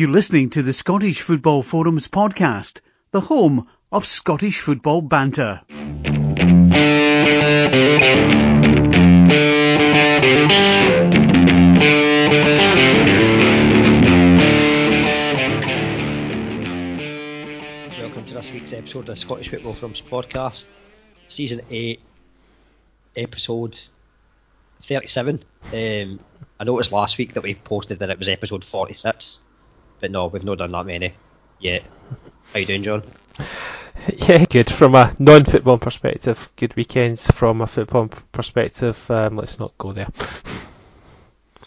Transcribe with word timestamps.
You're 0.00 0.08
listening 0.08 0.48
to 0.56 0.62
the 0.62 0.72
Scottish 0.72 1.20
Football 1.20 1.62
Forums 1.62 2.08
podcast, 2.08 2.80
the 3.10 3.20
home 3.20 3.68
of 3.92 4.06
Scottish 4.06 4.60
football 4.60 5.02
banter. 5.02 5.60
Welcome 17.98 18.24
to 18.24 18.32
this 18.32 18.50
week's 18.52 18.72
episode 18.72 19.00
of 19.00 19.06
the 19.08 19.16
Scottish 19.16 19.50
Football 19.50 19.74
Forums 19.74 20.00
podcast, 20.00 20.66
season 21.28 21.60
8, 21.68 22.00
episode 23.16 23.78
37. 24.82 25.44
Um, 25.74 26.20
I 26.58 26.64
noticed 26.64 26.90
last 26.90 27.18
week 27.18 27.34
that 27.34 27.42
we 27.42 27.54
posted 27.54 27.98
that 27.98 28.08
it 28.08 28.18
was 28.18 28.30
episode 28.30 28.64
46, 28.64 29.40
but 30.00 30.10
no, 30.10 30.26
we've 30.26 30.44
not 30.44 30.58
done 30.58 30.72
that 30.72 30.86
many 30.86 31.14
yet. 31.58 31.82
How 32.52 32.58
you 32.60 32.66
doing, 32.66 32.82
John? 32.82 33.02
Yeah, 34.28 34.44
good. 34.46 34.70
From 34.70 34.94
a 34.94 35.14
non-football 35.18 35.78
perspective, 35.78 36.48
good 36.56 36.74
weekends. 36.74 37.30
From 37.30 37.60
a 37.60 37.66
football 37.66 38.08
perspective, 38.32 39.10
um, 39.10 39.36
let's 39.36 39.58
not 39.58 39.76
go 39.78 39.92
there. 39.92 40.08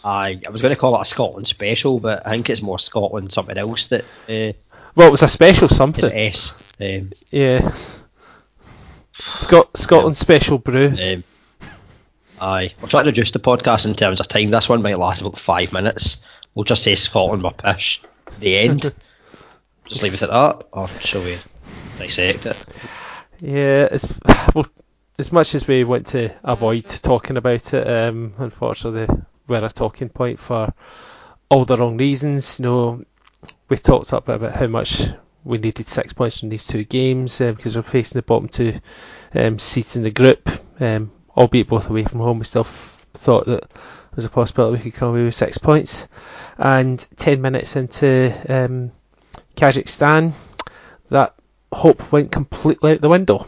I 0.04 0.38
I 0.46 0.50
was 0.50 0.60
going 0.60 0.74
to 0.74 0.78
call 0.80 0.96
it 0.96 1.02
a 1.02 1.04
Scotland 1.04 1.46
special, 1.48 2.00
but 2.00 2.26
I 2.26 2.30
think 2.32 2.50
it's 2.50 2.60
more 2.60 2.78
Scotland 2.78 3.32
something 3.32 3.56
else 3.56 3.88
that 3.88 4.02
uh, 4.28 4.52
Well, 4.96 5.08
it 5.08 5.12
was 5.12 5.22
a 5.22 5.28
special 5.28 5.68
something. 5.68 6.04
S. 6.12 6.52
Um, 6.80 7.12
Yeah. 7.30 7.72
Scot- 9.12 9.76
Scotland 9.76 10.16
special 10.16 10.58
brew. 10.58 10.88
um, 10.88 11.24
aye, 12.40 12.74
we're 12.82 12.88
trying 12.88 13.04
to 13.04 13.10
reduce 13.10 13.30
the 13.30 13.38
podcast 13.38 13.86
in 13.86 13.94
terms 13.94 14.18
of 14.20 14.28
time. 14.28 14.50
This 14.50 14.68
one 14.68 14.82
might 14.82 14.98
last 14.98 15.20
about 15.20 15.38
five 15.38 15.72
minutes. 15.72 16.18
We'll 16.54 16.64
just 16.64 16.82
say 16.82 16.96
Scotland 16.96 17.42
were 17.42 17.52
pish. 17.52 18.02
The 18.40 18.58
end. 18.58 18.94
just 19.86 20.02
leave 20.02 20.14
it 20.14 20.22
at 20.22 20.30
that, 20.30 20.66
or 20.72 20.88
shall 20.88 21.22
we 21.22 21.38
dissect 21.98 22.46
it? 22.46 22.64
Yeah, 23.40 23.88
as 23.90 24.18
well, 24.54 24.66
as 25.18 25.32
much 25.32 25.54
as 25.54 25.68
we 25.68 25.84
want 25.84 26.06
to 26.08 26.34
avoid 26.42 26.86
talking 26.88 27.36
about 27.36 27.74
it, 27.74 27.86
um, 27.86 28.34
unfortunately, 28.38 29.14
we're 29.46 29.64
a 29.64 29.68
talking 29.68 30.08
point 30.08 30.38
for 30.38 30.72
all 31.50 31.64
the 31.64 31.76
wrong 31.76 31.96
reasons. 31.96 32.58
You 32.58 32.64
know, 32.64 33.04
we 33.68 33.76
talked 33.76 34.12
up 34.12 34.28
about 34.28 34.54
how 34.54 34.66
much 34.66 35.02
we 35.44 35.58
needed 35.58 35.88
six 35.88 36.12
points 36.12 36.40
from 36.40 36.48
these 36.48 36.66
two 36.66 36.84
games 36.84 37.40
um, 37.40 37.54
because 37.54 37.76
we're 37.76 37.82
facing 37.82 38.18
the 38.18 38.22
bottom 38.22 38.48
two 38.48 38.80
um, 39.34 39.58
seats 39.58 39.96
in 39.96 40.02
the 40.02 40.10
group. 40.10 40.48
Um, 40.80 41.12
albeit 41.36 41.68
both 41.68 41.90
away 41.90 42.04
from 42.04 42.20
home, 42.20 42.38
we 42.38 42.44
still 42.44 42.62
f- 42.62 43.06
thought 43.14 43.46
that 43.46 43.68
there 43.70 44.16
was 44.16 44.24
a 44.24 44.30
possibility 44.30 44.76
we 44.76 44.90
could 44.90 44.98
come 44.98 45.10
away 45.10 45.24
with 45.24 45.34
six 45.34 45.58
points. 45.58 46.08
And 46.56 46.98
ten 47.16 47.40
minutes 47.40 47.76
into 47.76 48.32
um, 48.48 48.92
Kazakhstan, 49.56 50.32
that 51.08 51.34
hope 51.72 52.12
went 52.12 52.30
completely 52.30 52.92
out 52.92 53.00
the 53.00 53.08
window. 53.08 53.46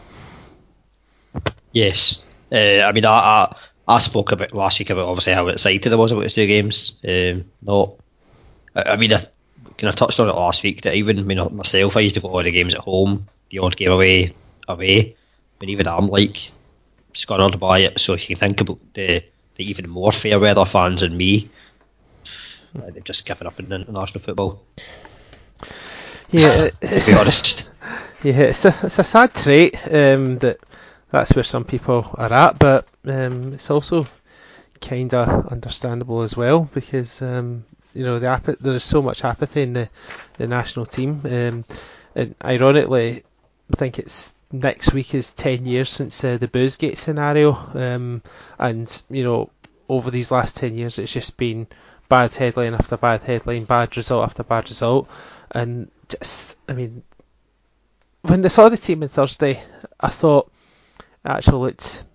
Yes. 1.71 2.21
Uh, 2.51 2.81
I 2.81 2.91
mean, 2.91 3.05
I, 3.05 3.09
I 3.09 3.55
I 3.87 3.99
spoke 3.99 4.33
about 4.33 4.53
last 4.53 4.79
week 4.79 4.89
about 4.89 5.07
obviously 5.07 5.33
how 5.33 5.47
excited 5.47 5.91
I 5.93 5.95
was 5.95 6.11
about 6.11 6.25
the 6.25 6.29
two 6.29 6.47
games. 6.47 6.95
Um, 7.07 7.45
not, 7.61 7.93
I, 8.75 8.83
I 8.83 8.95
mean, 8.97 9.13
I 9.13 9.19
kind 9.77 9.89
of 9.89 9.95
touched 9.95 10.19
on 10.19 10.27
it 10.27 10.35
last 10.35 10.63
week 10.63 10.81
that 10.81 10.95
even 10.95 11.25
myself, 11.25 11.95
I 11.95 12.01
used 12.01 12.15
to 12.15 12.21
go 12.21 12.27
to 12.27 12.33
all 12.33 12.43
the 12.43 12.51
games 12.51 12.75
at 12.75 12.81
home, 12.81 13.27
the 13.49 13.59
odd 13.59 13.77
game 13.77 13.91
away, 13.91 14.33
away. 14.67 15.15
But 15.59 15.69
even 15.69 15.87
I'm 15.87 16.07
like 16.07 16.51
scunnered 17.13 17.59
by 17.59 17.79
it. 17.79 17.99
So 17.99 18.13
if 18.13 18.29
you 18.29 18.35
think 18.35 18.59
about 18.59 18.79
the 18.93 19.23
the 19.55 19.69
even 19.69 19.89
more 19.89 20.11
fair 20.11 20.39
weather 20.39 20.65
fans 20.65 21.01
than 21.01 21.15
me, 21.15 21.49
they've 22.73 23.03
just 23.03 23.25
given 23.25 23.47
up 23.47 23.59
in 23.59 23.71
international 23.71 24.21
football. 24.23 24.61
Yeah, 26.29 26.67
To 26.69 26.73
it's, 26.81 27.09
be 27.09 27.15
honest. 27.15 27.71
yeah, 28.23 28.39
it's 28.41 28.65
a 28.65 28.75
it's 28.83 28.99
a 28.99 29.03
sad 29.03 29.33
trait 29.33 29.75
um, 29.91 30.37
that 30.39 30.57
that's 31.11 31.33
where 31.35 31.43
some 31.43 31.63
people 31.63 32.09
are 32.15 32.31
at, 32.33 32.59
but 32.59 32.87
um, 33.05 33.53
it's 33.53 33.69
also 33.71 34.05
kind 34.81 35.13
of 35.13 35.47
understandable 35.47 36.21
as 36.21 36.35
well 36.37 36.69
because 36.73 37.21
um, 37.21 37.63
you 37.93 38.03
know 38.03 38.19
the 38.19 38.27
apa- 38.27 38.57
there 38.59 38.75
is 38.75 38.83
so 38.83 39.01
much 39.01 39.23
apathy 39.23 39.63
in 39.63 39.73
the, 39.73 39.89
the 40.37 40.47
national 40.47 40.85
team, 40.85 41.21
um, 41.25 41.65
and 42.15 42.35
ironically, 42.43 43.23
I 43.73 43.75
think 43.75 43.97
it's 43.99 44.35
next 44.51 44.93
week 44.93 45.13
is 45.15 45.33
ten 45.33 45.65
years 45.65 45.89
since 45.89 46.23
uh, 46.23 46.37
the 46.37 46.47
Boozegate 46.47 46.97
scenario, 46.97 47.53
um, 47.73 48.21
and 48.59 49.01
you 49.09 49.23
know 49.23 49.49
over 49.89 50.11
these 50.11 50.31
last 50.31 50.57
ten 50.57 50.75
years 50.75 50.99
it's 50.99 51.13
just 51.13 51.37
been 51.37 51.65
bad 52.09 52.33
headline 52.33 52.73
after 52.73 52.97
bad 52.97 53.21
headline, 53.21 53.65
bad 53.65 53.95
result 53.97 54.23
after 54.23 54.43
bad 54.43 54.69
result, 54.69 55.09
and 55.51 55.89
just 56.07 56.59
I 56.67 56.73
mean 56.73 57.03
when 58.21 58.41
they 58.41 58.49
saw 58.49 58.69
the 58.69 58.77
team 58.77 59.03
on 59.03 59.09
Thursday, 59.09 59.61
I 59.99 60.09
thought 60.09 60.51
actually 61.25 61.71
it's 61.71 62.05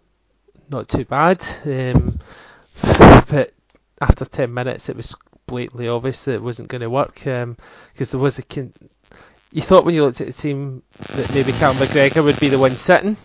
not 0.68 0.88
too 0.88 1.04
bad. 1.04 1.44
Um, 1.64 2.18
but 2.82 3.52
after 4.00 4.24
10 4.24 4.52
minutes, 4.52 4.88
it 4.88 4.96
was 4.96 5.14
blatantly 5.46 5.88
obvious 5.88 6.24
that 6.24 6.34
it 6.34 6.42
wasn't 6.42 6.68
going 6.68 6.80
to 6.80 6.90
work 6.90 7.14
because 7.14 8.10
there 8.10 8.20
was 8.20 8.38
a. 8.38 8.42
Con- 8.42 8.72
you 9.52 9.60
thought 9.60 9.84
when 9.84 9.94
you 9.94 10.02
looked 10.02 10.20
at 10.20 10.26
the 10.26 10.32
team 10.32 10.82
that 11.14 11.32
maybe 11.34 11.52
Cal 11.52 11.74
McGregor 11.74 12.24
would 12.24 12.40
be 12.40 12.48
the 12.48 12.58
one 12.58 12.74
sitting, 12.74 13.16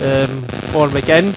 um, 0.00 0.44
or 0.74 0.88
McGinn. 0.88 1.34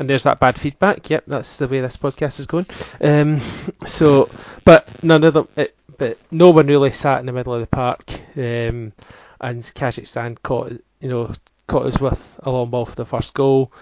And 0.00 0.08
there's 0.08 0.24
that 0.24 0.40
bad 0.40 0.58
feedback. 0.58 1.10
Yep, 1.10 1.24
that's 1.26 1.58
the 1.58 1.68
way 1.68 1.80
this 1.80 1.98
podcast 1.98 2.40
is 2.40 2.46
going. 2.46 2.66
Um, 3.02 3.38
so, 3.86 4.30
but 4.64 4.88
none 5.04 5.22
of 5.24 5.34
them. 5.34 5.48
It, 5.56 5.76
but 5.98 6.16
no 6.30 6.50
one 6.50 6.66
really 6.66 6.90
sat 6.90 7.20
in 7.20 7.26
the 7.26 7.32
middle 7.32 7.52
of 7.52 7.60
the 7.60 7.66
park. 7.66 8.10
Um, 8.34 8.92
and 9.42 9.62
Kazakhstan 9.62 10.38
caught 10.42 10.72
you 11.00 11.08
know 11.08 11.30
caught 11.66 11.86
us 11.86 12.00
with 12.00 12.40
a 12.42 12.50
long 12.50 12.70
ball 12.70 12.86
for 12.86 12.96
the 12.96 13.04
first 13.04 13.34
goal. 13.34 13.72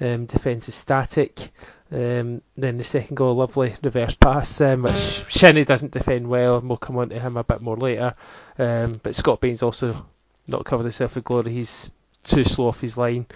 Um, 0.00 0.26
defence 0.26 0.68
is 0.68 0.74
static. 0.74 1.50
Um, 1.90 2.42
then 2.56 2.76
the 2.76 2.84
second 2.84 3.14
goal, 3.14 3.36
lovely 3.36 3.74
reverse 3.82 4.14
pass, 4.14 4.60
um, 4.60 4.82
which 4.82 5.24
Shinnie 5.28 5.64
doesn't 5.64 5.92
defend 5.92 6.28
well, 6.28 6.58
and 6.58 6.68
we'll 6.68 6.76
come 6.76 6.98
on 6.98 7.08
to 7.08 7.18
him 7.18 7.36
a 7.36 7.44
bit 7.44 7.62
more 7.62 7.76
later. 7.76 8.14
Um, 8.58 9.00
but 9.02 9.14
Scott 9.14 9.40
Bain's 9.40 9.62
also 9.62 10.04
not 10.46 10.64
covered 10.64 10.82
himself 10.82 11.14
with 11.14 11.24
glory. 11.24 11.52
He's 11.52 11.90
too 12.24 12.44
slow 12.44 12.68
off 12.68 12.80
his 12.80 12.98
line, 12.98 13.26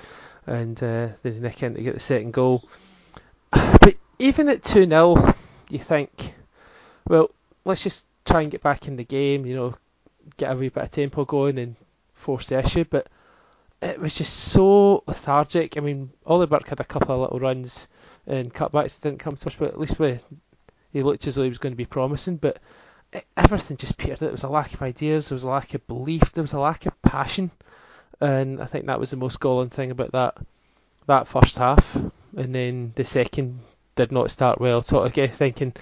and 0.46 0.82
uh, 0.82 1.08
then 1.22 1.40
nick 1.40 1.62
in 1.62 1.74
to 1.74 1.82
get 1.82 1.94
the 1.94 2.00
second 2.00 2.32
goal. 2.32 2.68
But 3.80 3.96
even 4.18 4.48
at 4.48 4.62
2 4.62 4.88
0, 4.88 5.34
you 5.68 5.78
think, 5.78 6.34
well, 7.08 7.30
let's 7.64 7.82
just 7.82 8.06
try 8.24 8.42
and 8.42 8.50
get 8.50 8.62
back 8.62 8.88
in 8.88 8.96
the 8.96 9.04
game, 9.04 9.46
you 9.46 9.56
know, 9.56 9.74
get 10.36 10.52
a 10.52 10.56
wee 10.56 10.68
bit 10.68 10.84
of 10.84 10.90
tempo 10.90 11.24
going 11.24 11.58
and 11.58 11.76
force 12.14 12.48
the 12.48 12.58
issue. 12.58 12.84
But 12.84 13.08
it 13.80 13.98
was 13.98 14.16
just 14.16 14.34
so 14.34 15.02
lethargic. 15.06 15.76
I 15.76 15.80
mean, 15.80 16.10
Ollie 16.24 16.46
Burke 16.46 16.68
had 16.68 16.80
a 16.80 16.84
couple 16.84 17.14
of 17.14 17.20
little 17.20 17.40
runs 17.40 17.88
and 18.26 18.52
cutbacks 18.52 19.00
didn't 19.00 19.18
come 19.18 19.36
to 19.36 19.46
us, 19.46 19.56
but 19.56 19.68
at 19.68 19.80
least 19.80 19.98
we, 19.98 20.18
he 20.92 21.02
looked 21.02 21.26
as 21.26 21.34
though 21.34 21.42
he 21.42 21.48
was 21.48 21.58
going 21.58 21.72
to 21.72 21.76
be 21.76 21.84
promising. 21.84 22.36
But 22.36 22.60
it, 23.12 23.26
everything 23.36 23.76
just 23.76 23.98
petered. 23.98 24.18
There 24.18 24.30
was 24.30 24.44
a 24.44 24.48
lack 24.48 24.72
of 24.74 24.82
ideas, 24.82 25.28
there 25.28 25.36
was 25.36 25.44
a 25.44 25.50
lack 25.50 25.74
of 25.74 25.86
belief, 25.86 26.32
there 26.32 26.42
was 26.42 26.52
a 26.52 26.60
lack 26.60 26.86
of 26.86 27.02
passion. 27.02 27.50
And 28.22 28.62
I 28.62 28.66
think 28.66 28.86
that 28.86 29.00
was 29.00 29.10
the 29.10 29.16
most 29.16 29.40
galling 29.40 29.68
thing 29.68 29.90
about 29.90 30.12
that 30.12 30.38
that 31.06 31.26
first 31.26 31.58
half. 31.58 31.96
And 32.36 32.54
then 32.54 32.92
the 32.94 33.04
second 33.04 33.58
did 33.96 34.12
not 34.12 34.30
start 34.30 34.60
well. 34.60 34.80
So 34.80 35.02
again, 35.02 35.28
thinking, 35.28 35.74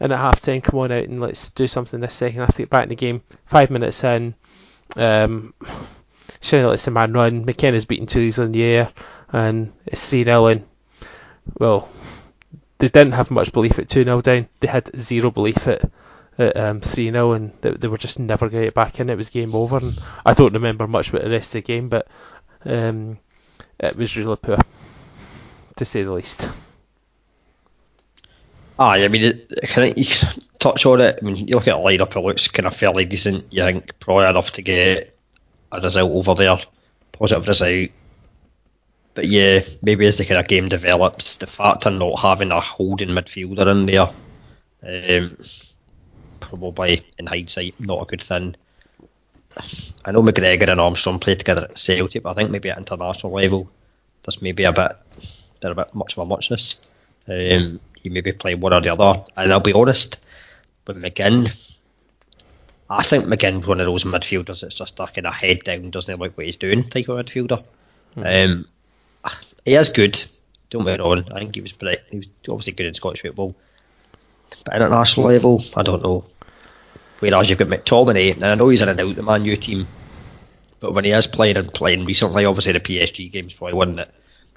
and 0.00 0.12
at 0.12 0.18
half 0.18 0.40
time, 0.40 0.62
come 0.62 0.80
on 0.80 0.90
out 0.90 1.04
and 1.04 1.20
let's 1.20 1.50
do 1.50 1.68
something 1.68 2.00
this 2.00 2.12
second 2.14 2.40
half 2.40 2.56
to 2.56 2.62
get 2.62 2.70
back 2.70 2.82
in 2.82 2.88
the 2.88 2.96
game. 2.96 3.22
Five 3.44 3.70
minutes 3.70 4.02
in, 4.02 4.34
um, 4.96 5.54
Shinnie 6.40 6.64
lets 6.66 6.86
the 6.86 6.90
man 6.90 7.12
run. 7.12 7.44
McKenna's 7.44 7.84
beaten 7.84 8.06
two 8.06 8.20
easily 8.20 8.46
in 8.46 8.52
the 8.52 8.62
air, 8.64 8.92
and 9.32 9.72
it's 9.86 10.10
3 10.10 10.24
0 10.24 10.46
in. 10.48 10.64
Well, 11.60 11.88
they 12.78 12.88
didn't 12.88 13.12
have 13.12 13.30
much 13.30 13.52
belief 13.52 13.78
at 13.78 13.88
2 13.88 14.02
0 14.02 14.20
down. 14.22 14.48
They 14.58 14.66
had 14.66 14.90
zero 15.00 15.30
belief 15.30 15.68
at, 15.68 15.88
at 16.38 16.56
um, 16.56 16.80
3 16.80 17.10
0, 17.10 17.32
and 17.32 17.52
they, 17.60 17.70
they 17.70 17.88
were 17.88 17.96
just 17.96 18.18
never 18.18 18.48
going 18.48 18.62
to 18.62 18.66
get 18.66 18.74
back 18.74 19.00
in. 19.00 19.10
It 19.10 19.16
was 19.16 19.30
game 19.30 19.54
over, 19.54 19.78
and 19.78 20.00
I 20.24 20.34
don't 20.34 20.54
remember 20.54 20.86
much 20.86 21.10
about 21.10 21.22
the 21.22 21.30
rest 21.30 21.54
of 21.54 21.64
the 21.64 21.72
game, 21.72 21.88
but 21.88 22.08
um, 22.64 23.18
it 23.78 23.96
was 23.96 24.16
really 24.16 24.36
poor, 24.36 24.58
to 25.76 25.84
say 25.84 26.02
the 26.02 26.12
least. 26.12 26.50
Aye, 28.78 29.04
I 29.04 29.08
mean, 29.08 29.24
it, 29.24 29.50
can 29.62 29.84
I, 29.84 29.94
you 29.96 30.04
touch 30.58 30.84
on 30.84 31.00
it. 31.00 31.18
I 31.20 31.24
mean, 31.24 31.48
you 31.48 31.54
look 31.54 31.68
at 31.68 31.76
a 31.76 31.78
lineup, 31.78 32.14
it 32.14 32.20
looks 32.20 32.48
kind 32.48 32.66
of 32.66 32.76
fairly 32.76 33.06
decent. 33.06 33.52
You 33.52 33.62
think 33.64 33.98
probably 33.98 34.26
enough 34.26 34.52
to 34.52 34.62
get 34.62 35.16
a 35.72 35.80
result 35.80 36.12
over 36.12 36.34
there, 36.34 36.58
positive 37.12 37.48
result. 37.48 37.90
But 39.14 39.28
yeah, 39.28 39.60
maybe 39.80 40.06
as 40.06 40.18
the 40.18 40.26
kind 40.26 40.40
of 40.40 40.48
game 40.48 40.68
develops, 40.68 41.36
the 41.36 41.46
fact 41.46 41.86
of 41.86 41.94
not 41.94 42.20
having 42.20 42.50
a 42.50 42.60
holding 42.60 43.08
midfielder 43.08 43.66
in 43.66 43.86
there, 43.86 44.10
um, 44.82 45.38
probably 46.48 47.06
in 47.18 47.26
hindsight 47.26 47.74
not 47.80 48.02
a 48.02 48.06
good 48.06 48.22
thing. 48.22 48.56
I 50.04 50.12
know 50.12 50.22
McGregor 50.22 50.68
and 50.68 50.80
Armstrong 50.80 51.18
played 51.18 51.38
together 51.38 51.64
at 51.70 51.78
Celtic, 51.78 52.22
but 52.22 52.30
I 52.30 52.34
think 52.34 52.50
maybe 52.50 52.70
at 52.70 52.78
international 52.78 53.32
level, 53.32 53.68
there's 54.22 54.42
maybe 54.42 54.64
a 54.64 54.72
bit, 54.72 54.92
they're 55.60 55.72
a 55.72 55.74
bit 55.74 55.94
much 55.94 56.12
of 56.12 56.18
a 56.18 56.26
muchness. 56.26 56.76
Um, 57.28 57.80
he 57.94 58.08
maybe 58.08 58.32
play 58.32 58.54
one 58.54 58.72
or 58.72 58.80
the 58.80 58.92
other, 58.92 59.24
and 59.36 59.52
I'll 59.52 59.60
be 59.60 59.72
honest, 59.72 60.20
with 60.86 60.96
McGinn, 60.96 61.50
I 62.88 63.02
think 63.02 63.24
McGinn's 63.24 63.66
one 63.66 63.80
of 63.80 63.86
those 63.86 64.04
midfielders 64.04 64.60
that's 64.60 64.76
just 64.76 65.00
a 65.00 65.06
kind 65.06 65.26
of 65.26 65.34
head 65.34 65.64
down, 65.64 65.90
doesn't 65.90 66.20
like 66.20 66.36
what 66.36 66.46
he's 66.46 66.56
doing 66.56 66.88
type 66.88 67.08
of 67.08 67.24
midfielder. 67.24 67.64
Mm. 68.16 68.44
Um, 68.44 68.68
he 69.64 69.74
is 69.74 69.88
good. 69.88 70.22
Don't 70.70 70.84
get 70.84 71.00
me 71.00 71.04
wrong. 71.04 71.24
I 71.32 71.40
think 71.40 71.54
he 71.54 71.62
was 71.62 71.72
pretty, 71.72 72.00
he 72.10 72.18
was 72.18 72.26
obviously 72.48 72.74
good 72.74 72.86
in 72.86 72.94
Scottish 72.94 73.22
football, 73.22 73.56
but 74.64 74.74
at 74.74 74.82
international 74.82 75.28
level, 75.28 75.64
I 75.74 75.82
don't 75.82 76.02
know. 76.02 76.26
Whereas 77.20 77.48
you've 77.48 77.58
got 77.58 77.68
McTominay, 77.68 78.34
and 78.34 78.44
I 78.44 78.54
know 78.54 78.68
he's 78.68 78.82
in 78.82 78.88
and 78.88 79.00
out 79.00 79.16
the 79.16 79.22
Man 79.22 79.44
U 79.44 79.56
team, 79.56 79.86
but 80.80 80.92
when 80.92 81.04
he 81.04 81.12
is 81.12 81.26
playing 81.26 81.56
and 81.56 81.72
playing 81.72 82.04
recently, 82.04 82.44
obviously 82.44 82.72
the 82.72 82.80
PSG 82.80 83.32
game's 83.32 83.54
probably 83.54 83.74
one 83.74 83.96
that 83.96 84.12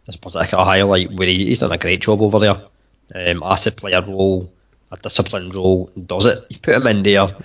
is 0.08 0.36
a 0.36 0.44
highlight 0.44 1.12
where 1.14 1.28
he, 1.28 1.46
he's 1.46 1.60
done 1.60 1.72
a 1.72 1.78
great 1.78 2.02
job 2.02 2.22
over 2.22 2.40
there. 2.40 2.62
Um, 3.16 3.42
asked 3.44 3.64
to 3.64 3.72
play 3.72 3.94
a 3.94 4.02
role, 4.02 4.52
a 4.92 4.98
disciplined 4.98 5.56
role, 5.56 5.90
and 5.96 6.08
does 6.08 6.26
it. 6.26 6.46
You 6.50 6.60
put 6.60 6.76
him 6.76 6.88
in 6.88 7.04
there. 7.04 7.36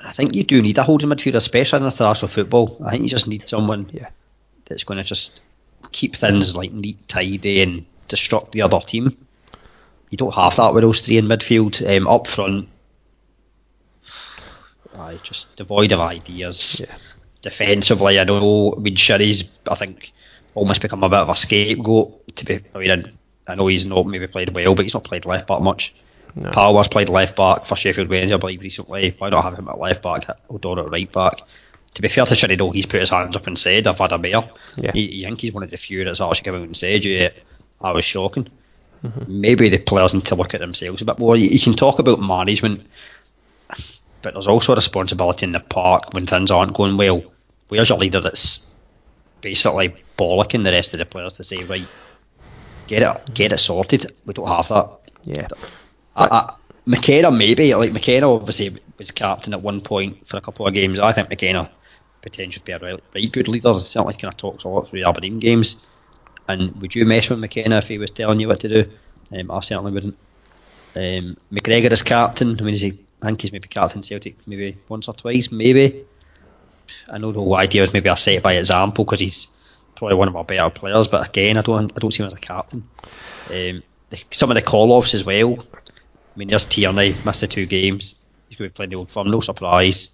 I 0.00 0.12
think 0.12 0.34
you 0.34 0.44
do 0.44 0.60
need 0.60 0.78
a 0.78 0.82
holding 0.82 1.08
midfielder, 1.08 1.36
especially 1.36 1.80
in 1.80 1.86
international 1.86 2.28
football. 2.28 2.80
I 2.84 2.90
think 2.90 3.04
you 3.04 3.08
just 3.08 3.28
need 3.28 3.48
someone 3.48 3.88
yeah. 3.92 4.10
that's 4.66 4.84
going 4.84 4.98
to 4.98 5.04
just 5.04 5.40
keep 5.92 6.16
things 6.16 6.54
like 6.54 6.72
neat, 6.72 7.08
tidy, 7.08 7.62
and 7.62 7.86
destruct 8.08 8.52
the 8.52 8.62
other 8.62 8.80
team. 8.80 9.16
You 10.10 10.18
don't 10.18 10.34
have 10.34 10.56
that 10.56 10.74
with 10.74 10.82
those 10.82 11.00
three 11.00 11.18
in 11.18 11.26
midfield. 11.26 11.84
Um, 11.84 12.06
up 12.06 12.26
front, 12.26 12.68
I 14.96 15.18
just 15.22 15.54
devoid 15.56 15.92
of 15.92 16.00
ideas. 16.00 16.80
Yeah. 16.80 16.94
Defensively, 17.40 18.20
I 18.20 18.24
know. 18.24 18.74
I 18.76 18.80
mean, 18.80 18.96
Shinnie's, 18.96 19.44
I 19.68 19.74
think, 19.74 20.12
almost 20.54 20.82
become 20.82 21.02
a 21.02 21.08
bit 21.08 21.18
of 21.18 21.28
a 21.28 21.36
scapegoat. 21.36 22.36
To 22.36 22.44
be, 22.44 22.60
I 22.74 22.78
mean, 22.78 23.18
I 23.46 23.54
know 23.54 23.66
he's 23.66 23.84
not 23.84 24.06
maybe 24.06 24.26
played 24.26 24.54
well, 24.54 24.74
but 24.74 24.84
he's 24.84 24.94
not 24.94 25.04
played 25.04 25.24
left 25.24 25.48
back 25.48 25.60
much. 25.60 25.94
No. 26.34 26.50
Power's 26.50 26.88
played 26.88 27.08
left 27.08 27.36
back 27.36 27.66
for 27.66 27.76
Sheffield 27.76 28.08
Wednesday, 28.08 28.34
I 28.34 28.38
believe, 28.38 28.62
recently. 28.62 29.14
Why 29.18 29.28
not 29.28 29.44
have 29.44 29.58
him 29.58 29.68
at 29.68 29.78
left 29.78 30.02
back, 30.02 30.26
O'Donnell 30.50 30.86
at 30.86 30.92
right 30.92 31.12
back? 31.12 31.40
To 31.94 32.02
be 32.02 32.08
fair 32.08 32.24
to 32.24 32.34
Sherry, 32.34 32.56
though, 32.56 32.70
he's 32.70 32.86
put 32.86 33.00
his 33.00 33.10
hands 33.10 33.36
up 33.36 33.46
and 33.46 33.58
said, 33.58 33.86
I've 33.86 33.98
had 33.98 34.12
a 34.12 34.18
mare. 34.18 34.48
Yeah. 34.76 34.92
He, 34.92 35.22
think 35.24 35.40
he's 35.40 35.52
one 35.52 35.62
of 35.62 35.70
the 35.70 35.76
few 35.76 36.04
that's 36.04 36.20
actually 36.22 36.44
come 36.44 36.54
out 36.54 36.62
and 36.62 36.76
said, 36.76 37.04
yeah, 37.04 37.30
I 37.80 37.92
was 37.92 38.06
shocking. 38.06 38.48
Mm-hmm. 39.04 39.40
Maybe 39.40 39.68
the 39.68 39.78
players 39.78 40.14
need 40.14 40.24
to 40.26 40.34
look 40.34 40.54
at 40.54 40.60
themselves 40.60 41.02
a 41.02 41.04
bit 41.04 41.18
more. 41.18 41.36
You, 41.36 41.48
you 41.48 41.60
can 41.60 41.76
talk 41.76 41.98
about 41.98 42.20
management, 42.20 42.86
but 44.22 44.34
there's 44.34 44.46
also 44.46 44.72
a 44.72 44.76
responsibility 44.76 45.44
in 45.44 45.52
the 45.52 45.60
park 45.60 46.12
when 46.12 46.26
things 46.26 46.50
aren't 46.50 46.74
going 46.74 46.96
well. 46.96 47.22
Where's 47.68 47.88
your 47.88 47.98
leader 47.98 48.20
that's 48.20 48.70
basically 49.40 49.94
bollocking 50.16 50.64
the 50.64 50.70
rest 50.70 50.92
of 50.92 50.98
the 50.98 51.06
players 51.06 51.34
to 51.34 51.44
say, 51.44 51.64
right, 51.64 51.86
get 52.86 53.02
it, 53.02 53.34
get 53.34 53.52
it 53.52 53.58
sorted. 53.58 54.14
We 54.24 54.34
don't 54.34 54.48
have 54.48 54.68
that. 54.68 54.90
Yeah. 55.24 55.48
I, 56.16 56.26
I, 56.26 56.54
McKenna 56.84 57.30
maybe 57.30 57.74
like 57.74 57.92
McKenna 57.92 58.32
obviously 58.32 58.76
was 58.98 59.10
captain 59.10 59.54
at 59.54 59.62
one 59.62 59.80
point 59.80 60.28
for 60.28 60.36
a 60.36 60.40
couple 60.40 60.66
of 60.66 60.74
games. 60.74 60.98
I 60.98 61.12
think 61.12 61.28
McKenna 61.28 61.70
potentially 62.22 62.62
be 62.64 62.72
a 62.72 62.78
right, 62.78 63.02
right 63.14 63.32
good 63.32 63.48
leader. 63.48 63.78
Certainly 63.78 64.14
kind 64.14 64.32
of 64.32 64.38
talks 64.38 64.64
a 64.64 64.68
lot 64.68 64.88
through 64.88 65.00
the 65.00 65.08
Aberdeen 65.08 65.38
games. 65.38 65.76
And 66.48 66.80
would 66.80 66.94
you 66.94 67.04
mess 67.04 67.30
with 67.30 67.38
McKenna 67.38 67.78
if 67.78 67.88
he 67.88 67.98
was 67.98 68.10
telling 68.10 68.40
you 68.40 68.48
what 68.48 68.60
to 68.60 68.68
do? 68.68 68.90
Um, 69.32 69.50
I 69.50 69.60
certainly 69.60 69.92
wouldn't. 69.92 70.16
Um, 70.94 71.36
McGregor 71.52 71.92
is 71.92 72.02
captain. 72.02 72.58
I 72.58 72.62
mean, 72.62 72.74
is 72.74 72.82
he? 72.82 73.04
I 73.22 73.26
think 73.26 73.42
he's 73.42 73.52
maybe 73.52 73.68
captain 73.68 74.02
Celtic 74.02 74.36
maybe 74.46 74.76
once 74.88 75.08
or 75.08 75.14
twice, 75.14 75.50
maybe. 75.50 76.04
I 77.08 77.18
know 77.18 77.32
the 77.32 77.38
whole 77.38 77.54
idea 77.54 77.84
is 77.84 77.92
maybe 77.92 78.08
a 78.08 78.16
set 78.16 78.34
it 78.34 78.42
by 78.42 78.54
example 78.54 79.04
because 79.04 79.20
he's 79.20 79.46
probably 79.94 80.16
one 80.16 80.28
of 80.28 80.36
our 80.36 80.44
better 80.44 80.68
players. 80.70 81.06
But 81.06 81.28
again, 81.28 81.56
I 81.56 81.62
don't 81.62 81.92
I 81.94 81.98
don't 82.00 82.10
see 82.10 82.22
him 82.22 82.26
as 82.26 82.34
a 82.34 82.40
captain. 82.40 82.88
Um, 83.50 83.82
some 84.30 84.50
of 84.50 84.56
the 84.56 84.62
call-offs 84.62 85.14
as 85.14 85.24
well. 85.24 85.56
I 85.60 86.38
mean, 86.38 86.48
there's 86.48 86.64
Tierney 86.64 87.14
missed 87.24 87.40
the 87.40 87.46
two 87.46 87.66
games. 87.66 88.14
He's 88.48 88.58
going 88.58 88.68
to 88.68 88.72
be 88.72 88.76
playing 88.76 88.90
the 88.90 88.96
old 88.96 89.10
firm, 89.10 89.30
no 89.30 89.40
surprise. 89.40 90.10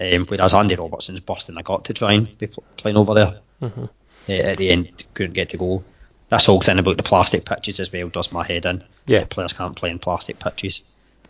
Um, 0.00 0.26
whereas 0.26 0.54
Andy 0.54 0.76
Robertson's 0.76 1.20
busting 1.20 1.56
a 1.56 1.62
gut 1.62 1.84
to 1.84 1.94
try 1.94 2.14
and 2.14 2.38
be 2.38 2.48
playing 2.76 2.96
over 2.96 3.14
there. 3.14 3.40
Mm-hmm. 3.62 3.84
Uh, 4.28 4.32
at 4.32 4.56
the 4.56 4.70
end, 4.70 5.04
couldn't 5.14 5.34
get 5.34 5.50
to 5.50 5.56
go. 5.56 5.82
That's 6.28 6.46
whole 6.46 6.60
thing 6.60 6.78
about 6.78 6.96
the 6.96 7.02
plastic 7.02 7.44
pitches 7.44 7.80
as 7.80 7.92
well 7.92 8.08
does 8.08 8.32
my 8.32 8.46
head 8.46 8.66
in. 8.66 8.84
Yeah, 9.06 9.24
players 9.24 9.52
can't 9.52 9.76
play 9.76 9.90
in 9.90 9.98
plastic 9.98 10.38
pitches. 10.38 10.82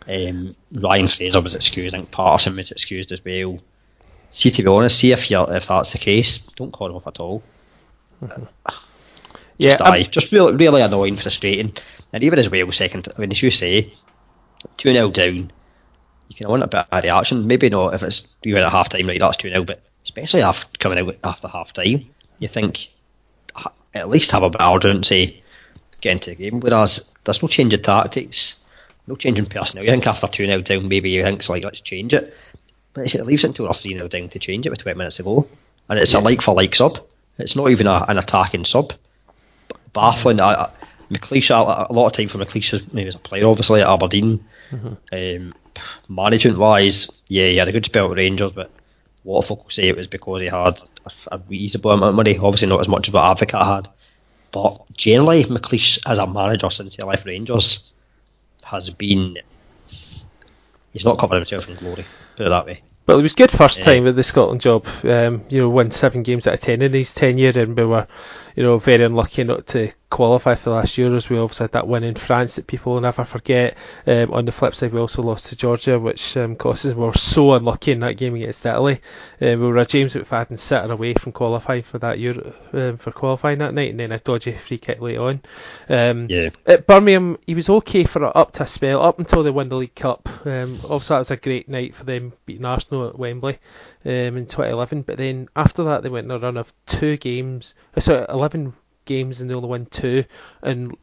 Um, 0.07 0.55
Ryan 0.71 1.07
Fraser 1.07 1.41
was 1.41 1.55
excused. 1.55 1.93
I 1.93 1.99
think 1.99 2.11
Paterson 2.11 2.55
was 2.55 2.71
excused 2.71 3.11
as 3.11 3.23
well. 3.23 3.59
See, 4.31 4.51
to 4.51 4.63
be 4.63 4.67
honest, 4.67 4.99
see 4.99 5.11
if 5.11 5.29
you 5.31 5.41
if 5.45 5.67
that's 5.67 5.91
the 5.91 5.97
case, 5.97 6.37
don't 6.55 6.71
call 6.71 6.89
him 6.89 6.95
up 6.95 7.07
at 7.07 7.19
all. 7.19 7.43
Mm-hmm. 8.21 8.43
yeah, 9.57 9.77
just, 9.77 10.11
just 10.11 10.31
really, 10.31 10.55
really 10.55 10.81
annoying, 10.81 11.17
frustrating, 11.17 11.73
and 12.13 12.23
even 12.23 12.39
as 12.39 12.49
well, 12.49 12.71
second. 12.71 13.07
I 13.15 13.19
mean, 13.19 13.31
as 13.31 13.41
you 13.41 13.51
say, 13.51 13.93
two 14.77 14.93
0 14.93 15.11
down, 15.11 15.51
you 16.27 16.35
can 16.35 16.47
want 16.47 16.63
a 16.63 16.67
bit 16.67 16.85
of 16.91 17.03
reaction. 17.03 17.47
Maybe 17.47 17.69
not 17.69 17.93
if 17.93 18.03
it's 18.03 18.23
you 18.43 18.57
at 18.57 18.63
a 18.63 18.69
half 18.69 18.89
time, 18.89 19.07
right? 19.07 19.19
That's 19.19 19.37
two 19.37 19.49
0 19.49 19.63
but 19.63 19.81
especially 20.03 20.41
after 20.41 20.65
coming 20.79 20.99
out 20.99 21.15
after 21.23 21.47
half 21.47 21.73
time, 21.73 22.09
you 22.39 22.47
think 22.47 22.87
at 23.93 24.09
least 24.09 24.31
have 24.31 24.43
a 24.43 24.49
bit 24.49 24.61
of 24.61 24.75
urgency 24.75 25.43
get 26.01 26.13
into 26.13 26.29
the 26.31 26.35
game. 26.35 26.59
Whereas 26.59 27.13
there's 27.23 27.41
no 27.41 27.47
change 27.47 27.73
of 27.73 27.81
tactics, 27.81 28.58
no 29.09 29.15
change 29.15 29.39
in 29.39 29.47
personnel. 29.47 29.83
You 29.83 29.91
think 29.91 30.07
after 30.07 30.27
2 30.27 30.45
0 30.45 30.61
down, 30.61 30.87
maybe 30.87 31.09
you 31.09 31.23
think, 31.23 31.47
like, 31.49 31.63
let's 31.63 31.81
change 31.81 32.13
it. 32.13 32.33
But 32.93 33.13
it 33.13 33.25
leaves 33.25 33.43
it 33.43 33.47
until 33.47 33.65
we're 33.65 33.73
3 33.73 33.93
0 33.95 34.07
down 34.07 34.29
to 34.29 34.39
change 34.39 34.65
it 34.65 34.69
with 34.69 34.79
20 34.79 34.97
minutes 34.97 35.17
to 35.17 35.23
go. 35.23 35.47
And 35.89 35.99
it's 35.99 36.13
yeah. 36.13 36.19
a 36.19 36.21
like 36.21 36.41
for 36.41 36.53
like 36.53 36.75
sub. 36.75 36.99
It's 37.37 37.55
not 37.55 37.71
even 37.71 37.87
a, 37.87 38.05
an 38.07 38.17
attacking 38.17 38.65
sub. 38.65 38.93
Baffling. 39.93 40.37
Mm-hmm. 40.37 41.13
McLeish, 41.13 41.49
a, 41.49 41.91
a, 41.91 41.93
lot 41.93 42.07
of 42.07 42.13
time 42.13 42.27
for 42.27 42.37
McLeish, 42.37 42.93
maybe 42.93 43.07
as 43.07 43.15
a 43.15 43.19
player, 43.19 43.47
obviously, 43.47 43.81
at 43.81 43.87
Aberdeen. 43.87 44.45
Mm-hmm. 44.69 45.45
Um, 45.47 45.55
management 46.07 46.59
wise, 46.59 47.09
yeah, 47.27 47.47
he 47.47 47.57
had 47.57 47.67
a 47.67 47.71
good 47.71 47.85
spell 47.85 48.11
at 48.11 48.17
Rangers, 48.17 48.51
but 48.51 48.67
a 48.67 49.27
lot 49.27 49.39
of 49.39 49.47
folk 49.47 49.71
say 49.71 49.87
it 49.87 49.97
was 49.97 50.05
because 50.05 50.41
he 50.41 50.47
had 50.47 50.79
a, 51.05 51.35
a 51.35 51.41
reasonable 51.49 51.91
amount 51.91 52.09
of 52.09 52.15
money. 52.15 52.37
Obviously, 52.37 52.67
not 52.67 52.81
as 52.81 52.87
much 52.87 53.07
as 53.07 53.13
what 53.13 53.37
Advocaat 53.37 53.75
had. 53.75 53.89
But 54.51 54.81
generally, 54.93 55.45
McLeish, 55.45 55.99
as 56.05 56.19
a 56.19 56.27
manager 56.27 56.69
since 56.69 56.95
he 56.95 57.03
left 57.03 57.25
Rangers, 57.25 57.91
has 58.71 58.89
been. 58.89 59.37
He's 60.93 61.05
not 61.05 61.19
covered 61.19 61.35
himself 61.37 61.69
in 61.69 61.75
glory, 61.75 62.05
put 62.35 62.47
it 62.47 62.49
that 62.49 62.65
way. 62.65 62.81
Well, 63.05 63.19
it 63.19 63.23
was 63.23 63.33
good 63.33 63.49
first 63.49 63.83
time 63.83 64.03
with 64.03 64.15
the 64.15 64.23
Scotland 64.23 64.61
job. 64.61 64.85
Um, 65.03 65.43
you 65.49 65.59
know, 65.59 65.69
won 65.69 65.89
seven 65.89 66.21
games 66.21 66.45
out 66.45 66.55
of 66.55 66.61
ten 66.61 66.81
in 66.81 66.93
his 66.93 67.13
tenure, 67.13 67.53
and 67.55 67.75
we 67.75 67.85
were, 67.85 68.07
you 68.55 68.63
know, 68.63 68.77
very 68.77 69.03
unlucky 69.03 69.43
not 69.43 69.65
to 69.67 69.91
qualify 70.09 70.55
for 70.55 70.71
last 70.71 70.97
year 70.97 71.13
as 71.15 71.29
We 71.29 71.37
obviously 71.37 71.65
had 71.65 71.73
that 71.73 71.87
win 71.87 72.03
in 72.03 72.15
France 72.15 72.55
that 72.55 72.67
people 72.67 72.93
will 72.93 73.01
never 73.01 73.23
forget. 73.23 73.77
Um, 74.07 74.33
on 74.33 74.45
the 74.45 74.51
flip 74.51 74.73
side, 74.73 74.91
we 74.91 74.99
also 74.99 75.21
lost 75.21 75.47
to 75.47 75.55
Georgia, 75.55 75.99
which 75.99 76.35
um, 76.35 76.55
cost 76.55 76.85
us. 76.85 76.93
We 76.93 77.05
were 77.05 77.13
so 77.13 77.53
unlucky 77.53 77.91
in 77.91 77.99
that 77.99 78.17
game 78.17 78.35
against 78.35 78.65
Italy. 78.65 79.01
Um, 79.39 79.59
we 79.59 79.67
were 79.67 79.77
a 79.77 79.85
James 79.85 80.15
McFadden 80.15 80.57
sitter 80.57 80.91
away 80.91 81.13
from 81.13 81.31
qualifying 81.31 81.83
for 81.83 81.99
that 81.99 82.19
Euro, 82.19 82.53
um, 82.73 82.97
for 82.97 83.11
qualifying 83.11 83.59
that 83.59 83.73
night, 83.73 83.91
and 83.91 83.99
then 83.99 84.11
a 84.11 84.19
dodgy 84.19 84.51
free 84.53 84.79
kick 84.79 84.99
late 84.99 85.17
on. 85.17 85.41
Um, 85.87 86.27
yeah. 86.29 86.49
At 86.65 86.87
Birmingham, 86.87 87.37
he 87.45 87.55
was 87.55 87.69
okay 87.69 88.03
for 88.03 88.35
up 88.35 88.53
to 88.53 88.63
a 88.63 88.67
spell, 88.67 89.01
up 89.01 89.19
until 89.19 89.43
they 89.43 89.51
won 89.51 89.69
the 89.69 89.75
League 89.75 89.95
Cup. 89.95 90.27
Um, 90.45 90.79
obviously, 90.83 91.13
that 91.13 91.19
was 91.19 91.31
a 91.31 91.37
great 91.37 91.69
night 91.69 91.95
for 91.95 92.03
them 92.03 92.33
beating 92.45 92.65
Arsenal 92.65 93.09
at 93.09 93.19
Wembley 93.19 93.59
um, 94.05 94.11
in 94.11 94.45
2011. 94.47 95.03
But 95.03 95.17
then 95.17 95.49
after 95.55 95.83
that, 95.85 96.01
they 96.01 96.09
went 96.09 96.31
on 96.31 96.37
a 96.37 96.41
run 96.41 96.57
of 96.57 96.73
two 96.87 97.17
games. 97.17 97.75
so 97.99 98.25
11 98.27 98.73
games 99.09 99.41
and 99.41 99.49
they 99.49 99.55
only 99.55 99.67
won 99.67 99.87
two. 99.87 100.23
And 100.61 100.95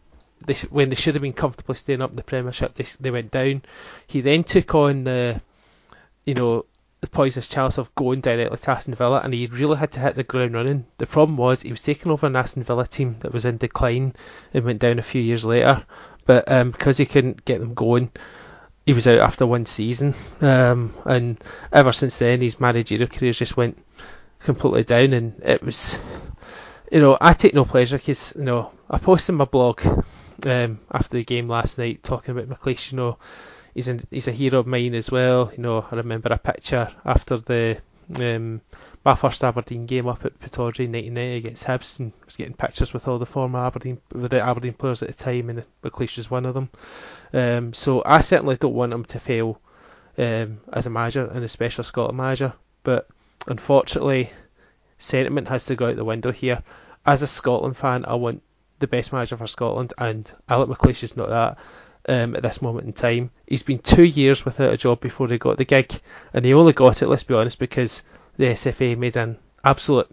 they, 0.44 0.54
when 0.70 0.88
they 0.88 0.96
should 0.96 1.14
have 1.14 1.22
been 1.22 1.32
comfortably 1.32 1.74
staying 1.74 2.00
up 2.00 2.10
in 2.10 2.16
the 2.16 2.22
Premiership, 2.22 2.74
they, 2.74 2.84
they 3.00 3.10
went 3.10 3.30
down. 3.30 3.62
He 4.06 4.20
then 4.20 4.44
took 4.44 4.74
on 4.74 5.04
the, 5.04 5.40
you 6.24 6.34
know, 6.34 6.64
the 7.00 7.08
poisonous 7.08 7.48
chalice 7.48 7.78
of 7.78 7.94
going 7.94 8.20
directly 8.20 8.56
to 8.56 8.70
Aston 8.70 8.94
Villa, 8.94 9.20
and 9.22 9.34
he 9.34 9.46
really 9.46 9.76
had 9.76 9.92
to 9.92 10.00
hit 10.00 10.16
the 10.16 10.24
ground 10.24 10.54
running. 10.54 10.86
The 10.98 11.06
problem 11.06 11.36
was 11.36 11.62
he 11.62 11.70
was 11.70 11.82
taking 11.82 12.10
over 12.10 12.26
an 12.26 12.36
Aston 12.36 12.64
Villa 12.64 12.86
team 12.86 13.16
that 13.20 13.32
was 13.32 13.44
in 13.44 13.58
decline 13.58 14.14
and 14.54 14.64
went 14.64 14.80
down 14.80 14.98
a 14.98 15.02
few 15.02 15.20
years 15.20 15.44
later. 15.44 15.84
But 16.24 16.50
um, 16.50 16.70
because 16.70 16.96
he 16.96 17.06
couldn't 17.06 17.44
get 17.44 17.60
them 17.60 17.74
going, 17.74 18.10
he 18.86 18.92
was 18.92 19.06
out 19.06 19.18
after 19.18 19.46
one 19.46 19.66
season. 19.66 20.14
Um, 20.40 20.94
and 21.04 21.42
ever 21.72 21.92
since 21.92 22.18
then, 22.18 22.40
his 22.40 22.60
managerial 22.60 23.08
career 23.08 23.32
just 23.32 23.56
went 23.56 23.82
completely 24.40 24.84
down, 24.84 25.12
and 25.12 25.40
it 25.44 25.62
was 25.62 26.00
you 26.90 27.00
know, 27.00 27.16
I 27.20 27.32
take 27.32 27.54
no 27.54 27.64
pleasure 27.64 27.98
because, 27.98 28.34
you 28.36 28.44
know, 28.44 28.72
I 28.88 28.98
posted 28.98 29.34
my 29.34 29.44
blog 29.44 29.80
um, 30.44 30.78
after 30.90 31.16
the 31.16 31.24
game 31.24 31.48
last 31.48 31.78
night 31.78 32.02
talking 32.02 32.36
about 32.36 32.48
McLeish, 32.48 32.92
you 32.92 32.96
know, 32.96 33.18
he's, 33.74 33.88
a 33.88 34.00
he's 34.10 34.28
a 34.28 34.32
hero 34.32 34.60
of 34.60 34.66
mine 34.66 34.94
as 34.94 35.10
well. 35.10 35.50
You 35.56 35.62
know, 35.62 35.86
I 35.90 35.96
remember 35.96 36.32
a 36.32 36.38
picture 36.38 36.90
after 37.04 37.38
the 37.38 37.78
um, 38.20 38.60
my 39.04 39.14
first 39.14 39.42
Aberdeen 39.42 39.86
game 39.86 40.06
up 40.06 40.24
at 40.24 40.38
Pittodrie 40.38 40.88
99 40.88 41.32
against 41.32 41.64
Hibs 41.64 41.98
and 42.00 42.12
was 42.24 42.36
getting 42.36 42.54
pictures 42.54 42.92
with 42.92 43.08
all 43.08 43.18
the 43.18 43.26
former 43.26 43.64
Aberdeen 43.66 44.00
with 44.12 44.30
the 44.30 44.40
Aberdeen 44.40 44.74
players 44.74 45.02
at 45.02 45.08
the 45.08 45.14
time 45.14 45.50
and 45.50 45.64
McLeish 45.82 46.16
was 46.16 46.30
one 46.30 46.46
of 46.46 46.54
them. 46.54 46.68
Um, 47.32 47.72
so 47.72 48.02
I 48.04 48.20
certainly 48.20 48.56
don't 48.56 48.74
want 48.74 48.92
him 48.92 49.04
to 49.06 49.20
fail 49.20 49.60
um, 50.18 50.60
as 50.72 50.86
a 50.86 50.90
manager 50.90 51.26
and 51.26 51.44
especially 51.44 51.82
a 51.82 51.84
Scotland 51.84 52.16
manager. 52.16 52.52
But 52.84 53.08
unfortunately, 53.46 54.30
sentiment 54.98 55.48
has 55.48 55.66
to 55.66 55.76
go 55.76 55.88
out 55.88 55.96
the 55.96 56.04
window 56.04 56.32
here. 56.32 56.62
As 57.04 57.22
a 57.22 57.26
Scotland 57.26 57.76
fan, 57.76 58.04
I 58.06 58.14
want 58.14 58.42
the 58.78 58.86
best 58.86 59.12
manager 59.12 59.36
for 59.36 59.46
Scotland, 59.46 59.92
and 59.98 60.30
Alec 60.48 60.68
McLeish 60.68 61.02
is 61.02 61.16
not 61.16 61.28
that. 61.28 61.58
um, 62.08 62.36
at 62.36 62.42
this 62.42 62.62
moment 62.62 62.86
in 62.86 62.92
time. 62.92 63.30
He's 63.48 63.64
been 63.64 63.80
two 63.80 64.04
years 64.04 64.44
without 64.44 64.72
a 64.72 64.76
job 64.76 65.00
before 65.00 65.26
he 65.28 65.38
got 65.38 65.56
the 65.56 65.64
gig, 65.64 65.92
and 66.32 66.44
he 66.44 66.54
only 66.54 66.72
got 66.72 67.02
it, 67.02 67.08
let's 67.08 67.24
be 67.24 67.34
honest, 67.34 67.58
because 67.58 68.04
the 68.36 68.44
SFA 68.46 68.96
made 68.96 69.16
an 69.16 69.38
absolute 69.64 70.08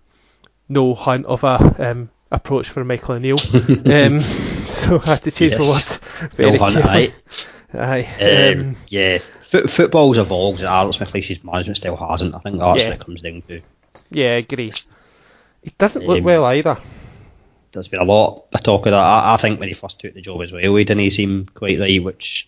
no 0.68 0.96
hunt 0.96 1.25
of 1.28 1.44
a 1.44 1.92
um, 1.92 2.10
approach 2.32 2.70
for 2.70 2.84
Michael 2.84 3.16
O'Neill. 3.16 3.38
um, 3.86 4.22
so 4.66 5.00
I 5.02 5.06
had 5.06 5.24
to 5.24 5.32
change 5.32 5.52
Yes. 5.52 5.60
my 5.60 5.68
words. 6.30 6.40
No 6.40 6.58
hunt, 6.58 6.78
aye. 6.86 7.13
Aye. 7.75 8.54
Um, 8.54 8.60
Um, 8.70 8.75
yeah, 8.88 9.20
Foot, 9.50 9.70
football's 9.70 10.18
evolved. 10.18 10.60
and 10.62 10.68
Alex 10.70 10.98
McLeish's 10.98 11.44
management 11.44 11.78
still 11.78 11.96
hasn't. 11.96 12.34
I 12.34 12.40
think 12.40 12.58
that's 12.58 12.82
Yeah. 12.82 12.90
what 12.90 13.00
it 13.02 13.06
comes 13.06 13.22
down 13.22 13.44
to. 13.50 13.62
Yeah, 14.13 14.29
I 14.29 14.46
agree. 14.46 14.74
It 15.63 15.77
doesn't 15.77 16.05
look 16.05 16.20
Um, 16.20 16.24
well 16.24 16.46
either. 16.46 16.77
There's 17.72 17.88
been 17.88 18.01
a 18.01 18.05
lot 18.05 18.46
of 18.53 18.63
talk 18.63 18.86
of 18.86 18.91
that. 18.91 19.00
I, 19.00 19.34
I 19.34 19.38
think 19.38 19.60
when 19.60 19.70
he 19.70 19.75
first 19.75 20.00
took 20.00 20.13
the 20.13 20.22
job 20.22 20.41
as 20.43 20.51
well, 20.51 20.75
he 20.75 20.84
didn't 20.84 21.10
seem 21.12 21.48
quite 21.53 21.79
right, 21.79 22.03
which 22.03 22.48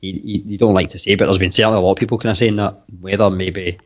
you, 0.00 0.20
you, 0.22 0.42
you 0.46 0.58
don't 0.58 0.74
like 0.74 0.90
to 0.90 0.98
say, 0.98 1.14
but 1.16 1.26
there's 1.26 1.38
been 1.38 1.52
certainly 1.52 1.78
a 1.78 1.80
lot 1.80 1.92
of 1.92 1.98
people 1.98 2.18
kind 2.18 2.30
of 2.30 2.38
saying 2.38 2.56
that. 2.56 2.82
Whether 3.00 3.30
maybe, 3.30 3.78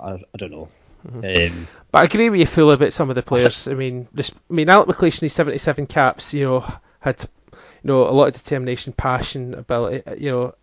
I, 0.00 0.12
I 0.12 0.36
don't 0.36 0.52
know. 0.52 0.68
Mm-hmm. 1.06 1.58
Um, 1.58 1.68
But 1.92 1.98
I 1.98 2.04
agree 2.04 2.30
with 2.30 2.40
you 2.40 2.46
fully 2.46 2.74
about 2.74 2.92
some 2.92 3.10
of 3.10 3.16
the 3.16 3.22
players. 3.22 3.68
I 3.68 3.74
mean, 3.74 4.08
this, 4.12 4.32
I 4.50 4.52
mean, 4.52 4.68
Alec 4.68 4.88
McLeish 4.88 5.22
in 5.22 5.26
his 5.26 5.32
77 5.32 5.86
caps, 5.86 6.34
you 6.34 6.44
know, 6.44 6.72
had 7.00 7.22
you 7.52 7.88
know 7.88 8.08
a 8.08 8.10
lot 8.10 8.28
of 8.28 8.34
determination, 8.34 8.92
passion, 8.92 9.54
ability. 9.54 10.02
You 10.18 10.30
know, 10.30 10.54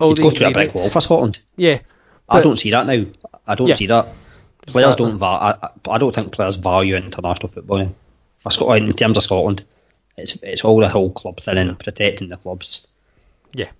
all 0.00 0.14
the 0.14 0.22
go 0.22 0.30
to 0.30 0.48
a 0.48 0.52
big 0.52 0.74
wall 0.74 0.90
for 0.90 1.00
Scotland. 1.00 1.38
Yeah, 1.56 1.80
I 2.28 2.40
don't 2.42 2.58
see 2.58 2.70
that 2.72 2.86
now. 2.86 3.04
I 3.48 3.54
don't 3.56 3.68
Yeah. 3.68 3.74
see 3.74 3.86
that. 3.86 4.06
Players 4.66 4.94
Exactly. 4.94 5.06
don't. 5.06 5.18
Va- 5.18 5.24
I, 5.26 5.68
I- 5.94 5.98
don't 5.98 6.14
think 6.14 6.32
players 6.32 6.56
value 6.56 6.94
international 6.96 7.48
football 7.48 7.78
now. 7.78 7.94
For 8.40 8.50
Scotland, 8.50 8.86
in 8.88 8.94
terms 8.94 9.16
of 9.16 9.22
Scotland, 9.24 9.64
it's 10.16 10.36
it's 10.42 10.64
all 10.64 10.78
the 10.80 10.88
whole 10.88 11.10
club 11.10 11.40
thing 11.40 11.56
and 11.58 11.78
protecting 11.78 12.28
the 12.28 12.36
clubs. 12.36 12.86
yeah. 13.54 13.70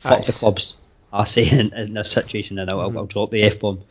Fuck 0.00 0.20
Aye. 0.20 0.24
the 0.24 0.32
clubs. 0.32 0.76
I 1.12 1.24
say 1.34 1.48
in, 1.48 1.72
in 1.74 1.94
this 1.94 2.10
situation, 2.10 2.58
and 2.58 2.68
I'll, 2.70 2.80
I'll, 2.80 2.98
I'll 2.98 3.06
drop 3.06 3.30
the 3.30 3.42
f 3.44 3.60
bomb. 3.60 3.82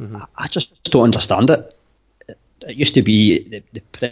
Mm-hmm. 0.00 0.16
I, 0.16 0.26
I 0.36 0.48
just 0.48 0.82
don't 0.90 1.04
understand 1.04 1.50
it. 1.50 1.78
It, 2.28 2.38
it 2.62 2.76
used 2.76 2.94
to 2.94 3.02
be 3.02 3.46
the, 3.48 3.62
the 3.72 4.10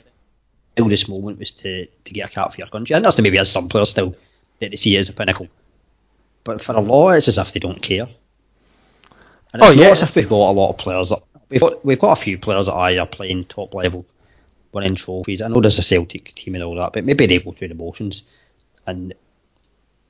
proudest 0.77 1.09
moment 1.09 1.39
was 1.39 1.50
to, 1.53 1.87
to 1.87 2.12
get 2.12 2.29
a 2.31 2.33
cap 2.33 2.53
for 2.53 2.59
your 2.59 2.69
country. 2.69 2.95
And 2.95 3.05
that's 3.05 3.19
maybe 3.21 3.39
as 3.39 3.50
some 3.50 3.69
players 3.69 3.91
still 3.91 4.15
that 4.61 4.71
they 4.71 4.77
see 4.77 4.95
it 4.95 5.00
as 5.00 5.09
a 5.09 5.12
pinnacle. 5.12 5.49
But 6.45 6.62
for 6.62 6.75
a 6.75 6.81
lot, 6.81 7.12
it's 7.17 7.29
as 7.29 7.39
if 7.39 7.53
they 7.53 7.61
don't 7.61 7.83
care. 7.83 8.07
And 9.52 9.62
it's 9.62 9.71
Oh, 9.71 9.75
yeah. 9.75 9.85
not 9.85 9.92
as 9.92 10.02
if 10.02 10.14
we've 10.16 10.28
got 10.28 10.50
a 10.50 10.52
lot 10.52 10.71
of 10.71 10.78
players 10.78 11.09
that 11.11 11.23
we've 11.49 11.61
got. 11.61 11.85
We've 11.85 11.99
got 11.99 12.19
a 12.19 12.21
few 12.21 12.38
players 12.38 12.66
that 12.66 12.73
are 12.73 13.07
playing 13.07 13.47
top 13.47 13.75
level, 13.75 14.07
winning 14.73 14.95
trophies. 14.95 15.42
I 15.42 15.49
know 15.49 15.61
there's 15.61 15.78
a 15.78 15.83
Celtic 15.83 16.35
team 16.35 16.54
and 16.54 16.64
all 16.64 16.76
that, 16.76 16.92
but 16.92 17.04
maybe 17.04 17.26
they 17.26 17.38
go 17.40 17.52
through 17.52 17.69
the 17.69 17.75
motions. 17.75 18.23
And 18.87 19.14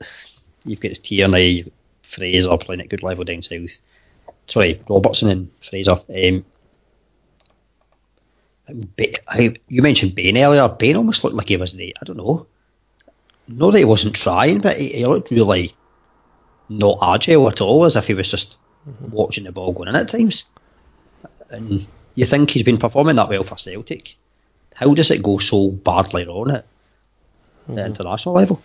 you've 0.65 0.81
got 0.81 0.93
Tierney, 1.03 1.71
Fraser 2.03 2.57
playing 2.59 2.81
at 2.83 2.89
good 2.89 3.03
level 3.03 3.25
down 3.25 3.43
south. 3.43 3.71
Sorry, 4.49 4.81
Robertson 4.89 5.31
and 5.31 5.51
Fraser. 5.69 6.01
Um, 6.09 6.45
you 9.69 9.83
mentioned 9.83 10.15
Bain 10.15 10.37
earlier. 10.39 10.69
Bain 10.69 10.97
almost 10.97 11.25
looked 11.25 11.37
like 11.37 11.49
he 11.49 11.57
was 11.57 11.73
the 11.73 11.97
I 12.01 12.05
don't 12.05 12.17
know. 12.17 12.47
Not 13.49 13.73
that 13.73 13.79
he 13.79 13.85
wasn't 13.85 14.15
trying, 14.15 14.61
but 14.61 14.77
he, 14.79 14.89
he 14.89 15.07
looked 15.07 15.31
really 15.31 15.75
not 16.69 16.99
agile 17.03 17.49
at 17.49 17.61
all, 17.61 17.85
as 17.85 17.97
if 17.97 18.07
he 18.07 18.15
was 18.15 18.31
just 18.31 18.59
Mm-hmm. 18.91 19.11
watching 19.11 19.45
the 19.45 19.53
ball 19.53 19.73
going 19.73 19.89
in 19.89 19.97
at 19.97 20.09
times. 20.09 20.45
And 21.51 21.87
you 22.15 22.27
think 22.27 22.51
he's 22.51 22.63
been 22.63 22.79
performing 22.79 23.17
that 23.17 23.29
well 23.29 23.45
for 23.45 23.57
Celtic? 23.57 24.17
How 24.75 24.95
does 24.95 25.11
it 25.11 25.23
go 25.23 25.39
so 25.39 25.71
badly 25.71 26.27
wrong 26.27 26.51
at 26.51 26.67
the 27.67 27.73
mm-hmm. 27.73 27.87
international 27.87 28.35
level? 28.35 28.63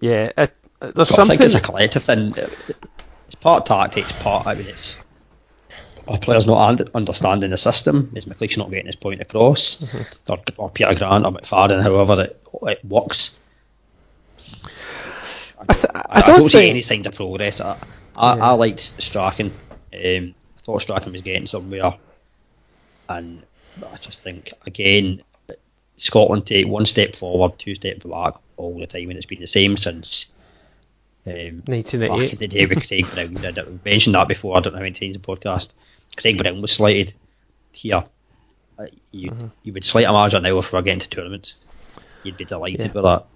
Yeah, 0.00 0.30
it, 0.36 0.54
there's 0.80 1.08
So 1.08 1.14
something. 1.14 1.34
I 1.34 1.38
think 1.38 1.46
it's 1.46 1.54
a 1.54 1.60
collective 1.60 2.04
thing. 2.04 2.32
It's 2.36 3.34
part 3.40 3.66
tactics, 3.66 4.12
part 4.12 4.46
I 4.46 4.54
mean 4.54 4.66
it's 4.68 5.00
our 6.06 6.18
players 6.18 6.46
not 6.46 6.80
understanding 6.94 7.50
the 7.50 7.58
system. 7.58 8.12
Is 8.14 8.24
McLeish 8.24 8.56
not 8.56 8.70
getting 8.70 8.86
his 8.86 8.96
point 8.96 9.20
across, 9.20 9.76
mm-hmm. 9.76 10.32
or, 10.32 10.38
or 10.56 10.70
Peter 10.70 10.94
Grant 10.94 11.26
or 11.26 11.32
McFadden, 11.32 11.82
however 11.82 12.22
it, 12.22 12.42
it 12.62 12.84
works. 12.84 13.36
I 15.60 15.64
don't, 15.64 15.96
I, 15.96 16.02
I 16.10 16.20
don't 16.22 16.38
don't 16.38 16.48
see 16.48 16.70
any 16.70 16.82
signs 16.82 17.06
of 17.06 17.14
progress. 17.14 17.60
I, 17.60 17.76
I, 18.18 18.36
Yeah. 18.36 18.44
I 18.44 18.52
liked 18.52 18.80
Strachan. 18.98 19.46
Um, 19.46 19.54
I 19.92 20.60
thought 20.64 20.82
Strachan 20.82 21.12
was 21.12 21.22
getting 21.22 21.46
somewhere, 21.46 21.94
and 23.08 23.42
I 23.82 23.96
just 23.96 24.22
think 24.22 24.52
again 24.66 25.22
Scotland 25.96 26.46
take 26.46 26.66
one 26.66 26.86
step 26.86 27.16
forward, 27.16 27.58
two 27.58 27.74
steps 27.74 28.04
back 28.04 28.34
all 28.56 28.78
the 28.78 28.86
time, 28.86 29.08
and 29.10 29.16
it's 29.16 29.26
been 29.26 29.40
the 29.40 29.46
same 29.46 29.76
since. 29.76 30.32
Um, 31.26 31.60
back 31.60 31.68
1988. 31.68 32.32
in 32.32 32.38
the 32.38 32.48
day 32.48 32.66
with 32.66 32.86
Craig 32.88 33.06
Brown. 33.14 33.34
Did. 33.34 33.66
We 33.66 33.90
mentioned 33.90 34.14
that 34.14 34.28
before. 34.28 34.56
I 34.56 34.60
don't 34.60 34.72
know 34.72 34.78
how 34.78 34.82
many 34.84 34.94
times 34.94 35.16
in 35.16 35.20
the 35.22 35.26
podcast. 35.26 35.68
Craig 36.16 36.38
Brown 36.38 36.62
was 36.62 36.72
slighted 36.72 37.14
here. 37.72 38.04
Uh, 38.78 38.86
you 39.10 39.30
Mm-hmm. 39.30 39.46
you 39.62 39.72
would 39.72 39.84
slight 39.84 40.06
a 40.06 40.12
manager 40.12 40.40
now 40.40 40.58
if 40.58 40.72
we 40.72 40.76
were 40.76 40.82
getting 40.82 41.00
to 41.00 41.08
tournaments. 41.08 41.54
You'd 42.22 42.36
be 42.36 42.44
delighted 42.44 42.80
Yeah. 42.80 42.92
with 42.92 43.04
that. 43.04 43.26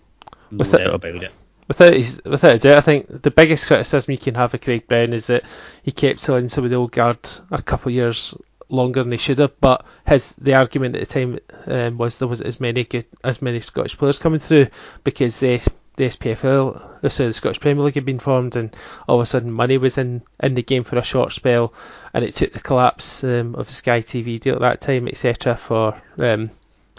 No 0.51 0.59
With 0.59 0.75
it- 0.75 0.79
doubt 0.79 0.95
about 0.95 1.23
it. 1.23 1.33
Without, 1.69 1.95
without 2.25 2.57
a 2.57 2.59
doubt, 2.59 2.79
I 2.79 2.81
think 2.81 3.23
the 3.23 3.31
biggest 3.31 3.67
criticism 3.67 4.13
you 4.13 4.19
can 4.19 4.35
have 4.35 4.53
of 4.53 4.61
Craig 4.61 4.87
Brown 4.89 5.13
is 5.13 5.29
that 5.29 5.45
he 5.83 5.93
kept 5.93 6.29
on 6.29 6.49
some 6.49 6.65
of 6.65 6.71
the 6.71 6.77
old 6.77 6.93
guard 6.93 7.19
a 7.51 7.63
couple 7.63 7.91
of 7.91 7.95
years 7.95 8.35
longer 8.69 9.03
than 9.03 9.13
he 9.13 9.19
should 9.19 9.39
have. 9.39 9.59
But 9.61 9.85
his 10.07 10.35
the 10.37 10.55
argument 10.55 10.97
at 10.97 11.01
the 11.01 11.07
time 11.07 11.39
um, 11.67 11.99
was 11.99 12.19
there 12.19 12.29
wasn't 12.29 12.49
as 12.49 12.61
many 12.61 12.85
good 12.85 13.07
as 13.23 13.41
many 13.41 13.61
Scottish 13.61 13.97
players 13.97 14.19
coming 14.19 14.41
through 14.41 14.67
because 15.05 15.39
the 15.41 15.67
the 15.97 16.05
SPFL, 16.05 17.01
the 17.03 17.11
Scottish 17.11 17.61
Premier 17.61 17.85
League 17.85 17.95
had 17.95 18.07
been 18.07 18.19
formed, 18.19 18.57
and 18.57 18.75
all 19.07 19.17
of 19.17 19.23
a 19.23 19.27
sudden 19.27 19.53
money 19.53 19.77
was 19.77 19.99
in, 19.99 20.23
in 20.43 20.55
the 20.55 20.63
game 20.63 20.85
for 20.85 20.97
a 20.97 21.03
short 21.03 21.33
spell, 21.33 21.75
and 22.15 22.25
it 22.25 22.35
took 22.35 22.53
the 22.53 22.61
collapse 22.61 23.23
um, 23.25 23.55
of 23.57 23.67
the 23.67 23.73
Sky 23.75 24.01
TV 24.01 24.41
deal 24.41 24.55
at 24.55 24.61
that 24.63 24.81
time, 24.81 25.07
etc., 25.07 25.55
for 25.55 26.01
um, 26.17 26.51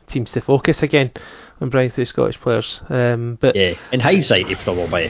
teams 0.05 0.33
to 0.33 0.41
focus 0.41 0.83
again 0.83 1.11
on 1.63 1.69
bringing 1.69 1.89
through 1.89 2.05
Scottish 2.05 2.39
players. 2.39 2.83
Um, 2.89 3.37
but 3.39 3.55
Yeah. 3.55 3.73
In 3.91 3.99
hindsight, 3.99 4.47
he 4.47 4.55
probably 4.55 5.09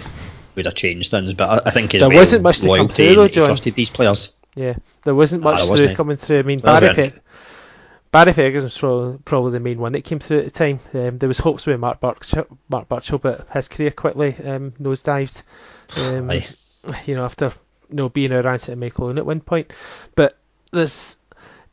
would 0.55 0.65
have 0.65 0.75
changed 0.75 1.11
things, 1.11 1.33
but 1.33 1.49
I, 1.65 1.69
I 1.69 1.71
think 1.71 1.91
There 1.91 2.09
wasn't 2.09 2.43
much 2.43 2.59
to 2.59 2.67
come 2.67 2.87
through 2.87 3.15
though, 3.15 3.27
John. 3.27 3.45
trusted 3.47 3.73
these 3.75 3.89
players. 3.89 4.31
Yeah, 4.55 4.75
there 5.03 5.15
wasn't 5.15 5.43
Ah, 5.45 5.51
much 5.51 5.67
there 5.67 5.77
through 5.77 5.95
coming 5.95 6.15
through. 6.17 6.39
I 6.39 6.43
mean, 6.43 6.61
Well, 6.63 6.79
Barry, 6.79 6.93
then. 6.93 7.11
Fer- 7.11 7.19
Barry 8.11 8.33
Ferguson 8.33 8.65
was 8.67 8.77
probably, 8.77 9.17
probably 9.25 9.51
the 9.53 9.59
main 9.59 9.79
one 9.79 9.93
that 9.93 10.03
came 10.03 10.19
through 10.19 10.37
at 10.39 10.45
the 10.45 10.51
time. 10.51 10.79
Um, 10.93 11.17
there 11.17 11.27
was 11.27 11.39
hopes 11.39 11.65
with 11.65 11.79
Mark 11.79 11.99
Burchill, 11.99 12.45
Mark 12.69 12.87
Burchill, 12.87 13.17
but 13.17 13.47
his 13.51 13.67
career 13.67 13.89
quickly 13.89 14.35
um, 14.45 14.71
nosedived. 14.79 15.41
Um, 15.97 16.29
you 17.07 17.15
know, 17.15 17.25
after 17.25 17.51
you 17.89 17.95
know 17.95 18.09
being 18.09 18.31
a 18.31 18.43
rancid 18.43 18.73
and 18.73 18.79
Michael 18.81 19.17
at 19.17 19.25
one 19.25 19.39
point. 19.41 19.73
But 20.13 20.37
this, 20.71 21.17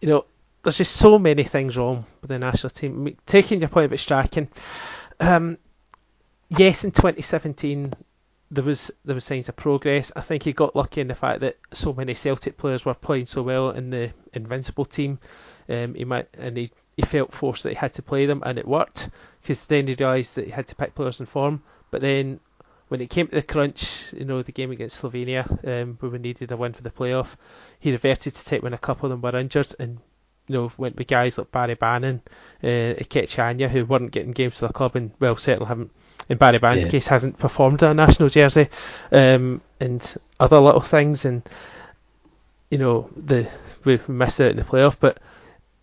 you 0.00 0.08
know, 0.08 0.24
there's 0.62 0.78
just 0.78 0.96
so 0.96 1.18
many 1.18 1.42
things 1.42 1.76
wrong 1.76 2.04
with 2.20 2.28
the 2.28 2.38
national 2.38 2.70
team. 2.70 3.16
Taking 3.26 3.60
your 3.60 3.68
point 3.68 3.86
about 3.86 3.98
Strachan, 3.98 4.48
um, 5.18 5.58
yes, 6.48 6.84
in 6.84 6.90
2017 6.90 7.94
there 8.52 8.64
was 8.64 8.90
there 9.04 9.14
was 9.14 9.24
signs 9.24 9.48
of 9.48 9.56
progress. 9.56 10.10
I 10.16 10.22
think 10.22 10.42
he 10.42 10.52
got 10.52 10.74
lucky 10.74 11.00
in 11.00 11.08
the 11.08 11.14
fact 11.14 11.40
that 11.40 11.56
so 11.72 11.92
many 11.92 12.14
Celtic 12.14 12.56
players 12.56 12.84
were 12.84 12.94
playing 12.94 13.26
so 13.26 13.42
well 13.42 13.70
in 13.70 13.90
the 13.90 14.12
Invincible 14.32 14.84
team. 14.84 15.18
Um, 15.68 15.94
he 15.94 16.04
might 16.04 16.28
and 16.36 16.56
he, 16.56 16.72
he 16.96 17.02
felt 17.02 17.32
forced 17.32 17.62
that 17.62 17.70
he 17.70 17.76
had 17.76 17.94
to 17.94 18.02
play 18.02 18.26
them, 18.26 18.42
and 18.44 18.58
it 18.58 18.66
worked 18.66 19.10
because 19.40 19.66
then 19.66 19.86
he 19.86 19.94
realised 19.94 20.34
that 20.36 20.46
he 20.46 20.50
had 20.50 20.66
to 20.68 20.74
pick 20.74 20.94
players 20.94 21.20
in 21.20 21.26
form. 21.26 21.62
But 21.92 22.00
then 22.00 22.40
when 22.88 23.00
it 23.00 23.10
came 23.10 23.28
to 23.28 23.34
the 23.36 23.42
crunch, 23.42 24.12
you 24.12 24.24
know, 24.24 24.42
the 24.42 24.50
game 24.50 24.72
against 24.72 25.00
Slovenia, 25.00 25.46
um, 25.66 25.96
where 26.00 26.10
we 26.10 26.18
needed 26.18 26.50
a 26.50 26.56
win 26.56 26.72
for 26.72 26.82
the 26.82 26.90
playoff, 26.90 27.36
he 27.78 27.92
reverted 27.92 28.34
to 28.34 28.44
take 28.44 28.64
when 28.64 28.74
a 28.74 28.78
couple 28.78 29.06
of 29.06 29.10
them 29.10 29.22
were 29.22 29.38
injured 29.38 29.72
and 29.78 29.98
you 30.50 30.56
know, 30.56 30.72
went 30.76 30.96
with 30.96 31.06
guys 31.06 31.38
like 31.38 31.52
Barry 31.52 31.74
Bannan, 31.76 32.20
uh, 32.64 32.66
Ikechi 32.66 33.38
Anya, 33.38 33.68
who 33.68 33.84
weren't 33.84 34.10
getting 34.10 34.32
games 34.32 34.58
for 34.58 34.66
the 34.66 34.72
club 34.72 34.96
and, 34.96 35.12
well, 35.20 35.36
certainly 35.36 35.68
haven't, 35.68 35.92
in 36.28 36.38
Barry 36.38 36.58
Bannan's 36.58 36.86
Yeah. 36.86 36.90
case, 36.90 37.06
hasn't 37.06 37.38
performed 37.38 37.84
in 37.84 37.88
a 37.90 37.94
national 37.94 38.30
jersey, 38.30 38.68
um, 39.12 39.60
and 39.78 40.16
other 40.40 40.58
little 40.58 40.80
things. 40.80 41.24
And, 41.24 41.48
you 42.68 42.78
know, 42.78 43.08
the 43.16 43.48
we 43.84 44.00
missed 44.08 44.40
out 44.40 44.50
in 44.50 44.56
the 44.56 44.64
playoff, 44.64 44.96
but 44.98 45.20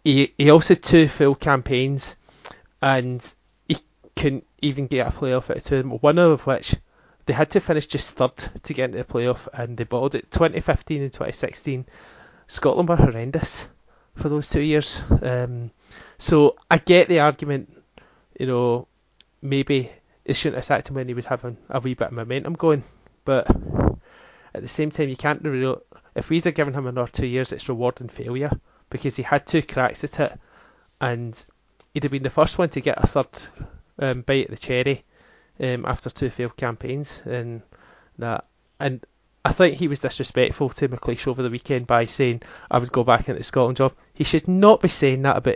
he, 0.04 0.34
he 0.38 0.50
also 0.50 0.74
had 0.74 0.84
two 0.84 1.08
full 1.08 1.36
campaigns 1.36 2.18
and 2.82 3.34
he 3.70 3.78
couldn't 4.18 4.46
even 4.62 4.88
get 4.88 5.08
a 5.08 5.12
playoff 5.12 5.50
out 5.50 5.56
of 5.58 5.64
two 5.64 5.78
them, 5.78 5.92
one 5.92 6.20
of 6.20 6.46
which 6.46 6.76
they 7.26 7.34
had 7.34 7.52
to 7.52 7.62
finish 7.62 7.88
just 7.88 8.18
third 8.18 8.36
to 8.64 8.74
get 8.74 8.92
into 8.92 8.98
the 8.98 9.06
playoff 9.06 9.48
and 9.54 9.78
they 9.78 9.86
bottled 9.86 10.16
it. 10.16 10.30
2015 10.30 11.04
and 11.04 11.14
2016, 11.14 11.86
Scotland 12.48 12.90
were 12.90 12.98
horrendous 12.98 13.70
for 14.18 14.30
those 14.30 14.50
two 14.50 14.62
years. 14.62 15.02
Um, 15.22 15.72
so 16.18 16.58
I 16.70 16.78
get 16.78 17.08
the 17.08 17.22
argument, 17.22 17.84
you 18.40 18.48
know, 18.48 18.88
maybe 19.42 19.92
it 20.26 20.36
shouldn't 20.36 20.58
have 20.58 20.66
sacked 20.66 20.90
him 20.90 20.96
when 20.96 21.08
he 21.08 21.14
was 21.14 21.26
having 21.26 21.58
a 21.70 21.80
wee 21.80 21.94
bit 21.94 22.08
of 22.08 22.14
momentum 22.14 22.54
going, 22.54 22.84
but 23.24 23.48
at 24.54 24.62
the 24.62 24.68
same 24.68 24.92
time, 24.92 25.10
you 25.10 25.16
can't 25.16 25.44
really. 25.44 25.78
If 26.16 26.30
we'd 26.30 26.44
have 26.46 26.56
given 26.56 26.74
him 26.74 26.88
another 26.88 27.12
two 27.12 27.28
years, 27.28 27.52
it's 27.52 27.70
rewarding 27.70 28.10
failure 28.10 28.52
because 28.90 29.16
he 29.16 29.24
had 29.24 29.46
two 29.46 29.62
cracks 29.62 30.04
at 30.04 30.20
it, 30.20 30.40
and 31.00 31.46
he'd 31.94 32.04
have 32.04 32.12
been 32.12 32.24
the 32.24 32.30
first 32.30 32.58
one 32.58 32.70
to 32.70 32.82
get 32.82 33.02
a 33.02 33.08
third 33.08 33.28
um, 34.00 34.22
bite 34.22 34.46
at 34.46 34.50
the 34.50 34.58
cherry 34.58 35.04
um, 35.60 35.86
after 35.86 36.10
two 36.10 36.30
failed 36.30 36.58
campaigns, 36.58 37.22
and 37.26 37.62
that, 38.18 38.46
and 38.80 39.06
I 39.46 39.52
think 39.54 39.76
he 39.78 39.88
was 39.88 40.00
disrespectful 40.02 40.70
to 40.70 40.90
McLeish 40.90 41.28
over 41.28 41.42
the 41.42 41.50
weekend 41.50 41.88
by 41.88 42.06
saying 42.06 42.42
I 42.70 42.80
would 42.80 42.92
go 42.92 43.04
back 43.04 43.22
into 43.30 43.36
the 43.40 43.44
Scotland 43.44 43.78
job. 43.78 43.94
He 44.14 44.24
should 44.24 44.48
not 44.48 44.82
be 44.82 44.90
saying 44.90 45.22
that 45.22 45.38
about 45.38 45.56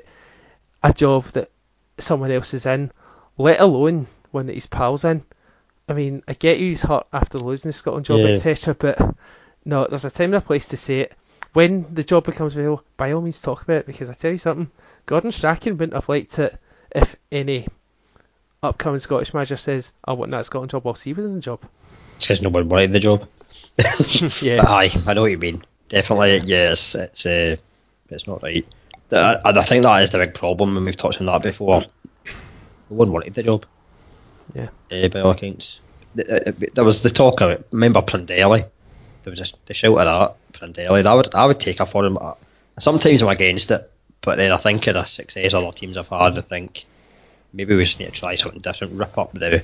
a 0.83 0.93
job 0.93 1.25
that 1.29 1.49
someone 1.97 2.31
else 2.31 2.53
is 2.53 2.65
in, 2.65 2.91
let 3.37 3.59
alone 3.59 4.07
one 4.31 4.45
that 4.47 4.55
his 4.55 4.65
pals 4.67 5.03
in. 5.03 5.23
I 5.89 5.93
mean, 5.93 6.23
I 6.27 6.33
get 6.33 6.57
you 6.59 6.69
he's 6.69 6.83
hurt 6.83 7.05
after 7.11 7.37
losing 7.37 7.69
the 7.69 7.73
Scotland 7.73 8.05
job, 8.05 8.19
Yeah. 8.21 8.27
etc. 8.27 8.75
But 8.75 8.97
no, 9.65 9.85
there's 9.87 10.05
a 10.05 10.11
time 10.11 10.33
and 10.33 10.35
a 10.35 10.41
place 10.41 10.69
to 10.69 10.77
say 10.77 11.01
it. 11.01 11.13
When 11.53 11.93
the 11.93 12.03
job 12.05 12.23
becomes 12.25 12.55
available, 12.55 12.83
by 12.95 13.11
all 13.11 13.21
means 13.21 13.41
talk 13.41 13.61
about 13.61 13.77
it 13.81 13.85
because 13.87 14.09
I 14.09 14.13
tell 14.13 14.31
you 14.31 14.37
something, 14.37 14.71
Gordon 15.05 15.33
Strachan 15.33 15.73
wouldn't 15.73 15.93
have 15.95 16.07
liked 16.07 16.39
it 16.39 16.57
if 16.95 17.17
any 17.29 17.67
upcoming 18.63 18.99
Scottish 18.99 19.33
manager 19.33 19.57
says, 19.57 19.93
I 20.05 20.13
want 20.13 20.31
that 20.31 20.45
Scotland 20.45 20.71
job 20.71 20.85
whilst 20.85 21.03
he 21.03 21.11
was 21.13 21.25
in 21.25 21.35
the 21.35 21.41
job. 21.41 21.61
Because 22.19 22.41
no 22.41 22.49
one 22.49 22.69
wanted 22.69 22.93
the 22.93 22.99
job. 23.01 23.27
Yeah. 24.41 24.63
Aye, 24.67 24.91
I 25.05 25.13
know 25.13 25.21
what 25.21 25.31
you 25.31 25.37
mean. 25.37 25.63
Definitely, 25.89 26.41
yes, 26.45 26.95
it's 26.95 27.25
uh, 27.25 27.55
it's 28.09 28.27
not 28.27 28.43
right. 28.43 28.65
Uh, 29.11 29.39
And 29.43 29.59
I 29.59 29.63
think 29.63 29.83
that 29.83 30.03
is 30.03 30.09
the 30.11 30.17
big 30.19 30.33
problem, 30.33 30.77
and 30.77 30.85
we've 30.85 30.95
touched 30.95 31.19
on 31.19 31.25
that 31.27 31.41
before. 31.43 31.81
No 32.89 32.95
one 32.97 33.11
wanted 33.11 33.33
the 33.35 33.43
job. 33.43 33.65
Yeah. 34.53 34.69
Uh, 34.91 35.07
by 35.07 35.21
all 35.21 35.31
accounts. 35.31 35.79
Th- 36.15 36.27
uh, 36.29 36.51
There 36.73 36.83
was 36.83 37.01
the 37.01 37.09
talk 37.09 37.41
of 37.41 37.51
it. 37.51 37.67
Remember 37.71 38.01
Prandelli? 38.01 38.65
There 39.23 39.31
was 39.31 39.39
just 39.39 39.55
the 39.65 39.73
shout 39.73 39.97
of 39.97 40.05
that 40.51 40.59
Prandelli. 40.59 41.03
That 41.03 41.13
would 41.13 41.35
I 41.35 41.45
would 41.45 41.59
take 41.59 41.79
her 41.79 41.85
for 41.85 42.05
him. 42.05 42.17
Uh, 42.17 42.33
Sometimes 42.79 43.21
I'm 43.21 43.29
against 43.29 43.69
it, 43.71 43.91
but 44.21 44.37
then 44.37 44.51
I 44.51 44.57
think 44.57 44.87
of 44.87 44.93
the 44.95 45.05
success 45.05 45.53
other 45.53 45.71
teams 45.71 45.97
have 45.97 46.07
had. 46.07 46.37
I 46.37 46.41
think 46.41 46.85
maybe 47.53 47.75
we 47.75 47.83
just 47.83 47.99
need 47.99 48.05
to 48.13 48.19
try 48.19 48.35
something 48.35 48.61
different. 48.61 48.93
Rip 48.93 49.17
up 49.17 49.33
the 49.33 49.63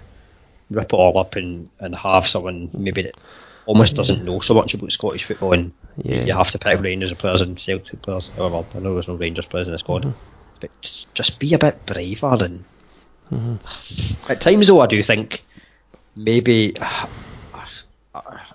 rip 0.70 0.86
it 0.86 0.94
all 0.94 1.18
up 1.18 1.36
and, 1.38 1.70
and 1.80 1.96
have 1.96 2.28
someone 2.28 2.70
maybe 2.74 3.04
that 3.04 3.16
almost 3.68 3.96
doesn't 3.96 4.24
know 4.24 4.40
so 4.40 4.54
much 4.54 4.74
about 4.74 4.92
Scottish 4.92 5.26
football 5.26 5.54
and 5.54 5.72
Yeah. 5.98 6.24
you 6.24 6.34
have 6.34 6.52
to 6.52 6.58
pick 6.58 6.82
Rangers 6.82 7.14
players 7.14 7.42
and 7.42 7.60
Celtic 7.60 8.02
players. 8.02 8.30
However, 8.36 8.64
I 8.74 8.80
know 8.80 8.94
there's 8.94 9.08
no 9.08 9.16
Rangers 9.16 9.46
players 9.46 9.68
in 9.68 9.74
the 9.74 9.80
squad, 9.80 10.04
mm-hmm. 10.04 10.18
but 10.62 10.70
just, 11.14 11.40
be 11.40 11.54
a 11.54 11.60
bit 11.60 11.86
braver 11.86 12.38
and 12.42 12.64
mm-hmm. 13.32 14.32
at 14.32 14.42
times 14.42 14.68
though 14.68 14.80
I 14.80 14.88
do 14.88 15.04
think 15.04 15.44
maybe 16.16 16.76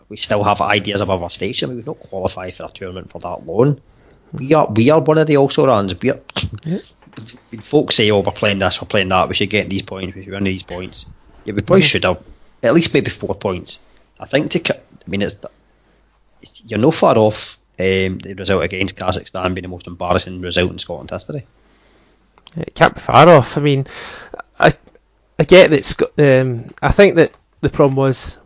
we 0.09 0.17
still 0.17 0.43
have 0.45 0.61
ideas 0.61 1.01
of 1.01 1.11
our 1.11 1.31
station. 1.31 1.67
I 1.67 1.69
mean, 1.69 1.77
we've 1.79 1.87
not 1.87 2.01
qualified 2.01 2.55
for 2.55 2.65
a 2.65 2.69
tournament 2.69 3.11
for 3.11 3.21
that 3.21 3.47
long. 3.47 3.81
We 4.33 4.55
are 4.55 4.71
we 4.71 4.91
are 4.91 5.01
one 5.01 5.19
of 5.19 5.27
the 5.27 5.37
also 5.37 5.67
runs. 5.67 5.99
We 6.01 6.11
are, 6.11 6.21
when 7.51 7.61
folks 7.61 7.97
say, 7.97 8.11
"Oh, 8.11 8.21
we're 8.21 8.33
playing 8.33 8.59
this, 8.59 8.81
we're 8.81 8.89
playing 8.89 9.09
that. 9.09 9.29
We 9.29 9.35
should 9.35 9.51
get 9.51 9.69
these 9.69 9.83
points. 9.83 10.15
We 10.15 10.25
should 10.25 10.33
win 10.33 10.45
these 10.45 10.63
points." 10.63 11.07
Yeah, 11.45 11.55
we 11.55 11.63
probably 11.63 11.83
mm-hmm. 11.83 11.87
should 11.87 12.05
have 12.05 12.23
at 12.63 12.75
least 12.75 12.95
maybe 12.95 13.11
four 13.11 13.35
points. 13.35 13.79
I 14.19 14.27
think 14.27 14.51
to. 14.53 14.81
I 15.07 15.11
mean, 15.11 15.23
it's 15.23 15.37
you're 16.65 16.79
no 16.79 16.91
far 16.91 17.17
off 17.17 17.59
um, 17.79 18.19
the 18.19 18.35
result 18.37 18.65
against 18.65 18.97
Kazakhstan 18.97 19.55
being 19.55 19.63
the 19.63 19.69
most 19.69 19.87
embarrassing 19.87 20.41
result 20.41 20.73
in 20.73 20.79
Scotland 20.79 21.11
history. 21.11 21.47
It 22.57 22.75
can't 22.75 22.95
be 22.95 23.01
far 23.01 23.29
off. 23.29 23.57
I 23.57 23.61
mean, 23.61 23.87
I 24.59 24.73
I 25.39 25.45
get 25.45 25.71
that. 25.71 26.41
Um, 26.43 26.71
I 26.83 26.93
think 26.93 27.17
that 27.17 27.33
the 27.61 27.71
problem 27.71 27.97
was 27.97 28.39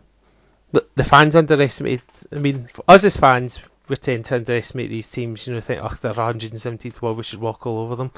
the, 0.71 0.85
the 0.95 1.03
fans 1.03 1.35
underestimated. 1.35 2.03
I 2.31 2.39
mean, 2.39 2.67
for 2.67 2.83
us 2.87 3.03
as 3.03 3.17
fans, 3.17 3.61
we 3.87 3.95
tend 3.95 4.25
to 4.25 4.35
underestimate 4.35 4.89
these 4.89 5.11
teams. 5.11 5.47
You 5.47 5.53
know, 5.53 5.59
think, 5.59 5.81
oh, 5.83 5.95
they're 6.01 6.13
117th 6.13 7.01
world, 7.01 7.17
we 7.17 7.23
should 7.23 7.41
walk 7.41 7.65
all 7.65 7.79
over 7.79 7.95
them. 7.95 8.11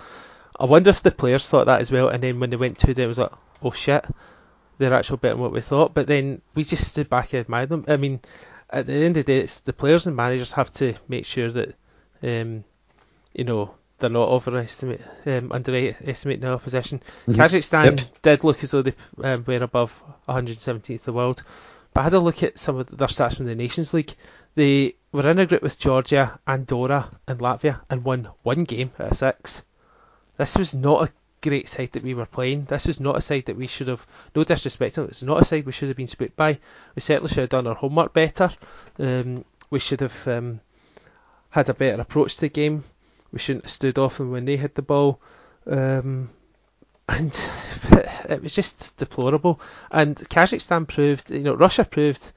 I 0.60 0.66
wonder 0.66 0.90
if 0.90 1.02
the 1.02 1.12
players 1.12 1.48
thought 1.50 1.68
that 1.68 1.82
as 1.82 1.92
well, 1.92 2.10
and 2.10 2.22
then 2.22 2.40
when 2.40 2.50
they 2.50 2.58
went 2.58 2.78
to 2.80 2.92
it, 2.92 3.00
it 3.00 3.08
was 3.08 3.18
like, 3.18 3.32
oh 3.64 3.72
shit, 3.72 4.06
they're 4.80 4.94
actually 4.94 5.18
better 5.18 5.36
than 5.36 5.42
what 5.44 5.52
we 5.52 5.62
thought. 5.62 5.94
But 5.94 6.08
then 6.08 6.42
we 6.56 6.64
just 6.64 6.88
stood 6.88 7.10
back 7.10 7.34
and 7.34 7.42
admired 7.42 7.70
them. 7.70 7.86
I 7.88 7.98
mean, 7.98 8.20
at 8.72 8.88
the 8.88 8.94
end 8.94 9.18
of 9.18 9.26
the 9.26 9.34
day, 9.34 9.40
it's 9.40 9.60
the 9.60 9.74
players 9.74 10.08
and 10.08 10.16
managers 10.16 10.54
have 10.54 10.72
to 10.74 10.96
make 11.08 11.26
sure 11.26 11.52
that, 11.52 11.76
um, 12.24 12.64
you 13.36 13.44
know, 13.44 13.76
they're 14.00 14.10
not 14.10 14.30
overestimate, 14.30 15.02
um, 15.26 15.52
underestimating 15.52 16.42
the 16.42 16.54
opposition. 16.54 17.04
Kazakhstan 17.28 18.00
Yep. 18.00 18.22
did 18.22 18.44
look 18.44 18.64
as 18.64 18.72
though 18.72 18.82
they 18.82 18.94
um, 19.24 19.44
were 19.46 19.58
above 19.58 20.02
117th 20.28 20.90
in 20.90 21.00
the 21.04 21.14
world, 21.14 21.44
but 21.94 22.02
I 22.02 22.04
had 22.06 22.14
a 22.14 22.20
look 22.20 22.42
at 22.44 22.58
some 22.58 22.78
of 22.78 22.88
their 22.98 23.08
stats 23.10 23.36
from 23.36 23.46
the 23.46 23.56
Nations 23.56 23.94
League. 23.94 24.14
They 24.56 24.96
were 25.12 25.30
in 25.30 25.40
a 25.40 25.46
group 25.46 25.62
with 25.62 25.78
Georgia, 25.80 26.40
Andorra, 26.48 27.10
and 27.28 27.40
Latvia, 27.40 27.82
and 27.90 28.06
won 28.06 28.30
one 28.44 28.64
game 28.64 28.92
out 29.00 29.12
of 29.12 29.18
six. 29.18 29.64
This 30.38 30.58
was 30.58 30.74
not 30.74 31.10
a 31.10 31.12
great 31.42 31.70
side 31.70 31.92
that 31.94 32.04
we 32.04 32.14
were 32.14 32.26
playing. 32.26 32.66
This 32.66 32.88
was 32.88 33.00
not 33.00 33.18
a 33.18 33.22
side 33.22 33.46
that 33.46 33.58
we 33.58 33.68
should 33.68 33.88
have. 33.88 34.06
No 34.36 34.44
disrespect 34.44 34.96
to 34.96 35.02
them, 35.02 35.10
it's 35.10 35.24
not 35.24 35.42
a 35.42 35.46
side 35.46 35.66
we 35.66 35.72
should 35.72 35.88
have 35.90 35.98
been 35.98 36.08
spooked 36.08 36.36
by. 36.36 36.60
We 36.96 37.02
certainly 37.02 37.30
should 37.30 37.42
have 37.42 37.50
done 37.50 37.68
our 37.68 37.76
homework 37.76 38.14
better. 38.14 38.52
Um, 38.98 39.46
we 39.70 39.80
should 39.80 40.02
have 40.02 40.28
um, 40.28 40.60
had 41.50 41.70
a 41.70 41.74
better 41.74 42.02
approach 42.02 42.36
to 42.36 42.42
the 42.42 42.50
game. 42.50 42.84
We 43.32 43.40
shouldn't 43.40 43.66
have 43.66 43.72
stood 43.72 43.98
off 44.00 44.18
them 44.18 44.32
when 44.32 44.46
they 44.46 44.58
had 44.58 44.76
the 44.76 44.82
ball. 44.82 45.20
Um, 45.68 46.30
and 47.08 47.50
it 48.30 48.42
was 48.42 48.56
just 48.56 48.98
deplorable. 48.98 49.60
And 49.92 50.16
Kazakhstan 50.16 50.88
proved, 50.88 51.30
you 51.30 51.40
know, 51.40 51.54
Russia 51.56 51.86
proved 51.86 52.32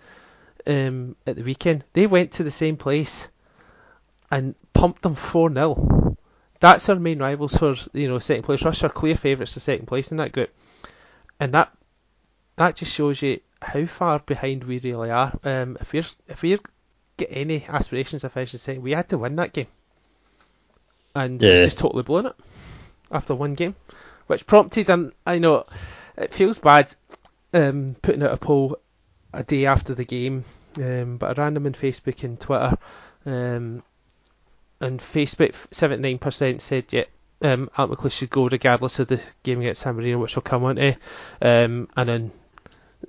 um, 0.66 1.16
at 1.26 1.36
the 1.36 1.42
weekend 1.42 1.84
they 1.92 2.06
went 2.06 2.32
to 2.32 2.44
the 2.44 2.50
same 2.50 2.76
place 2.76 3.28
and 4.30 4.54
pumped 4.72 5.02
them 5.02 5.14
four 5.14 5.52
0 5.52 6.01
That's 6.62 6.88
our 6.88 6.94
main 6.94 7.18
rivals 7.18 7.56
for 7.56 7.74
you 7.92 8.06
know 8.06 8.20
second 8.20 8.44
place. 8.44 8.62
Russia 8.62 8.86
are 8.86 8.90
clear 8.90 9.16
favourites 9.16 9.54
to 9.54 9.60
second 9.60 9.86
place 9.86 10.12
in 10.12 10.18
that 10.18 10.30
group, 10.30 10.50
and 11.40 11.52
that 11.54 11.76
that 12.54 12.76
just 12.76 12.94
shows 12.94 13.20
you 13.20 13.40
how 13.60 13.84
far 13.86 14.20
behind 14.20 14.62
we 14.62 14.78
really 14.78 15.10
are. 15.10 15.36
Um, 15.42 15.76
if 15.80 15.92
we're 15.92 16.04
if 16.28 16.40
we're 16.40 16.60
get 17.16 17.30
any 17.32 17.64
aspirations 17.68 18.22
of 18.22 18.32
finishing 18.32 18.58
second, 18.58 18.82
we 18.84 18.92
had 18.92 19.08
to 19.08 19.18
win 19.18 19.34
that 19.36 19.52
game, 19.52 19.66
and 21.16 21.42
Yeah. 21.42 21.64
just 21.64 21.80
totally 21.80 22.04
blown 22.04 22.26
it 22.26 22.36
after 23.10 23.34
one 23.34 23.54
game, 23.54 23.74
which 24.28 24.46
prompted 24.46 24.88
and 24.88 25.10
I 25.26 25.40
know 25.40 25.66
it 26.16 26.32
feels 26.32 26.60
bad 26.60 26.94
um, 27.52 27.96
putting 28.02 28.22
out 28.22 28.34
a 28.34 28.36
poll 28.36 28.78
a 29.34 29.42
day 29.42 29.66
after 29.66 29.96
the 29.96 30.04
game, 30.04 30.44
um, 30.80 31.16
but 31.16 31.36
I 31.36 31.42
ran 31.42 31.54
them 31.54 31.66
on 31.66 31.72
Facebook 31.72 32.22
and 32.22 32.38
Twitter. 32.38 32.78
Um, 33.26 33.82
and 34.82 35.00
Facebook, 35.00 35.54
seventy 35.70 36.02
nine 36.02 36.18
percent 36.18 36.60
said 36.60 36.92
yeah, 36.92 37.04
um, 37.42 37.70
Ant 37.76 37.90
McLeish 37.90 38.18
should 38.18 38.30
go 38.30 38.48
regardless 38.48 38.98
of 38.98 39.08
the 39.08 39.20
game 39.42 39.60
against 39.60 39.82
San 39.82 39.96
Marino, 39.96 40.18
which 40.18 40.36
we'll 40.36 40.42
come 40.42 40.64
on 40.64 40.76
to. 40.76 40.96
Um, 41.40 41.88
and 41.96 42.10
on 42.10 42.30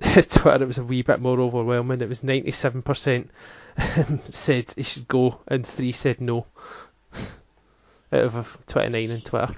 Twitter, 0.00 0.62
it 0.62 0.66
was 0.66 0.78
a 0.78 0.84
wee 0.84 1.02
bit 1.02 1.20
more 1.20 1.40
overwhelming. 1.40 2.00
It 2.00 2.08
was 2.08 2.24
ninety 2.24 2.52
seven 2.52 2.82
percent 2.82 3.30
said 4.30 4.72
he 4.76 4.82
should 4.82 5.08
go, 5.08 5.40
and 5.46 5.66
three 5.66 5.92
said 5.92 6.20
no. 6.20 6.46
Out 8.12 8.20
of 8.20 8.58
twenty 8.66 8.90
nine 8.90 9.16
on 9.16 9.20
Twitter. 9.22 9.54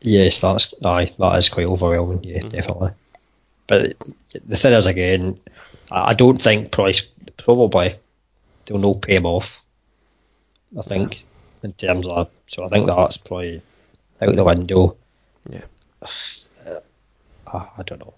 Yes, 0.00 0.38
that's 0.38 0.74
aye, 0.84 1.12
that 1.18 1.38
is 1.38 1.48
quite 1.48 1.66
overwhelming. 1.66 2.24
Yeah, 2.24 2.40
definitely. 2.40 2.90
But 3.66 3.96
the 4.46 4.56
thing 4.56 4.72
is, 4.72 4.86
again, 4.86 5.40
I 5.90 6.10
I 6.10 6.14
don't 6.14 6.40
think 6.40 6.70
Price 6.70 7.02
probably 7.36 7.96
they'll 8.66 8.78
not 8.78 9.02
pay 9.02 9.16
him 9.16 9.26
off. 9.26 9.60
I 10.78 10.82
think 10.82 11.24
in 11.62 11.72
terms 11.74 12.06
of 12.06 12.30
so 12.46 12.64
I 12.64 12.68
think 12.68 12.86
that's 12.86 13.16
probably 13.16 13.62
out 14.20 14.34
the 14.36 14.44
window. 14.44 14.96
Yeah. 15.50 15.64
I, 17.46 17.68
I 17.78 17.82
don't 17.84 18.00
know. 18.00 18.14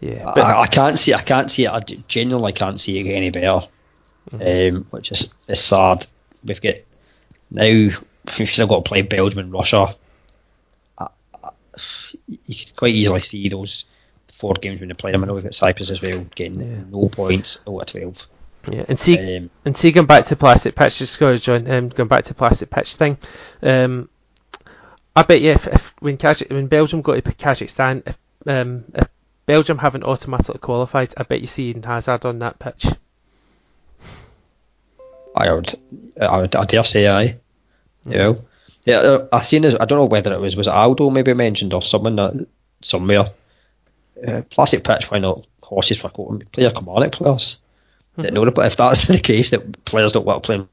Yeah, 0.00 0.28
I- 0.28 0.34
but 0.34 0.40
I, 0.44 0.60
I 0.62 0.66
can't 0.66 0.98
see. 0.98 1.14
I 1.14 1.22
can't 1.22 1.50
see 1.50 1.64
it. 1.64 1.70
I 1.70 1.80
genuinely 2.08 2.52
can't 2.52 2.80
see 2.80 2.98
it 2.98 3.04
get 3.04 3.14
any 3.16 3.30
better. 3.30 3.66
Um, 4.32 4.86
which 4.90 5.12
is 5.12 5.32
is 5.48 5.62
sad. 5.62 6.06
We've 6.44 6.60
got 6.60 6.76
now. 7.50 7.90
We've 8.38 8.48
still 8.48 8.66
got 8.66 8.84
to 8.84 8.88
play 8.88 9.02
Belgium 9.02 9.38
and 9.40 9.52
Russia. 9.52 9.94
I, 10.98 11.08
you 12.26 12.54
could 12.64 12.74
quite 12.76 12.94
easily 12.94 13.20
see 13.20 13.48
those 13.50 13.84
four 14.32 14.54
games 14.54 14.80
when 14.80 14.88
they 14.88 14.94
play 14.94 15.12
them. 15.12 15.22
I 15.22 15.26
know 15.26 15.34
we've 15.34 15.42
got 15.44 15.54
Cyprus 15.54 15.90
as 15.90 16.00
well, 16.00 16.24
getting 16.34 16.60
Yeah. 16.60 16.80
no 16.90 17.08
points 17.10 17.58
out 17.68 17.80
of 17.80 17.86
twelve. 17.86 18.26
Yeah, 18.72 18.84
and 18.88 18.98
see, 18.98 19.36
Um, 19.36 19.50
And 19.64 19.76
see, 19.76 19.92
going 19.92 20.06
back 20.06 20.26
to 20.26 20.36
plastic 20.36 20.74
pitch, 20.74 20.98
just 20.98 21.18
go, 21.20 21.36
John, 21.36 21.70
um, 21.70 21.88
going 21.88 22.08
back 22.08 22.24
to 22.24 22.34
plastic 22.34 22.70
pitch 22.70 22.96
thing. 22.96 23.18
Um, 23.62 24.08
I 25.16 25.22
bet 25.22 25.40
you 25.40 25.52
if, 25.52 25.66
if 25.66 25.94
when 26.00 26.16
Kazakh, 26.16 26.50
when 26.50 26.66
Belgium 26.66 27.02
go 27.02 27.14
to 27.14 27.22
Kazakhstan, 27.22 28.02
if 28.06 28.18
um, 28.46 28.84
if 28.94 29.08
Belgium 29.46 29.78
haven't 29.78 30.04
automatically 30.04 30.58
qualified, 30.58 31.14
I 31.16 31.22
bet 31.22 31.40
you 31.40 31.46
see 31.46 31.70
Eden 31.70 31.82
Hazard 31.82 32.24
on 32.24 32.40
that 32.40 32.58
pitch. 32.58 32.86
I 35.36 35.52
would, 35.52 35.78
I 36.20 36.40
would, 36.40 36.54
I 36.54 36.64
dare 36.64 36.84
say 36.84 37.08
aye. 37.08 37.38
You 38.06 38.18
know, 38.18 38.38
yeah. 38.84 38.96
uh, 38.96 39.28
I 39.32 39.42
seen 39.42 39.62
this. 39.62 39.74
I 39.78 39.84
don't 39.84 39.98
know 39.98 40.04
whether 40.06 40.32
it 40.32 40.40
was 40.40 40.56
was 40.56 40.66
it 40.66 40.74
Aldo 40.74 41.10
maybe 41.10 41.32
mentioned 41.34 41.72
or 41.74 41.82
someone 41.82 42.16
that 42.16 42.46
somewhere. 42.82 43.30
Uh, 44.26 44.42
plastic 44.48 44.84
pitch, 44.84 45.10
why 45.10 45.18
not 45.18 45.46
horses 45.62 45.98
for? 45.98 46.08
Player 46.10 46.70
commonic 46.70 47.12
players. 47.12 47.56
That 48.16 48.32
know, 48.32 48.48
but 48.50 48.66
if 48.66 48.76
that's 48.76 49.06
the 49.08 49.18
case, 49.18 49.50
that 49.50 49.84
players 49.84 50.12
don't 50.12 50.26
want 50.26 50.42
to 50.42 50.46
play. 50.46 50.66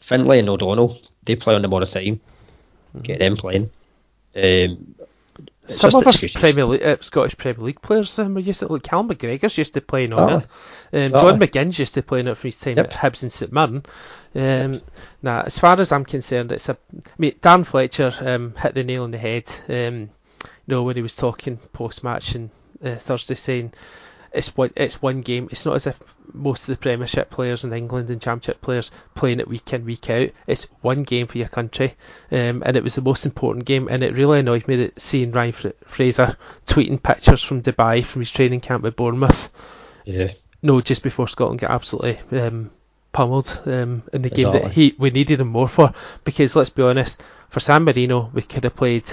Findlay 0.00 0.40
and 0.40 0.48
O'Donnell, 0.48 0.98
they 1.24 1.36
play 1.36 1.54
on 1.54 1.62
them 1.62 1.72
all 1.72 1.80
the 1.80 1.86
time. 1.86 2.20
Get 3.02 3.20
them 3.20 3.36
playing. 3.36 3.70
Um, 4.34 4.94
Some 5.66 5.94
of 5.94 6.06
us. 6.06 6.24
Premier 6.32 6.64
League, 6.64 6.82
uh, 6.82 6.96
Scottish 7.00 7.36
Premier 7.36 7.64
League 7.64 7.80
players 7.80 8.18
um, 8.18 8.36
used 8.38 8.60
to 8.60 8.66
like 8.66 8.82
Cal 8.82 9.04
McGregor's 9.04 9.56
used 9.56 9.74
to 9.74 9.80
playing 9.80 10.12
on 10.12 10.28
Aye. 10.28 10.44
it. 10.92 11.14
Um. 11.14 11.20
John 11.20 11.38
McGinn's 11.40 11.78
used 11.78 11.94
to 11.94 12.02
playing 12.02 12.26
it 12.26 12.34
for 12.36 12.48
his 12.48 12.58
time 12.58 12.76
Yep. 12.78 12.86
at 12.86 12.92
Hibs 12.92 13.22
and 13.22 13.32
St 13.32 13.52
Mirren. 13.52 13.84
Um, 14.34 14.82
Now, 15.22 15.42
as 15.42 15.58
far 15.58 15.78
as 15.78 15.92
I'm 15.92 16.04
concerned, 16.04 16.50
it's 16.52 16.68
a. 16.68 16.76
I 16.94 17.10
mean, 17.16 17.34
Dan 17.40 17.62
Fletcher 17.64 18.12
um, 18.20 18.54
hit 18.60 18.74
the 18.74 18.82
nail 18.84 19.04
on 19.04 19.12
the 19.12 19.18
head. 19.18 19.48
Um, 19.68 20.10
you 20.66 20.74
know 20.74 20.82
when 20.82 20.96
he 20.96 21.02
was 21.02 21.16
talking 21.16 21.56
post 21.72 22.04
match 22.04 22.34
and 22.34 22.50
uh, 22.84 22.96
Thursday 22.96 23.34
saying 23.36 23.72
it's 24.32 24.56
one 24.56 24.70
it's 24.76 25.02
one 25.02 25.20
game. 25.20 25.48
It's 25.50 25.66
not 25.66 25.76
as 25.76 25.86
if 25.86 26.02
most 26.32 26.68
of 26.68 26.74
the 26.74 26.80
Premiership 26.80 27.30
players 27.30 27.64
in 27.64 27.72
England 27.72 28.10
and 28.10 28.20
Championship 28.20 28.60
players 28.60 28.90
playing 29.14 29.40
it 29.40 29.48
week 29.48 29.72
in 29.72 29.84
week 29.84 30.08
out. 30.10 30.30
It's 30.46 30.64
one 30.80 31.02
game 31.02 31.26
for 31.26 31.38
your 31.38 31.48
country, 31.48 31.94
um, 32.30 32.62
and 32.64 32.76
it 32.76 32.82
was 32.82 32.94
the 32.94 33.02
most 33.02 33.26
important 33.26 33.64
game. 33.64 33.88
And 33.90 34.02
it 34.02 34.16
really 34.16 34.40
annoyed 34.40 34.66
me 34.68 34.76
that 34.76 35.00
seeing 35.00 35.32
Ryan 35.32 35.52
Fra- 35.52 35.74
Fraser 35.84 36.36
tweeting 36.66 37.02
pictures 37.02 37.42
from 37.42 37.62
Dubai 37.62 38.04
from 38.04 38.22
his 38.22 38.30
training 38.30 38.60
camp 38.60 38.84
at 38.84 38.96
Bournemouth. 38.96 39.50
Yeah. 40.04 40.32
No, 40.62 40.80
just 40.80 41.02
before 41.02 41.28
Scotland 41.28 41.60
got 41.60 41.70
absolutely 41.70 42.38
um, 42.38 42.70
pummeled 43.10 43.60
um, 43.66 44.02
in 44.12 44.22
the 44.22 44.30
game 44.30 44.52
that 44.52 44.70
he 44.70 44.94
we 44.98 45.10
needed 45.10 45.40
him 45.40 45.48
more 45.48 45.68
for. 45.68 45.92
Because 46.24 46.56
let's 46.56 46.70
be 46.70 46.82
honest, 46.82 47.22
for 47.48 47.60
San 47.60 47.84
Marino, 47.84 48.30
we 48.32 48.42
could 48.42 48.64
have 48.64 48.76
played 48.76 49.12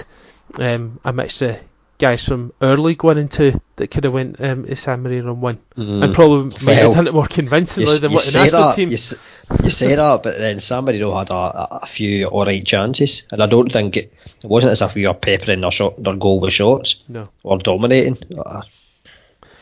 um, 0.58 1.00
a 1.04 1.12
mixture 1.12 1.60
guys 2.00 2.26
from 2.26 2.52
our 2.60 2.76
league 2.76 3.04
one 3.04 3.18
and 3.18 3.30
two 3.30 3.60
that 3.76 3.90
could 3.92 4.04
have 4.04 4.12
went 4.12 4.40
um, 4.40 4.64
to 4.66 4.74
San 4.74 5.02
Marino 5.02 5.32
and 5.32 5.40
won, 5.42 5.58
Mm. 5.76 6.02
and 6.04 6.14
probably 6.14 6.56
might 6.64 6.74
have 6.74 6.86
Well, 6.88 6.92
done 6.94 7.06
it 7.06 7.14
more 7.14 7.26
convincingly 7.26 7.92
You, 7.92 7.98
than 8.00 8.10
you 8.10 8.16
what 8.16 8.24
the 8.24 8.38
national 8.38 8.62
that, 8.62 8.74
team. 8.76 8.88
You, 8.88 8.94
s- 8.96 9.14
you 9.62 9.70
say 9.70 9.94
that, 9.94 10.22
but 10.22 10.38
then 10.38 10.58
somebody 10.60 10.98
though 10.98 11.14
had 11.16 11.30
a, 11.30 11.34
a 11.34 11.68
a 11.82 11.86
few 11.86 12.26
alright 12.26 12.64
chances, 12.66 13.22
and 13.30 13.42
I 13.42 13.46
don't 13.46 13.70
think 13.70 13.96
it, 13.96 14.12
it 14.42 14.48
wasn't 14.48 14.72
as 14.72 14.82
if 14.82 14.94
we 14.94 15.06
were 15.06 15.14
peppering 15.14 15.60
their 15.60 15.70
shot, 15.70 16.02
their 16.02 16.16
goal 16.16 16.40
with 16.40 16.52
shots 16.52 16.96
No, 17.08 17.28
or 17.44 17.58
dominating. 17.58 18.18
Uh, 18.36 18.62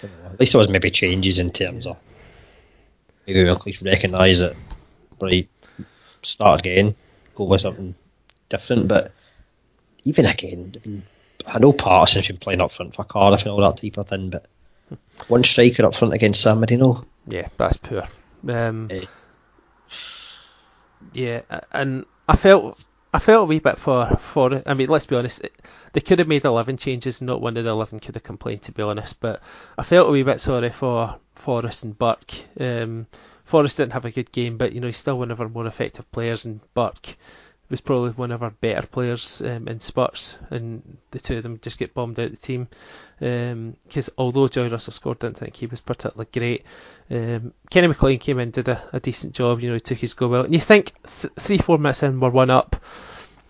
at 0.02 0.38
least 0.40 0.52
there 0.52 0.58
was 0.58 0.68
maybe 0.68 0.90
changes 0.90 1.38
in 1.38 1.50
terms 1.50 1.86
of 1.86 1.96
maybe 3.26 3.42
we 3.44 3.50
at 3.50 3.66
least 3.66 3.82
recognise 3.82 4.40
it. 4.40 4.56
Right, 5.20 5.48
start 6.22 6.60
again, 6.60 6.94
go 7.34 7.44
with 7.44 7.62
something 7.62 7.94
different. 8.48 8.86
But 8.88 9.12
even 10.04 10.24
again, 10.26 10.74
I, 10.84 10.88
mean, 10.88 11.02
I 11.46 11.58
know 11.58 11.72
Paterson's 11.72 12.26
been 12.28 12.36
playing 12.38 12.60
up 12.60 12.72
front 12.72 12.94
for 12.94 13.04
Cardiff 13.04 13.42
and 13.42 13.50
all 13.50 13.60
that 13.60 13.80
type 13.80 13.96
of 13.98 14.08
thing, 14.08 14.30
but 14.30 14.46
one 15.28 15.44
striker 15.44 15.84
up 15.86 15.94
front 15.94 16.14
against 16.14 16.40
San 16.42 16.58
Marino. 16.60 17.04
yeah, 17.26 17.48
that's 17.56 17.76
poor. 17.78 18.08
Um, 18.48 18.88
Eh. 18.90 19.04
yeah, 21.12 21.42
and 21.72 22.04
I 22.28 22.36
felt 22.36 22.78
I 23.12 23.18
felt 23.18 23.42
a 23.44 23.46
wee 23.46 23.58
bit 23.58 23.78
for 23.78 24.06
for 24.18 24.52
it. 24.54 24.64
I 24.66 24.74
mean, 24.74 24.88
let's 24.88 25.06
be 25.06 25.16
honest, 25.16 25.40
it, 25.44 25.54
they 25.92 26.00
could 26.00 26.18
have 26.18 26.28
made 26.28 26.44
eleven 26.44 26.76
changes, 26.76 27.22
not 27.22 27.40
one 27.40 27.56
of 27.56 27.64
the 27.64 27.70
eleven 27.70 27.98
could 28.00 28.14
have 28.14 28.22
complained, 28.24 28.62
to 28.62 28.72
be 28.72 28.82
honest. 28.82 29.20
But 29.20 29.40
I 29.76 29.82
felt 29.82 30.08
a 30.08 30.12
wee 30.12 30.22
bit 30.22 30.40
sorry 30.40 30.70
for 30.70 31.16
Forrest 31.34 31.84
and 31.84 31.98
Burke. 31.98 32.34
Um, 32.60 33.06
Forrest 33.44 33.78
didn't 33.78 33.94
have 33.94 34.04
a 34.04 34.10
good 34.10 34.30
game, 34.32 34.58
but 34.58 34.72
you 34.72 34.80
know 34.80 34.86
he's 34.88 34.98
still 34.98 35.18
one 35.18 35.30
of 35.30 35.40
our 35.40 35.48
more 35.48 35.66
effective 35.66 36.10
players, 36.12 36.44
and 36.44 36.60
Burke 36.74 37.16
was 37.70 37.80
probably 37.80 38.10
one 38.10 38.30
of 38.30 38.42
our 38.42 38.50
better 38.50 38.86
players 38.86 39.42
um, 39.42 39.68
in 39.68 39.80
Spurs, 39.80 40.38
and 40.50 40.96
the 41.10 41.18
two 41.18 41.36
of 41.36 41.42
them 41.42 41.58
just 41.60 41.78
get 41.78 41.94
bombed 41.94 42.18
out 42.18 42.30
the 42.30 42.36
team. 42.36 42.68
Because 43.18 44.10
although 44.16 44.48
Johnny 44.48 44.70
Russell 44.70 44.92
scored, 44.92 45.18
didn't 45.18 45.38
think 45.38 45.56
he 45.56 45.66
was 45.66 45.80
particularly 45.80 46.28
great. 46.32 46.64
Um, 47.10 47.52
Kenny 47.70 47.88
McLean 47.88 48.18
came 48.18 48.38
in, 48.38 48.50
did 48.50 48.68
a, 48.68 48.82
a 48.92 49.00
decent 49.00 49.34
job. 49.34 49.60
You 49.60 49.68
know, 49.68 49.74
he 49.74 49.80
took 49.80 49.98
his 49.98 50.14
goal 50.14 50.30
well, 50.30 50.44
and 50.44 50.54
you 50.54 50.60
think 50.60 50.92
th- 51.02 51.32
three, 51.38 51.58
four 51.58 51.78
minutes 51.78 52.02
in, 52.02 52.20
we're 52.20 52.30
one 52.30 52.50
up. 52.50 52.76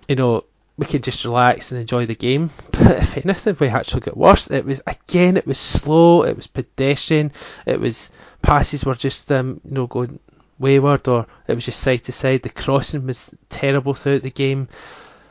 You 0.08 0.16
know, 0.16 0.44
we 0.76 0.86
can 0.86 1.02
just 1.02 1.24
relax 1.24 1.70
and 1.70 1.80
enjoy 1.80 2.06
the 2.06 2.14
game. 2.14 2.50
But 2.72 3.02
if 3.02 3.16
anything, 3.26 3.56
we 3.58 3.68
actually 3.68 4.00
got 4.02 4.16
worse. 4.16 4.50
It 4.50 4.64
was 4.64 4.80
again, 4.86 5.36
it 5.36 5.46
was 5.46 5.58
slow, 5.58 6.22
it 6.22 6.36
was 6.36 6.46
pedestrian, 6.46 7.32
it 7.66 7.80
was 7.80 8.12
passes 8.40 8.84
were 8.84 8.94
just 8.94 9.30
um, 9.32 9.60
you 9.64 9.72
know 9.72 9.86
going 9.86 10.20
wayward, 10.58 11.08
or 11.08 11.26
it 11.46 11.54
was 11.54 11.64
just 11.64 11.80
side 11.80 12.04
to 12.04 12.12
side. 12.12 12.42
The 12.42 12.48
crossing 12.50 13.06
was 13.06 13.34
terrible 13.48 13.94
throughout 13.94 14.22
the 14.22 14.30
game. 14.30 14.68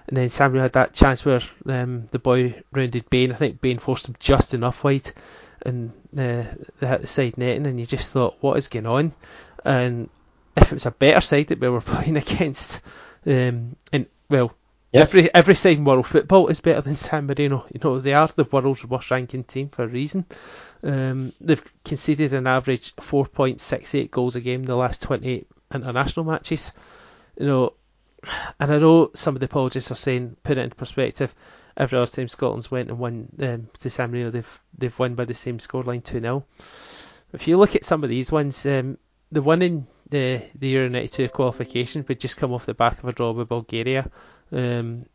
And 0.07 0.15
then 0.15 0.29
Samuel 0.29 0.61
had 0.63 0.73
that 0.73 0.93
chance 0.93 1.25
where 1.25 1.41
um, 1.65 2.07
the 2.11 2.19
boy 2.19 2.61
rounded 2.71 3.09
Bain. 3.09 3.31
I 3.31 3.35
think 3.35 3.59
Bain 3.59 3.77
forced 3.77 4.07
him 4.07 4.15
just 4.19 4.53
enough 4.53 4.83
wide, 4.83 5.11
and 5.65 5.91
uh, 6.13 6.43
they 6.79 6.87
hit 6.87 7.01
the 7.01 7.07
side 7.07 7.37
netting. 7.37 7.67
And 7.67 7.79
you 7.79 7.85
just 7.85 8.13
thought, 8.13 8.37
what 8.39 8.57
is 8.57 8.69
going 8.69 8.85
on? 8.85 9.13
And 9.65 10.09
if 10.55 10.71
it 10.71 10.75
was 10.75 10.85
a 10.85 10.91
better 10.91 11.21
side 11.21 11.47
that 11.47 11.59
we 11.59 11.67
were 11.67 11.81
playing 11.81 12.15
against, 12.15 12.81
um, 13.25 13.75
and 13.91 14.05
well, 14.29 14.53
Yeah. 14.91 15.01
every 15.01 15.33
every 15.33 15.73
in 15.73 15.83
world 15.83 16.07
football 16.07 16.47
is 16.47 16.61
better 16.61 16.81
than 16.81 16.95
San 16.95 17.27
Marino. 17.27 17.65
You 17.73 17.79
know 17.83 17.99
they 17.99 18.13
are 18.13 18.27
the 18.27 18.45
world's 18.45 18.85
worst 18.85 19.11
ranking 19.11 19.43
team 19.43 19.69
for 19.69 19.83
a 19.83 19.87
reason. 19.87 20.25
Um, 20.83 21.33
they've 21.41 21.63
conceded 21.83 22.33
an 22.33 22.47
average 22.47 22.95
4.68 22.95 24.11
goals 24.11 24.35
a 24.35 24.41
game 24.41 24.61
in 24.61 24.65
the 24.65 24.75
last 24.75 25.01
28 25.01 25.47
international 25.73 26.25
matches. 26.25 26.73
You 27.37 27.47
know, 27.47 27.73
and 28.59 28.71
I 28.71 28.79
know 28.79 29.11
some 29.13 29.35
of 29.35 29.39
the 29.41 29.45
apologists 29.47 29.91
are 29.91 29.95
saying, 29.95 30.37
put 30.43 30.57
it 30.57 30.61
into 30.61 30.75
perspective, 30.75 31.33
every 31.75 31.97
other 31.97 32.09
time 32.09 32.27
Scotland's 32.27 32.71
went 32.71 32.89
and 32.89 32.99
won 32.99 33.29
um, 33.41 33.69
to 33.79 33.89
San 33.89 34.11
Marino, 34.11 34.31
they've 34.31 34.59
they've 34.77 34.99
won 34.99 35.15
by 35.15 35.25
the 35.25 35.33
same 35.33 35.57
scoreline 35.57 36.03
2 36.03 36.21
0. 36.21 36.45
If 37.33 37.47
you 37.47 37.57
look 37.57 37.75
at 37.75 37.85
some 37.85 38.03
of 38.03 38.09
these 38.09 38.31
ones, 38.31 38.65
um, 38.65 38.97
the 39.31 39.41
one 39.41 39.61
in 39.61 39.87
the 40.09 40.41
the 40.55 40.69
Euro 40.69 40.89
92 40.89 41.29
qualification 41.29 42.05
would 42.07 42.19
just 42.19 42.37
come 42.37 42.53
off 42.53 42.65
the 42.65 42.73
back 42.73 42.99
of 42.99 43.09
a 43.09 43.13
draw 43.13 43.31
with 43.31 43.49
Bulgaria. 43.49 44.09
Um, 44.51 45.05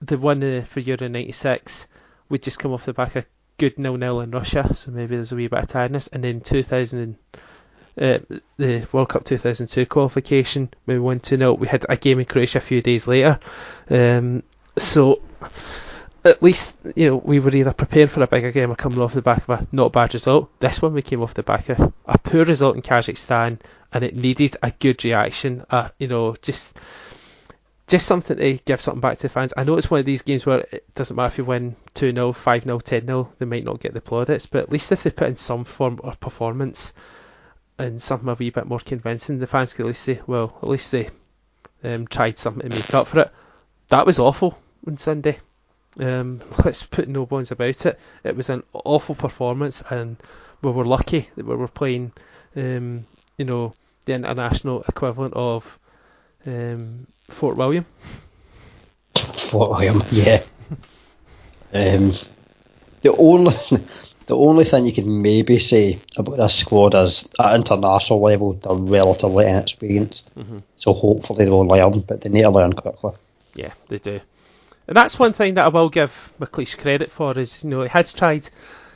the 0.00 0.18
one 0.18 0.42
uh, 0.42 0.64
for 0.66 0.80
Euro 0.80 1.08
96 1.08 1.88
would 2.28 2.42
just 2.42 2.58
come 2.58 2.72
off 2.72 2.84
the 2.84 2.92
back 2.92 3.16
of 3.16 3.26
good 3.58 3.78
nil 3.78 3.96
nil 3.96 4.20
in 4.20 4.30
Russia, 4.30 4.74
so 4.74 4.90
maybe 4.90 5.16
there's 5.16 5.32
a 5.32 5.36
wee 5.36 5.48
bit 5.48 5.60
of 5.60 5.68
tiredness. 5.68 6.08
And 6.08 6.22
then 6.22 6.40
2000, 6.40 7.16
uh, 7.98 8.18
the 8.56 8.86
World 8.92 9.08
Cup 9.08 9.24
2002 9.24 9.86
qualification, 9.86 10.70
we 10.86 10.98
won 10.98 11.20
2 11.20 11.38
0. 11.38 11.54
We 11.54 11.66
had 11.66 11.86
a 11.88 11.96
game 11.96 12.18
in 12.18 12.26
Croatia 12.26 12.58
a 12.58 12.60
few 12.60 12.82
days 12.82 13.06
later. 13.08 13.38
Um, 13.88 14.42
so 14.76 15.22
at 16.26 16.42
least 16.42 16.76
you 16.96 17.08
know 17.08 17.16
we 17.16 17.38
were 17.38 17.54
either 17.54 17.72
preparing 17.72 18.08
for 18.08 18.22
a 18.22 18.26
bigger 18.26 18.50
game 18.50 18.70
or 18.70 18.74
coming 18.74 18.98
off 18.98 19.14
the 19.14 19.22
back 19.22 19.48
of 19.48 19.60
a 19.60 19.66
not 19.72 19.92
bad 19.92 20.12
result. 20.12 20.50
This 20.58 20.82
one 20.82 20.92
we 20.92 21.02
came 21.02 21.22
off 21.22 21.34
the 21.34 21.42
back 21.42 21.68
of 21.68 21.92
a 22.04 22.18
poor 22.18 22.44
result 22.44 22.76
in 22.76 22.82
Kazakhstan, 22.82 23.60
and 23.92 24.04
it 24.04 24.16
needed 24.16 24.56
a 24.62 24.72
good 24.72 25.02
reaction. 25.04 25.64
Uh, 25.70 25.88
you 25.98 26.08
know, 26.08 26.34
just 26.42 26.76
just 27.86 28.06
something 28.06 28.36
to 28.36 28.58
give 28.64 28.80
something 28.80 29.00
back 29.00 29.16
to 29.18 29.22
the 29.24 29.28
fans. 29.28 29.54
I 29.56 29.64
know 29.64 29.76
it's 29.76 29.90
one 29.90 30.00
of 30.00 30.06
these 30.06 30.22
games 30.22 30.44
where 30.44 30.66
it 30.72 30.92
doesn't 30.94 31.14
matter 31.14 31.28
if 31.28 31.38
you 31.38 31.44
win 31.44 31.76
2 31.94 32.12
0, 32.12 32.32
5 32.32 32.64
0, 32.64 32.78
10 32.80 33.06
0, 33.06 33.32
they 33.38 33.46
might 33.46 33.64
not 33.64 33.80
get 33.80 33.94
the 33.94 34.00
plaudits, 34.00 34.46
but 34.46 34.64
at 34.64 34.72
least 34.72 34.90
if 34.90 35.02
they 35.02 35.10
put 35.10 35.28
in 35.28 35.36
some 35.36 35.64
form 35.64 36.00
of 36.02 36.18
performance 36.18 36.94
and 37.78 38.02
something 38.02 38.28
a 38.28 38.34
wee 38.34 38.50
bit 38.50 38.66
more 38.66 38.80
convincing, 38.80 39.38
the 39.38 39.46
fans 39.46 39.72
can 39.72 39.84
at 39.84 39.88
least 39.88 40.02
say, 40.02 40.20
well, 40.26 40.58
at 40.62 40.68
least 40.68 40.90
they 40.90 41.08
um, 41.84 42.06
tried 42.06 42.38
something 42.38 42.68
to 42.68 42.76
make 42.76 42.94
up 42.94 43.06
for 43.06 43.20
it. 43.20 43.30
That 43.88 44.06
was 44.06 44.18
awful 44.18 44.58
on 44.86 44.96
Sunday. 44.96 45.38
Um, 45.98 46.40
let's 46.64 46.84
put 46.84 47.08
no 47.08 47.24
bones 47.24 47.52
about 47.52 47.86
it. 47.86 48.00
It 48.24 48.36
was 48.36 48.50
an 48.50 48.64
awful 48.72 49.14
performance, 49.14 49.82
and 49.90 50.16
we 50.60 50.72
were 50.72 50.86
lucky 50.86 51.28
that 51.36 51.46
we 51.46 51.54
were 51.54 51.68
playing, 51.68 52.12
um, 52.56 53.06
you 53.38 53.44
know, 53.44 53.74
the 54.06 54.14
international 54.14 54.82
equivalent 54.88 55.34
of 55.34 55.78
um, 56.46 57.06
Fort 57.28 57.56
William. 57.56 57.84
Fort 59.14 59.70
William, 59.70 60.02
yeah. 60.10 60.42
Um, 61.72 62.14
the 63.02 63.14
only 63.16 63.54
the 64.26 64.36
only 64.36 64.64
thing 64.64 64.86
you 64.86 64.92
can 64.92 65.22
maybe 65.22 65.58
say 65.58 65.98
about 66.16 66.36
this 66.36 66.54
squad 66.54 66.94
is 66.94 67.28
at 67.38 67.54
international 67.54 68.20
level 68.20 68.54
they're 68.54 68.74
relatively 68.74 69.46
inexperienced, 69.46 70.28
so 70.76 70.92
hopefully 70.92 71.44
they'll 71.44 71.66
learn, 71.66 72.00
but 72.00 72.20
they 72.20 72.30
need 72.30 72.42
to 72.42 72.50
learn 72.50 72.72
quickly. 72.72 73.12
Yeah, 73.54 73.72
they 73.88 73.98
do. 73.98 74.20
And 74.88 74.96
that's 74.96 75.18
one 75.18 75.32
thing 75.32 75.54
that 75.54 75.64
I 75.64 75.68
will 75.68 75.88
give 75.88 76.32
McLeish 76.40 76.78
credit 76.78 77.10
for 77.10 77.36
is, 77.38 77.64
you 77.64 77.70
know, 77.70 77.82
he 77.82 77.88
has 77.88 78.12
tried, 78.12 78.48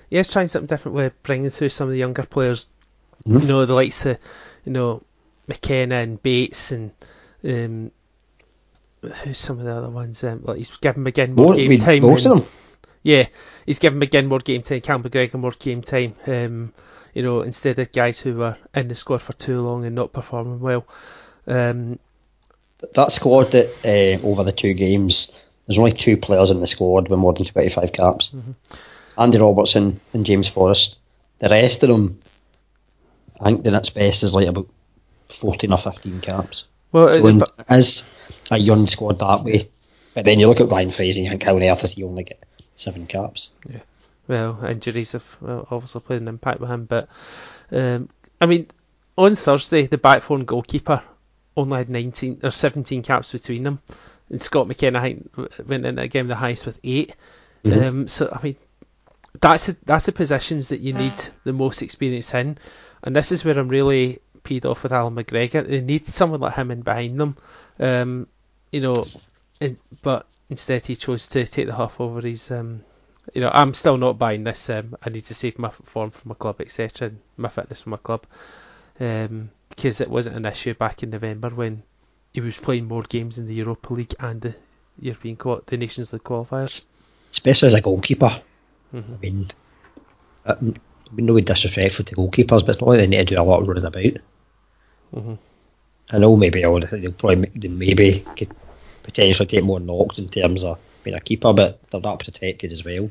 he 0.08 0.16
has 0.16 0.28
tried 0.28 0.46
something 0.46 0.68
different 0.68 0.96
with 0.96 1.22
bringing 1.22 1.50
through 1.50 1.70
some 1.70 1.88
of 1.88 1.92
the 1.92 1.98
younger 1.98 2.22
players. 2.22 2.68
Mhm. 3.26 3.42
You 3.42 3.46
know, 3.46 3.66
the 3.66 3.74
likes 3.74 4.06
of, 4.06 4.18
you 4.64 4.72
know, 4.72 5.02
McKenna 5.48 5.96
and 5.96 6.22
Bates 6.22 6.70
and 6.70 6.92
um, 7.44 7.90
who's 9.02 9.38
some 9.38 9.58
of 9.58 9.64
the 9.64 9.72
other 9.72 9.90
ones? 9.90 10.22
Um, 10.24 10.42
like 10.44 10.58
he's 10.58 10.76
given 10.76 11.04
McGinn 11.04 11.36
more 11.36 11.50
Mo- 11.50 11.54
game 11.56 11.78
time. 11.78 12.02
most 12.02 12.24
than- 12.24 12.32
of 12.32 12.38
them. 12.40 12.48
yeah, 13.02 13.26
he's 13.66 13.78
given 13.78 14.00
McGinn 14.00 14.26
more 14.28 14.38
game 14.40 14.62
time, 14.62 14.80
Cam 14.80 15.02
McGregor 15.02 15.34
more 15.34 15.52
game 15.52 15.82
time. 15.82 16.14
Um, 16.26 16.72
you 17.14 17.22
know, 17.22 17.40
instead 17.42 17.78
of 17.78 17.90
guys 17.92 18.20
who 18.20 18.36
were 18.36 18.56
in 18.74 18.88
the 18.88 18.94
squad 18.94 19.20
for 19.22 19.32
too 19.32 19.60
long 19.62 19.84
and 19.84 19.94
not 19.96 20.12
performing 20.12 20.60
well. 20.60 20.86
Um, 21.46 21.98
That 22.94 23.10
squad 23.12 23.50
that 23.52 23.66
uh, 23.84 24.26
over 24.26 24.44
the 24.44 24.52
two 24.52 24.74
games, 24.74 25.30
there's 25.66 25.78
only 25.78 25.92
two 25.92 26.16
players 26.16 26.50
in 26.50 26.60
the 26.60 26.66
squad 26.66 27.08
with 27.08 27.18
more 27.18 27.32
than 27.32 27.46
25 27.46 27.92
caps. 27.92 28.30
Andy 29.18 29.38
Robertson 29.38 30.00
and 30.14 30.24
James 30.24 30.48
Forrest. 30.48 30.98
The 31.40 31.48
rest 31.48 31.82
of 31.82 31.88
them, 31.88 32.20
I 33.40 33.44
think 33.46 33.64
the 33.64 33.70
next 33.72 33.90
best 33.90 34.22
is 34.22 34.32
like 34.32 34.46
about 34.46 34.68
14 35.40 35.72
or 35.72 35.78
15 35.78 36.20
caps. 36.20 36.64
Well, 36.92 37.08
So 37.22 37.38
but- 37.38 37.52
as 37.68 38.04
a 38.50 38.58
young 38.58 38.86
squad 38.88 39.18
that 39.18 39.44
way, 39.44 39.68
But 40.14 40.24
then 40.24 40.40
you 40.40 40.48
look 40.48 40.60
at 40.60 40.68
Ryan 40.68 40.90
Fraser 40.90 41.18
and 41.18 41.24
you 41.24 41.30
think, 41.30 41.42
how 41.44 41.54
on 41.56 41.62
earth 41.62 41.82
does 41.82 41.92
he 41.92 42.02
only 42.02 42.24
get 42.24 42.42
seven 42.76 43.06
caps? 43.06 43.50
Yeah. 43.70 43.80
Well, 44.26 44.64
injuries 44.64 45.12
have 45.12 45.36
well, 45.40 45.66
obviously 45.70 46.00
played 46.00 46.20
an 46.22 46.28
impact 46.28 46.60
with 46.60 46.70
him, 46.70 46.84
but 46.84 47.08
um, 47.72 48.08
I 48.40 48.46
mean, 48.46 48.66
on 49.16 49.36
Thursday, 49.36 49.86
the 49.86 49.98
back 49.98 50.22
four 50.22 50.36
and 50.36 50.46
goalkeeper 50.46 51.02
only 51.56 51.78
had 51.78 51.90
19 51.90 52.40
or 52.42 52.50
17 52.50 53.02
caps 53.02 53.32
between 53.32 53.62
them, 53.64 53.80
and 54.30 54.40
Scott 54.40 54.66
McKenna 54.68 54.98
I 54.98 55.02
think, 55.02 55.30
went 55.68 55.84
in 55.86 55.98
again 55.98 56.28
the 56.28 56.34
highest 56.36 56.66
with 56.66 56.78
8 56.82 57.14
Mhm. 57.64 57.82
Um, 57.82 58.08
so 58.08 58.28
I 58.32 58.42
mean, 58.42 58.56
that's 59.40 59.66
the, 59.66 59.76
that's 59.84 60.06
the 60.06 60.12
positions 60.12 60.68
that 60.68 60.80
you 60.80 60.92
need 61.04 61.12
the 61.44 61.52
most 61.52 61.82
experience 61.82 62.32
in, 62.34 62.56
and 63.02 63.14
this 63.14 63.32
is 63.32 63.44
where 63.44 63.58
I'm 63.58 63.68
really 63.68 64.20
peed 64.42 64.64
off 64.64 64.82
with 64.82 64.92
Allan 64.92 65.14
McGregor. 65.14 65.66
They 65.66 65.80
need 65.80 66.06
someone 66.06 66.40
like 66.40 66.54
him 66.54 66.70
in 66.70 66.82
behind 66.82 67.18
them, 67.18 67.36
um, 67.78 68.26
you 68.72 68.80
know, 68.80 69.04
and, 69.60 69.78
but 70.02 70.26
instead 70.48 70.86
he 70.86 70.96
chose 70.96 71.28
to 71.28 71.46
take 71.46 71.66
the 71.66 71.74
huff 71.74 72.00
over 72.00 72.20
his. 72.20 72.50
Um, 72.50 72.84
you 73.34 73.40
know, 73.40 73.50
I'm 73.52 73.74
still 73.74 73.96
not 73.96 74.18
buying 74.18 74.44
this. 74.44 74.68
Um, 74.70 74.96
I 75.02 75.10
need 75.10 75.24
to 75.26 75.34
save 75.34 75.58
my 75.58 75.70
form 75.70 76.10
for 76.10 76.28
my 76.28 76.34
club, 76.34 76.60
etc., 76.60 77.08
and 77.08 77.20
my 77.36 77.48
fitness 77.48 77.82
for 77.82 77.90
my 77.90 77.96
club, 77.98 78.24
um, 78.98 79.50
because 79.68 80.00
it 80.00 80.10
wasn't 80.10 80.36
an 80.36 80.46
issue 80.46 80.74
back 80.74 81.02
in 81.02 81.10
November 81.10 81.50
when 81.50 81.82
he 82.32 82.40
was 82.40 82.56
playing 82.56 82.86
more 82.86 83.02
games 83.02 83.38
in 83.38 83.46
the 83.46 83.54
Europa 83.54 83.92
League 83.92 84.14
and 84.20 84.40
the 84.40 84.54
European 84.98 85.36
qual- 85.36 85.62
the 85.66 85.76
Nations 85.76 86.12
League 86.12 86.24
qualifiers. 86.24 86.82
Especially 87.30 87.68
as 87.68 87.74
a 87.74 87.80
goalkeeper. 87.80 88.42
Mhm. 88.92 89.14
I 89.14 89.20
mean, 89.20 89.50
I 90.44 90.56
mean, 90.60 90.80
no 91.12 91.38
disrespectful 91.40 92.04
to 92.06 92.14
goalkeepers, 92.16 92.60
but 92.64 92.70
it's 92.70 92.80
not 92.80 92.88
like 92.88 92.98
they 92.98 93.06
need 93.06 93.28
to 93.28 93.34
do 93.34 93.40
a 93.40 93.42
lot 93.42 93.62
of 93.62 93.68
running 93.68 93.84
about. 93.84 94.20
Mhm. 95.14 95.38
I 96.10 96.18
know 96.18 96.36
maybe 96.36 96.64
all 96.64 96.80
they'll 96.80 97.12
probably 97.12 97.50
they 97.54 97.68
maybe 97.68 98.24
could 98.36 98.50
potentially 99.02 99.46
take 99.46 99.64
more 99.64 99.80
knocks 99.80 100.18
in 100.18 100.28
terms 100.28 100.64
of 100.64 100.78
being 101.04 101.16
a 101.16 101.20
keeper, 101.20 101.52
but 101.52 101.80
they're 101.90 102.00
not 102.00 102.20
protected 102.20 102.72
as 102.72 102.84
well. 102.84 103.10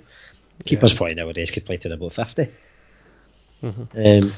Keepers 0.65 0.93
probably 0.93 1.15
nowadays 1.15 1.51
could 1.51 1.65
play 1.65 1.77
to 1.77 1.93
about 1.93 2.13
50 2.13 2.49
Mhm. 3.63 4.23
Um, 4.23 4.33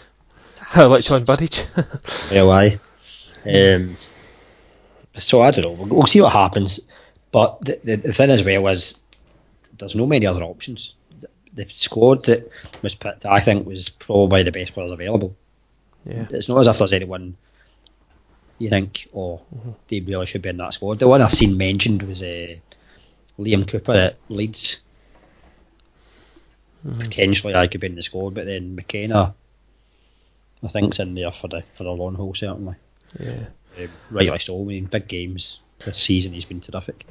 I 0.74 0.84
like 0.86 1.04
John 1.04 1.24
Burridge. 1.26 1.64
well, 2.32 2.52
aye. 2.52 2.80
Um, 3.46 3.98
so 5.18 5.42
I 5.42 5.52
don't 5.52 5.64
know. 5.64 5.72
We'll, 5.72 5.88
we'll 5.98 6.08
see 6.08 6.22
what 6.22 6.32
happens. 6.34 6.80
But 7.32 7.62
the, 7.62 7.80
the, 7.84 7.96
the 7.98 8.14
thing 8.14 8.30
as 8.30 8.44
well 8.44 8.68
is 8.68 8.96
there's 9.78 9.96
no 9.96 10.06
many 10.06 10.26
other 10.26 10.44
options. 10.44 10.94
The, 11.54 11.66
squad 11.70 12.26
that 12.26 12.50
was 12.82 12.96
picked, 12.96 13.26
I 13.26 13.40
think, 13.42 13.68
was 13.68 13.90
probably 13.90 14.44
the 14.44 14.52
best 14.52 14.74
players 14.74 14.92
available. 14.92 15.36
yeah. 16.06 16.28
It's 16.30 16.48
not 16.48 16.60
as 16.60 16.68
if 16.68 16.78
there's 16.78 16.94
anyone 16.94 17.36
you 18.62 18.70
think, 18.70 19.10
oh, 19.16 19.42
they 19.88 20.00
really 20.00 20.28
should 20.28 20.44
be 20.44 20.50
in 20.50 20.58
that 20.58 20.74
squad. 20.74 21.00
The 21.00 21.08
one 21.08 21.22
I've 21.22 21.34
seen 21.34 21.58
mentioned 21.58 22.04
was 22.04 22.22
uh, 22.22 22.56
Liam 23.40 23.68
Cooper 23.68 23.94
at 23.94 24.18
Leeds. 24.30 24.82
Potentially, 27.00 27.54
I 27.54 27.68
could 27.68 27.82
be 27.82 27.88
in 27.88 27.96
the 27.96 28.02
squad, 28.02 28.34
but 28.34 28.46
then 28.46 28.76
McKenna, 28.76 29.36
I 30.64 30.68
think's 30.68 31.00
in 31.00 31.14
there 31.16 31.32
for 31.32 31.48
the 31.48 31.64
for 31.76 31.84
the 31.84 31.92
long 31.92 32.16
haul 32.16 32.34
certainly. 32.34 32.76
Yeah. 33.20 33.46
Um, 33.78 33.90
rightly 34.10 34.40
so. 34.40 34.60
I 34.60 34.64
mean, 34.64 34.86
big 34.86 35.08
games 35.08 35.60
this 35.86 36.00
season, 36.00 36.34
he's 36.34 36.46
been 36.46 36.62
terrific. 36.62 37.06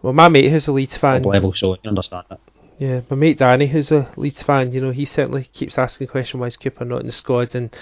Well, 0.00 0.12
my 0.12 0.28
mate 0.28 0.50
who's 0.50 0.66
a 0.66 0.72
Leeds 0.72 0.96
fan, 0.96 1.22
level, 1.22 1.52
so 1.52 1.74
I 1.74 1.88
understand 1.88 2.24
that. 2.30 2.40
Yeah, 2.82 3.02
my 3.08 3.14
mate 3.14 3.38
Danny, 3.38 3.68
who's 3.68 3.92
a 3.92 4.10
Leeds 4.16 4.42
fan, 4.42 4.72
you 4.72 4.80
know, 4.80 4.90
he 4.90 5.04
certainly 5.04 5.44
keeps 5.44 5.78
asking 5.78 6.08
the 6.08 6.10
question 6.10 6.40
why 6.40 6.48
is 6.48 6.56
Cooper 6.56 6.84
not 6.84 7.02
in 7.02 7.06
the 7.06 7.12
squad, 7.12 7.54
and 7.54 7.72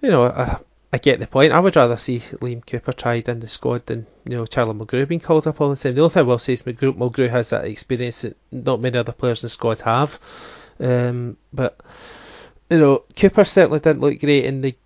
you 0.00 0.08
know, 0.08 0.22
I, 0.22 0.60
I 0.92 0.98
get 0.98 1.18
the 1.18 1.26
point. 1.26 1.50
I 1.50 1.58
would 1.58 1.74
rather 1.74 1.96
see 1.96 2.20
Liam 2.20 2.64
Cooper 2.64 2.92
tried 2.92 3.28
in 3.28 3.40
the 3.40 3.48
squad 3.48 3.86
than 3.86 4.06
you 4.24 4.36
know 4.36 4.46
Charlie 4.46 4.74
Mulgrew 4.74 5.08
being 5.08 5.18
called 5.18 5.48
up 5.48 5.60
all 5.60 5.70
the 5.70 5.74
time. 5.74 5.96
The 5.96 6.02
only 6.02 6.12
thing 6.12 6.20
I 6.20 6.26
will 6.26 6.38
say 6.38 6.52
is 6.52 6.62
Mulgrew, 6.62 6.96
Mulgrew 6.96 7.28
has 7.28 7.50
that 7.50 7.64
experience 7.64 8.20
that 8.20 8.36
not 8.52 8.80
many 8.80 8.96
other 8.96 9.10
players 9.10 9.42
in 9.42 9.46
the 9.46 9.50
squad 9.50 9.80
have. 9.80 10.20
Um, 10.78 11.38
but 11.52 11.80
you 12.70 12.78
know, 12.78 13.02
Cooper 13.16 13.44
certainly 13.44 13.80
didn't 13.80 14.00
look 14.00 14.20
great 14.20 14.44
in 14.44 14.60
the 14.60 14.76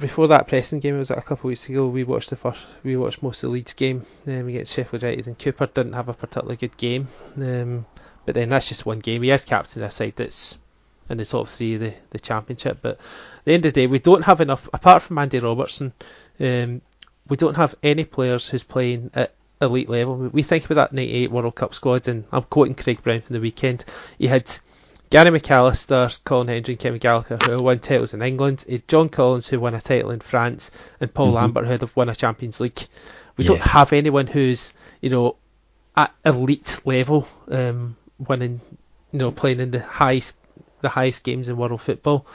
before 0.00 0.26
that 0.26 0.48
pressing 0.48 0.80
game. 0.80 0.96
It 0.96 0.98
was 0.98 1.12
a 1.12 1.14
couple 1.22 1.34
of 1.34 1.44
weeks 1.44 1.68
ago. 1.68 1.86
We 1.86 2.02
watched 2.02 2.30
the 2.30 2.36
first, 2.36 2.66
we 2.82 2.96
watched 2.96 3.22
most 3.22 3.44
of 3.44 3.50
the 3.50 3.52
Leeds 3.52 3.74
game 3.74 4.04
um, 4.26 4.48
against 4.48 4.74
Sheffield 4.74 5.04
United, 5.04 5.28
and 5.28 5.38
Cooper 5.38 5.66
didn't 5.66 5.92
have 5.92 6.08
a 6.08 6.14
particularly 6.14 6.56
good 6.56 6.76
game. 6.76 7.06
Um, 7.36 7.86
but 8.26 8.34
then 8.34 8.48
that's 8.48 8.68
just 8.68 8.86
one 8.86 9.00
game. 9.00 9.22
He 9.22 9.30
is 9.30 9.44
captain 9.44 9.82
of 9.82 9.88
a 9.88 9.90
side 9.90 10.14
that's 10.16 10.58
in 11.10 11.18
the 11.18 11.24
top 11.24 11.48
three 11.48 11.74
of 11.74 11.80
the, 11.80 11.94
the 12.10 12.18
championship. 12.18 12.78
But 12.80 12.92
at 12.98 13.44
the 13.44 13.52
end 13.54 13.66
of 13.66 13.72
the 13.74 13.80
day, 13.82 13.86
we 13.86 13.98
don't 13.98 14.24
have 14.24 14.40
enough, 14.40 14.68
apart 14.72 15.02
from 15.02 15.18
Andy 15.18 15.38
Robertson, 15.40 15.92
um, 16.40 16.80
we 17.28 17.36
don't 17.36 17.56
have 17.56 17.74
any 17.82 18.04
players 18.04 18.48
who's 18.48 18.62
playing 18.62 19.10
at 19.14 19.32
elite 19.60 19.88
level. 19.88 20.16
We 20.16 20.42
think 20.42 20.64
about 20.66 20.90
that 20.90 20.92
98 20.94 21.30
World 21.30 21.54
Cup 21.54 21.74
squad, 21.74 22.08
and 22.08 22.24
I'm 22.32 22.42
quoting 22.42 22.74
Craig 22.74 23.02
Brown 23.02 23.20
from 23.22 23.34
the 23.34 23.40
weekend. 23.40 23.84
He 24.18 24.26
had 24.26 24.50
Gary 25.10 25.30
McAllister, 25.38 26.22
Colin 26.24 26.48
Hendry, 26.48 26.74
and 26.74 26.80
Kevin 26.80 26.98
Gallagher, 26.98 27.38
who 27.38 27.62
won 27.62 27.78
titles 27.78 28.12
in 28.14 28.20
England. 28.22 28.64
He 28.66 28.74
had 28.74 28.88
John 28.88 29.08
Collins, 29.08 29.46
who 29.48 29.60
won 29.60 29.74
a 29.74 29.80
title 29.80 30.10
in 30.10 30.20
France, 30.20 30.70
and 31.00 31.12
Paul 31.12 31.30
Mhm. 31.30 31.34
Lambert, 31.34 31.64
who 31.66 31.70
had 31.72 31.96
won 31.96 32.08
a 32.08 32.14
Champions 32.14 32.60
League. 32.60 32.86
We 33.36 33.44
Yeah. 33.44 33.48
don't 33.48 33.62
have 33.62 33.92
anyone 33.92 34.26
who's, 34.26 34.74
you 35.00 35.10
know, 35.10 35.36
at 35.96 36.12
elite 36.24 36.80
level, 36.84 37.26
um, 37.50 37.96
winning, 38.18 38.60
you 39.12 39.18
know, 39.18 39.30
playing 39.30 39.60
in 39.60 39.70
the 39.70 39.80
highest, 39.80 40.38
the 40.80 40.88
highest 40.88 41.24
games 41.24 41.48
in 41.48 41.56
world 41.56 41.80
football. 41.80 42.26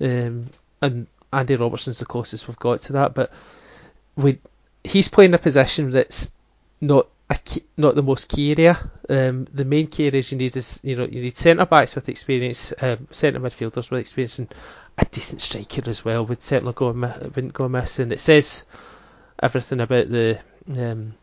Um, 0.00 0.46
and 0.82 1.06
Andy 1.32 1.56
Robertson's 1.56 1.98
the 1.98 2.06
closest 2.06 2.48
we've 2.48 2.58
got 2.58 2.82
to 2.82 2.94
that, 2.94 3.14
but 3.14 3.32
we, 4.16 4.38
he's 4.84 5.08
playing 5.08 5.34
a 5.34 5.38
position 5.38 5.90
that's 5.90 6.32
not 6.80 7.08
key, 7.44 7.62
not 7.76 7.94
the 7.94 8.02
most 8.02 8.28
key 8.28 8.52
area. 8.52 8.78
Um, 9.08 9.46
the 9.52 9.64
main 9.64 9.86
key 9.86 10.06
areas 10.06 10.30
you 10.30 10.38
need 10.38 10.56
is, 10.56 10.80
you 10.82 10.96
know, 10.96 11.04
you 11.04 11.22
need 11.22 11.36
centre 11.36 11.66
backs 11.66 11.94
with 11.94 12.08
experience, 12.08 12.72
um, 12.82 13.08
centre 13.10 13.40
midfielders 13.40 13.90
with 13.90 14.00
experience, 14.00 14.38
and 14.38 14.54
a 14.98 15.04
decent 15.06 15.40
striker 15.40 15.88
as 15.88 16.04
well 16.04 16.26
would 16.26 16.42
certainly 16.42 16.74
go 16.74 16.92
wouldn't 16.92 17.52
go 17.52 17.64
amiss. 17.64 17.98
And 17.98 18.12
it 18.12 18.20
says 18.20 18.64
everything 19.42 19.80
about 19.80 20.08
the 20.08 20.38
um, 20.76 21.14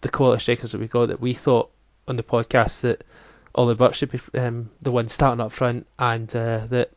the 0.00 0.08
quality 0.08 0.40
strikers 0.40 0.72
that 0.72 0.80
we 0.80 0.88
got 0.88 1.08
that 1.08 1.20
we 1.20 1.34
thought 1.34 1.70
on 2.08 2.16
the 2.16 2.22
podcast 2.22 2.82
that 2.82 3.04
Ollie 3.54 3.74
Burke 3.74 3.94
should 3.94 4.12
be 4.12 4.20
um, 4.38 4.70
the 4.80 4.92
one 4.92 5.08
starting 5.08 5.40
up 5.40 5.52
front, 5.52 5.86
and 5.98 6.28
uh, 6.34 6.66
that, 6.66 6.90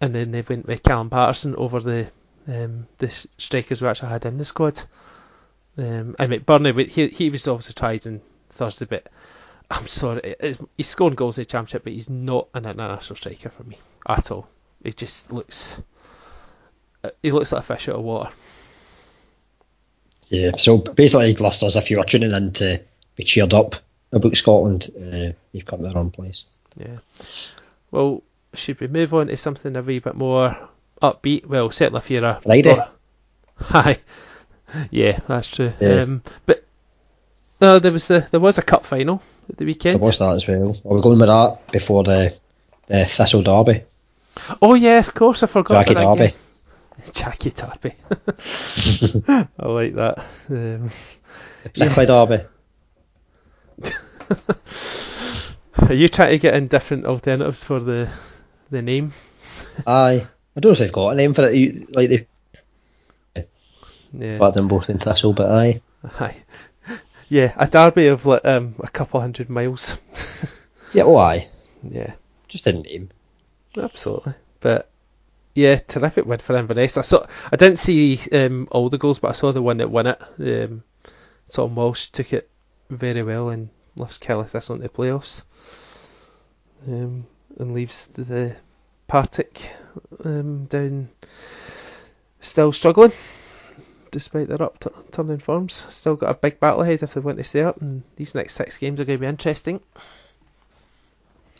and 0.00 0.14
then 0.14 0.30
they 0.30 0.42
went 0.42 0.66
with 0.66 0.82
Callum 0.82 1.10
Paterson 1.10 1.56
over 1.56 1.80
the 1.80 2.10
um, 2.48 2.86
the 2.98 3.10
strikers 3.38 3.82
we 3.82 3.88
actually 3.88 4.10
had 4.10 4.26
in 4.26 4.38
the 4.38 4.44
squad. 4.44 4.80
Um, 5.76 6.16
and 6.18 6.32
McBurnie, 6.32 6.88
he 6.88 7.08
he 7.08 7.30
was 7.30 7.48
obviously 7.48 7.74
tried 7.74 8.06
on 8.06 8.20
Thursday, 8.50 8.84
but 8.84 9.08
I'm 9.70 9.86
sorry, 9.86 10.34
he's 10.76 10.88
scoring 10.88 11.14
goals 11.14 11.38
in 11.38 11.42
the 11.42 11.46
championship, 11.46 11.84
but 11.84 11.94
he's 11.94 12.10
not 12.10 12.48
an 12.54 12.66
international 12.66 13.16
striker 13.16 13.48
for 13.48 13.64
me 13.64 13.78
at 14.06 14.30
all. 14.30 14.48
He 14.84 14.92
just 14.92 15.32
looks, 15.32 15.80
uh, 17.02 17.10
he 17.22 17.32
looks 17.32 17.52
like 17.52 17.62
a 17.62 17.64
fish 17.64 17.88
out 17.88 17.96
of 17.96 18.02
water. 18.02 18.30
Yeah, 20.28 20.52
so 20.58 20.78
basically, 20.78 21.34
listeners, 21.34 21.76
if 21.76 21.90
you 21.90 21.98
were 21.98 22.04
tuning 22.04 22.32
in 22.32 22.52
to 22.54 22.82
be 23.16 23.24
cheered 23.24 23.54
up 23.54 23.76
about 24.12 24.36
Scotland, 24.36 24.90
uh, 24.96 25.32
you've 25.52 25.66
come 25.66 25.82
to 25.82 25.88
the 25.88 25.94
wrong 25.94 26.10
place. 26.10 26.44
Yeah. 26.76 26.98
Well, 27.90 28.22
should 28.54 28.80
we 28.80 28.88
move 28.88 29.14
on 29.14 29.28
to 29.28 29.36
something 29.36 29.76
a 29.76 29.82
wee 29.82 29.98
bit 29.98 30.14
more 30.14 30.56
upbeat? 31.00 31.46
Well, 31.46 31.70
certainly 31.70 31.98
if 31.98 32.10
you're 32.10 32.24
a 32.24 32.40
Friday. 32.42 32.76
oh, 32.78 32.88
Hi. 33.56 33.98
Yeah, 34.90 35.20
that's 35.28 35.48
true. 35.48 35.72
Yeah. 35.80 36.02
Um, 36.02 36.22
but 36.46 36.64
no, 37.60 37.78
there 37.78 37.92
was 37.92 38.10
a 38.10 38.26
there 38.30 38.40
was 38.40 38.58
a 38.58 38.62
cup 38.62 38.84
final 38.86 39.22
at 39.48 39.56
the 39.56 39.64
weekend. 39.64 40.00
watched 40.00 40.18
that 40.18 40.34
as 40.34 40.48
well. 40.48 40.76
Are 40.84 40.94
we 40.96 41.02
going 41.02 41.18
with 41.18 41.28
that 41.28 41.58
before 41.70 42.02
the 42.04 42.34
the 42.86 43.04
Thistle 43.04 43.42
Derby? 43.42 43.84
Oh 44.60 44.74
yeah, 44.74 44.98
of 44.98 45.12
course 45.14 45.42
I 45.42 45.46
forgot. 45.46 45.86
Jackie 45.86 45.94
Derby. 45.94 46.18
game. 46.18 46.36
Jackie 47.12 47.50
Derby. 47.50 47.94
I 49.58 49.68
like 49.68 49.94
that. 49.94 50.24
Um, 50.48 50.90
Bickley 51.74 52.06
Derby. 52.06 52.44
are 55.88 55.94
you 55.94 56.08
trying 56.08 56.30
to 56.32 56.38
get 56.38 56.54
in 56.54 56.68
different 56.68 57.06
alternatives 57.06 57.64
for 57.64 57.80
the 57.80 58.08
the 58.70 58.82
name? 58.82 59.12
Aye. 59.86 60.26
I 60.56 60.60
don't 60.60 60.70
know 60.70 60.72
if 60.72 60.78
they've 60.78 60.92
got 60.92 61.10
a 61.10 61.14
name 61.14 61.34
for 61.34 61.48
it. 61.48 61.54
you- 61.54 61.86
Like 61.90 62.08
they 62.10 62.26
Yeah. 64.12 64.38
put 64.38 64.54
them 64.54 64.68
both 64.68 64.90
in 64.90 64.98
Thistle, 64.98 65.32
but 65.32 65.50
aye. 65.50 65.80
Aye. 66.20 66.36
Yeah, 67.28 67.54
a 67.56 67.66
derby 67.66 68.08
of 68.08 68.26
like 68.26 68.44
um 68.44 68.74
a 68.80 68.88
couple 68.88 69.20
hundred 69.20 69.48
miles. 69.50 69.96
Yeah, 70.94 71.04
oh 71.04 71.16
aye. 71.16 71.48
yeah. 71.88 72.12
Just 72.48 72.66
a 72.66 72.72
name. 72.74 73.08
Absolutely. 73.74 74.34
But 74.60 74.90
yeah, 75.54 75.76
terrific 75.76 76.26
win 76.26 76.38
for 76.38 76.54
Inverness. 76.54 76.98
I 76.98 77.02
saw 77.02 77.24
I 77.50 77.56
didn't 77.56 77.78
see 77.78 78.18
um, 78.30 78.68
all 78.70 78.90
the 78.90 78.98
goals, 78.98 79.18
but 79.18 79.28
I 79.28 79.32
saw 79.32 79.52
the 79.52 79.62
one 79.62 79.78
that 79.78 79.90
won 79.90 80.06
it. 80.08 80.20
Um, 80.38 80.82
Tom 81.50 81.74
Walsh 81.76 82.08
took 82.10 82.34
it 82.34 82.50
very 82.90 83.22
well 83.22 83.48
and 83.48 83.70
lifts 83.96 84.18
Caley 84.18 84.46
Thistle 84.46 84.76
into 84.76 84.88
the 84.88 84.94
playoffs. 84.94 85.44
Um, 86.86 87.26
and 87.58 87.74
leaves 87.74 88.08
the, 88.08 88.24
the 88.24 88.56
Partick 89.06 89.70
um, 90.24 90.64
down 90.64 91.08
still 92.40 92.72
struggling. 92.72 93.12
despite 94.12 94.48
their 94.48 94.62
upturning 94.62 95.38
forms. 95.38 95.84
Still 95.88 96.14
got 96.14 96.30
a 96.30 96.38
big 96.38 96.60
battle 96.60 96.82
ahead 96.82 97.02
if 97.02 97.14
they 97.14 97.20
want 97.20 97.38
to 97.38 97.44
stay 97.44 97.62
up, 97.62 97.80
and 97.80 98.04
these 98.14 98.36
next 98.36 98.54
six 98.54 98.78
games 98.78 99.00
are 99.00 99.04
going 99.04 99.18
to 99.18 99.20
be 99.20 99.26
interesting. 99.26 99.80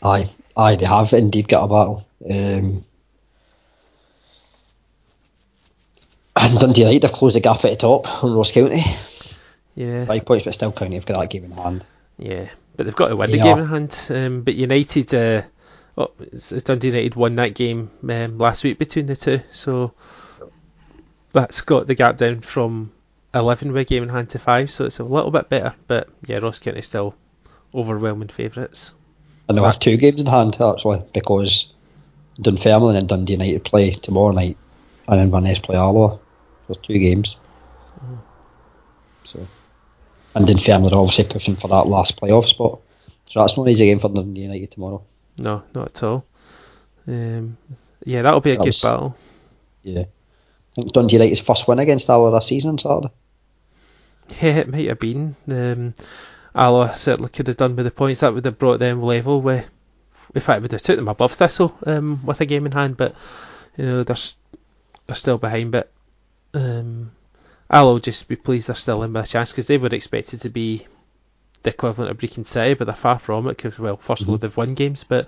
Aye, 0.01 0.29
aye, 0.55 0.75
they 0.77 0.85
have 0.85 1.11
indeed 1.11 1.49
got 1.49 1.65
a 1.65 1.67
battle. 1.67 2.07
Um, 2.29 2.85
and 6.35 6.59
Dundee 6.59 6.81
United 6.81 7.03
have 7.03 7.13
closed 7.13 7.35
the 7.35 7.41
gap 7.41 7.65
at 7.65 7.71
the 7.71 7.75
top 7.75 8.23
on 8.23 8.35
Ross 8.35 8.51
County. 8.51 8.83
Yeah. 9.75 10.05
Five 10.05 10.25
points, 10.25 10.45
but 10.45 10.53
still 10.53 10.71
County 10.71 10.95
have 10.95 11.05
got 11.05 11.19
that 11.19 11.29
game 11.29 11.45
in 11.45 11.51
hand. 11.51 11.85
Yeah, 12.17 12.49
but 12.75 12.85
they've 12.85 12.95
got 12.95 13.09
to 13.09 13.15
win 13.15 13.29
Yeah. 13.29 13.37
the 13.37 13.43
game 13.43 13.59
in 13.59 13.65
hand. 13.67 14.07
Um, 14.09 14.41
but 14.43 14.55
United, 14.55 15.13
uh, 15.13 15.41
oh, 15.97 16.11
it's- 16.21 16.51
Dundee 16.63 16.87
United 16.89 17.15
won 17.15 17.35
that 17.35 17.55
game 17.55 17.89
um, 18.07 18.37
last 18.37 18.63
week 18.63 18.77
between 18.79 19.07
the 19.07 19.15
two, 19.15 19.41
so 19.51 19.93
that's 21.33 21.61
got 21.61 21.87
the 21.87 21.95
gap 21.95 22.17
down 22.17 22.41
from 22.41 22.91
11 23.33 23.71
with 23.73 23.81
a 23.81 23.85
game 23.85 24.03
in 24.03 24.09
hand 24.09 24.29
to 24.29 24.39
5, 24.39 24.69
so 24.69 24.85
it's 24.85 24.99
a 24.99 25.03
little 25.03 25.31
bit 25.31 25.49
better. 25.49 25.73
But 25.87 26.07
yeah, 26.25 26.37
Ross 26.37 26.59
County 26.59 26.81
still 26.81 27.15
overwhelming 27.73 28.27
favourites. 28.29 28.93
And 29.49 29.57
they'll 29.57 29.65
have 29.65 29.79
two 29.79 29.97
games 29.97 30.21
in 30.21 30.27
hand, 30.27 30.57
actually, 30.61 31.01
because 31.13 31.73
Dunfermline 32.39 32.95
and 32.95 33.09
Dundee 33.09 33.33
United 33.33 33.63
play 33.65 33.91
tomorrow 33.91 34.31
night, 34.31 34.57
and 35.07 35.19
then 35.19 35.25
Inverness 35.27 35.59
play 35.59 35.75
Alloa. 35.75 36.19
There's 36.67 36.77
two 36.77 36.97
games. 36.99 37.35
So, 39.25 39.45
And 40.35 40.47
Dunfermline 40.47 40.93
are 40.93 40.99
obviously 40.99 41.25
pushing 41.25 41.55
for 41.55 41.67
that 41.67 41.87
last 41.87 42.19
playoff 42.19 42.47
spot. 42.47 42.79
So 43.27 43.39
that's 43.39 43.55
not 43.57 43.63
an 43.63 43.69
easy 43.69 43.85
game 43.85 43.99
for 43.99 44.09
Dundee 44.09 44.41
United 44.41 44.71
tomorrow. 44.71 45.03
No, 45.37 45.63
not 45.73 45.87
at 45.89 46.03
all. 46.03 46.25
Um, 47.07 47.57
yeah, 48.05 48.21
that'll 48.23 48.41
be 48.41 48.51
a 48.51 48.53
That 48.55 48.59
good 48.63 48.67
was- 48.67 48.81
battle. 48.81 49.15
Yeah. 49.83 50.01
I 50.01 50.75
think 50.75 50.91
Dundee 50.93 51.15
United's 51.17 51.39
first 51.39 51.67
win 51.67 51.79
against 51.79 52.09
Alloa 52.09 52.31
this 52.37 52.47
season 52.47 52.71
on 52.71 52.79
Saturday. 52.79 53.13
Yeah, 54.41 54.57
it 54.61 54.69
might 54.69 54.87
have 54.87 54.99
been. 54.99 55.35
Um, 55.47 55.93
Alloa 56.55 56.95
certainly 56.95 57.29
could 57.29 57.47
have 57.47 57.57
done 57.57 57.75
with 57.75 57.85
the 57.85 57.91
points. 57.91 58.21
That 58.21 58.33
would 58.33 58.45
have 58.45 58.57
brought 58.57 58.79
them 58.79 59.01
level 59.03 59.41
with. 59.41 59.65
In 60.33 60.41
fact, 60.41 60.57
it 60.57 60.61
would 60.63 60.71
have 60.71 60.81
took 60.81 60.95
them 60.95 61.07
above 61.09 61.33
Thistle 61.33 61.77
um, 61.85 62.25
with 62.25 62.41
a 62.41 62.45
game 62.45 62.65
in 62.65 62.71
hand, 62.71 62.97
but 62.97 63.15
you 63.77 63.85
know 63.85 64.03
they're 64.03 64.15
they're 65.05 65.15
still 65.15 65.37
behind. 65.37 65.71
But 65.71 65.91
um, 66.55 67.11
Will 67.81 67.99
just 67.99 68.27
be 68.27 68.35
pleased 68.35 68.67
they're 68.67 68.75
still 68.75 69.03
in 69.03 69.13
with 69.13 69.25
a 69.25 69.27
chance 69.27 69.51
because 69.51 69.67
they 69.67 69.77
were 69.77 69.87
expected 69.87 70.41
to 70.41 70.49
be 70.49 70.85
the 71.63 71.71
equivalent 71.71 72.11
of 72.11 72.17
Brechin 72.17 72.45
City, 72.45 72.73
but 72.75 72.85
they're 72.85 72.95
far 72.95 73.17
from 73.19 73.47
it. 73.47 73.57
Because 73.57 73.79
well, 73.79 73.97
1st 73.97 74.21
of 74.21 74.29
all, 74.29 74.37
Mhm. 74.37 74.41
they've 74.41 74.57
won 74.57 74.73
games, 74.75 75.03
but 75.03 75.27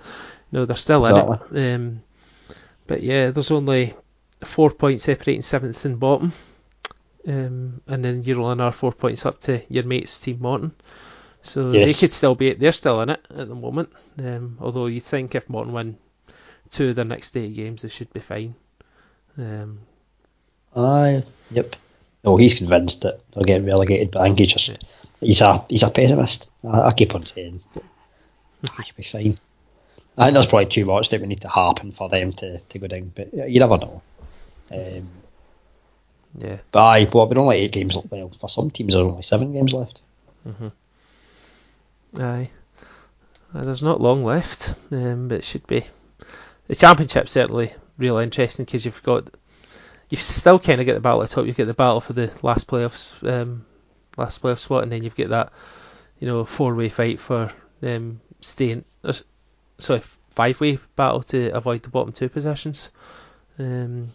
no, 0.52 0.64
they're 0.64 0.76
still 0.76 1.04
in 1.06 1.16
it. 1.16 1.74
Um, 1.74 2.02
but 2.86 3.02
yeah, 3.02 3.30
there's 3.30 3.50
only 3.50 3.94
four 4.44 4.70
points 4.70 5.04
separating 5.04 5.42
seventh 5.42 5.84
and 5.84 5.98
bottom. 5.98 6.32
Um, 7.26 7.80
and 7.88 8.04
then 8.04 8.22
you're 8.22 8.38
only 8.40 8.52
another 8.52 8.70
four 8.76 8.92
points 8.92 9.26
up 9.26 9.40
to 9.40 9.60
your 9.68 9.84
mates 9.84 10.20
Team 10.20 10.38
Morton. 10.40 10.72
So 11.42 11.72
Yes. 11.72 11.86
they 11.86 12.06
could 12.06 12.12
still 12.12 12.34
be 12.34 12.52
they're 12.52 12.72
still 12.72 13.00
in 13.00 13.10
it 13.10 13.24
at 13.30 13.48
the 13.48 13.54
moment. 13.54 13.88
Um, 14.18 14.58
although 14.60 14.86
you 14.86 15.00
think 15.00 15.34
if 15.34 15.48
Morton 15.48 15.72
win 15.72 15.96
two 16.70 16.90
of 16.90 16.96
their 16.96 17.04
next 17.04 17.36
eight 17.36 17.54
games 17.56 17.82
they 17.82 17.88
should 17.88 18.12
be 18.12 18.20
fine. 18.20 18.54
Um, 19.38 19.80
Aye. 20.76 21.24
Yep. 21.50 21.76
Oh, 22.24 22.36
he's 22.36 22.54
convinced 22.54 23.02
that 23.02 23.20
they'll 23.32 23.44
get 23.44 23.64
relegated, 23.64 24.10
but 24.10 24.22
I 24.22 24.24
think 24.26 24.38
he's 24.40 24.52
just 24.52 24.68
Yeah. 24.68 24.76
he's 25.20 25.40
a 25.40 25.64
he's 25.68 25.82
a 25.82 25.90
pessimist. 25.90 26.48
I, 26.64 26.80
I 26.88 26.92
keep 26.92 27.14
on 27.14 27.24
saying, 27.26 27.60
"Ah, 28.64 28.74
you'll 28.78 28.96
be 28.96 29.02
fine. 29.04 29.38
I 30.18 30.24
think 30.26 30.34
there's 30.34 30.46
probably 30.46 30.66
too 30.66 30.84
much 30.86 31.10
that 31.10 31.20
would 31.20 31.28
need 31.28 31.42
to 31.42 31.48
happen 31.48 31.92
for 31.92 32.08
them 32.08 32.32
to, 32.34 32.58
to 32.58 32.78
go 32.78 32.86
down, 32.86 33.12
but 33.14 33.32
you 33.34 33.60
never 33.60 33.76
know. 33.78 34.02
Um, 34.72 35.08
yeah. 36.38 36.56
but 36.72 36.80
aye, 36.84 37.08
well, 37.12 37.28
we're 37.28 37.38
only 37.38 37.56
eight 37.58 37.72
games. 37.72 37.96
Well, 38.10 38.30
for 38.40 38.48
some 38.48 38.70
teams, 38.70 38.94
there's 38.94 39.06
only 39.06 39.22
seven 39.22 39.52
games 39.52 39.72
left. 39.74 40.00
Aye. 42.18 42.50
Uh, 43.54 43.62
there's 43.62 43.82
not 43.82 44.00
long 44.00 44.24
left, 44.24 44.74
um, 44.90 45.28
but 45.28 45.38
it 45.38 45.44
should 45.44 45.66
be. 45.66 45.86
The 46.68 46.74
championship 46.74 47.28
certainly 47.28 47.72
real 47.98 48.16
interesting 48.18 48.64
because 48.64 48.84
you've 48.84 49.02
got 49.02 49.28
you've 50.08 50.22
still 50.22 50.58
kind 50.58 50.80
of 50.80 50.86
get 50.86 50.94
the 50.94 51.00
battle 51.00 51.22
at 51.22 51.28
the 51.28 51.34
top. 51.34 51.46
You've 51.46 51.56
got 51.56 51.66
the 51.66 51.74
battle 51.74 52.00
for 52.00 52.12
the 52.12 52.30
last 52.42 52.66
playoffs, 52.66 53.14
um, 53.28 53.66
last 54.16 54.42
playoff 54.42 54.58
spot, 54.58 54.82
and 54.82 54.92
then 54.92 55.04
you've 55.04 55.16
got 55.16 55.30
that 55.30 55.52
you 56.18 56.26
know 56.26 56.44
four 56.44 56.74
way 56.74 56.88
fight 56.88 57.20
for 57.20 57.52
um, 57.82 58.20
staying. 58.40 58.84
Uh, 59.02 59.14
sorry, 59.78 60.02
five 60.30 60.60
way 60.60 60.78
battle 60.94 61.22
to 61.22 61.50
avoid 61.50 61.82
the 61.82 61.88
bottom 61.88 62.12
two 62.12 62.28
positions. 62.28 62.90
Um, 63.58 64.12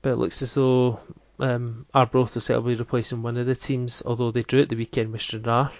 but 0.00 0.10
it 0.10 0.16
looks 0.16 0.42
as 0.42 0.54
though 0.54 1.00
um, 1.40 1.86
Arbroath 1.92 2.34
will 2.34 2.42
certainly 2.42 2.74
be 2.74 2.78
replacing 2.78 3.22
one 3.22 3.36
of 3.36 3.46
the 3.46 3.54
teams, 3.54 4.02
although 4.04 4.30
they 4.30 4.42
drew 4.42 4.60
at 4.62 4.68
the 4.68 4.76
weekend 4.76 5.12
with 5.12 5.22
Stranraer. 5.22 5.70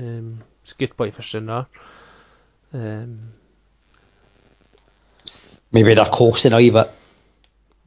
Um, 0.00 0.42
it's 0.62 0.72
a 0.72 0.76
good 0.76 0.96
point 0.96 1.14
for 1.14 1.22
Stranraer. 1.22 1.66
Um, 2.72 3.32
Maybe 5.72 5.94
they're 5.94 6.10
wee 6.56 6.70
bit, 6.70 6.90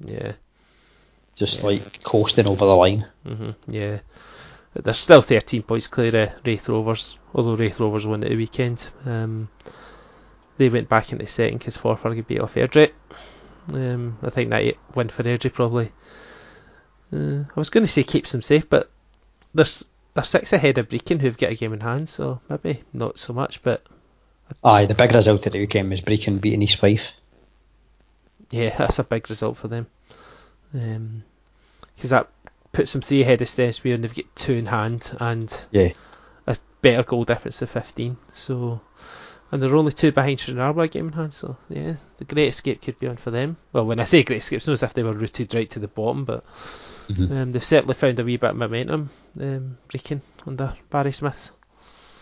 yeah, 0.06 0.34
just 1.36 1.60
Yeah. 1.60 1.66
like 1.66 2.04
coasting 2.04 2.48
over 2.48 2.66
the 2.66 2.76
line. 2.76 3.08
hmm 3.26 3.52
yeah. 3.68 4.00
They're 4.74 4.94
still 4.94 5.22
13 5.22 5.64
points 5.64 5.88
clear 5.88 6.16
of 6.16 6.32
Raith 6.46 6.70
Rovers, 6.70 7.20
although 7.36 7.56
Raith 7.58 7.80
Rovers 7.82 8.08
won 8.08 8.24
at 8.24 8.30
the 8.30 8.38
weekend. 8.38 8.90
Um, 9.06 9.50
they 10.58 10.70
went 10.70 10.88
back 10.88 11.12
into 11.12 11.28
second 11.28 11.58
because 11.58 11.78
Forfar 11.78 12.26
beat 12.26 12.40
off 12.40 12.56
Airdrie. 12.56 12.92
Um, 13.74 14.18
I 14.24 14.30
think 14.30 14.50
that 14.52 14.76
win 14.96 15.10
for 15.10 15.24
Airdrie 15.24 15.52
probably. 15.52 15.92
Uh, 17.14 17.44
I 17.54 17.60
was 17.60 17.70
going 17.70 17.86
to 17.86 17.92
say 17.92 18.04
keeps 18.04 18.32
them 18.32 18.42
safe, 18.42 18.70
but 18.70 18.90
there's 19.54 19.84
they're 20.14 20.24
six 20.24 20.54
ahead 20.54 20.78
of 20.78 20.88
Brechin 20.88 21.20
who've 21.20 21.38
got 21.38 21.52
a 21.52 21.56
game 21.56 21.74
in 21.74 21.82
hand, 21.82 22.08
so 22.08 22.40
maybe 22.48 22.82
not 22.94 23.20
so 23.20 23.34
much. 23.34 23.62
But 23.64 23.86
Aye, 24.64 24.86
the 24.86 24.96
big 24.96 25.14
result 25.14 25.46
of 25.48 25.52
the 25.54 25.60
weekend 25.60 25.90
was 25.90 26.00
Brechin 26.02 26.40
beating 26.40 26.62
East 26.62 26.78
Fife. 26.80 27.12
Yeah, 28.52 28.76
that's 28.78 29.00
a 29.00 29.04
big 29.04 29.30
result 29.30 29.58
for 29.58 29.68
them. 29.68 29.88
Because 30.74 32.10
that 32.12 32.30
puts 32.72 32.94
them 32.94 33.02
three 33.02 33.22
ahead 33.22 33.42
of 33.42 33.48
Stensby 33.48 33.94
and 33.94 34.04
they've 34.04 34.14
got 34.14 34.36
two 34.36 34.54
in 34.54 34.66
hand 34.66 35.12
and 35.20 35.66
Yeah. 35.72 35.92
a 36.48 36.56
better 36.82 37.04
goal 37.04 37.26
difference 37.26 37.62
of 37.62 37.70
15. 37.70 38.18
So, 38.34 38.82
and 39.52 39.62
they're 39.62 39.76
only 39.76 39.92
two 39.92 40.12
behind 40.14 40.40
Stranraer 40.40 40.74
by 40.74 40.88
game 40.88 41.08
in 41.08 41.14
hand. 41.14 41.34
So, 41.34 41.58
yeah, 41.70 41.96
the 42.18 42.26
great 42.26 42.48
escape 42.48 42.82
could 42.82 43.00
be 43.00 43.08
on 43.08 43.18
for 43.18 43.32
them. 43.32 43.58
Well, 43.74 43.86
when 43.86 44.00
I 44.00 44.06
say 44.06 44.24
great 44.24 44.38
escape, 44.40 44.58
it's 44.58 44.68
not 44.68 44.74
as 44.74 44.84
if 44.84 44.94
they 44.94 45.04
were 45.04 45.14
rooted 45.14 45.54
right 45.54 45.70
to 45.72 45.80
the 45.80 45.88
bottom, 45.90 46.24
but 46.26 46.46
Mhm. 47.10 47.32
um, 47.32 47.52
they've 47.52 47.64
certainly 47.64 47.96
found 47.96 48.20
a 48.20 48.24
wee 48.24 48.38
bit 48.38 48.52
of 48.52 48.56
momentum, 48.56 49.10
um, 49.40 49.78
Brechin 49.90 50.22
under 50.48 50.76
Barry 50.90 51.12
Smith. 51.12 51.52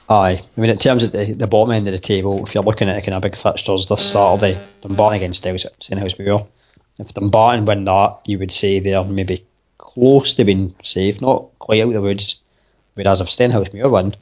Aye, 0.09 0.43
I 0.57 0.61
mean, 0.61 0.71
in 0.71 0.79
terms 0.79 1.03
of 1.03 1.11
the, 1.11 1.33
the 1.33 1.45
bottom 1.45 1.71
end 1.71 1.87
of 1.87 1.91
the 1.91 1.99
table, 1.99 2.43
if 2.43 2.55
you're 2.55 2.63
looking 2.63 2.89
at 2.89 3.03
kind 3.03 3.13
of 3.13 3.21
big 3.21 3.35
fixtures 3.35 3.85
this 3.85 4.11
Saturday, 4.11 4.59
Dumbarton 4.81 5.17
against 5.17 5.43
Stenhousemuir. 5.43 6.47
If 6.99 7.13
Dumbarton 7.13 7.65
win 7.65 7.85
that, 7.85 8.21
you 8.25 8.39
would 8.39 8.51
say 8.51 8.79
they're 8.79 9.03
maybe 9.03 9.45
close 9.77 10.33
to 10.33 10.45
being 10.45 10.73
safe, 10.83 11.21
not 11.21 11.49
quite 11.59 11.81
out 11.81 11.89
of 11.89 11.93
the 11.93 12.01
woods. 12.01 12.41
Whereas 12.95 13.21
if 13.21 13.27
Stenhousemuir 13.27 13.91
win, 13.91 14.15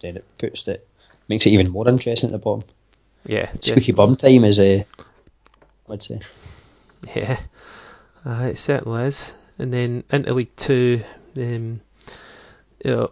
then 0.00 0.16
it 0.16 0.24
puts 0.38 0.66
it 0.66 0.88
makes 1.28 1.44
it 1.44 1.50
even 1.50 1.70
more 1.70 1.88
interesting 1.88 2.28
at 2.28 2.32
the 2.32 2.38
bottom. 2.38 2.66
Yeah, 3.26 3.50
Squeaky 3.60 3.92
bum 3.92 4.16
time 4.16 4.44
is 4.44 4.58
a, 4.58 4.86
I'd 5.90 6.02
say. 6.02 6.20
Yeah, 7.14 7.38
uh, 8.24 8.48
it 8.50 8.58
certainly 8.58 9.04
is. 9.04 9.34
And 9.58 9.72
then 9.72 10.04
into 10.10 10.32
League 10.32 10.56
Two, 10.56 11.04
um, 11.36 11.80
you 12.84 12.90
know, 12.90 13.10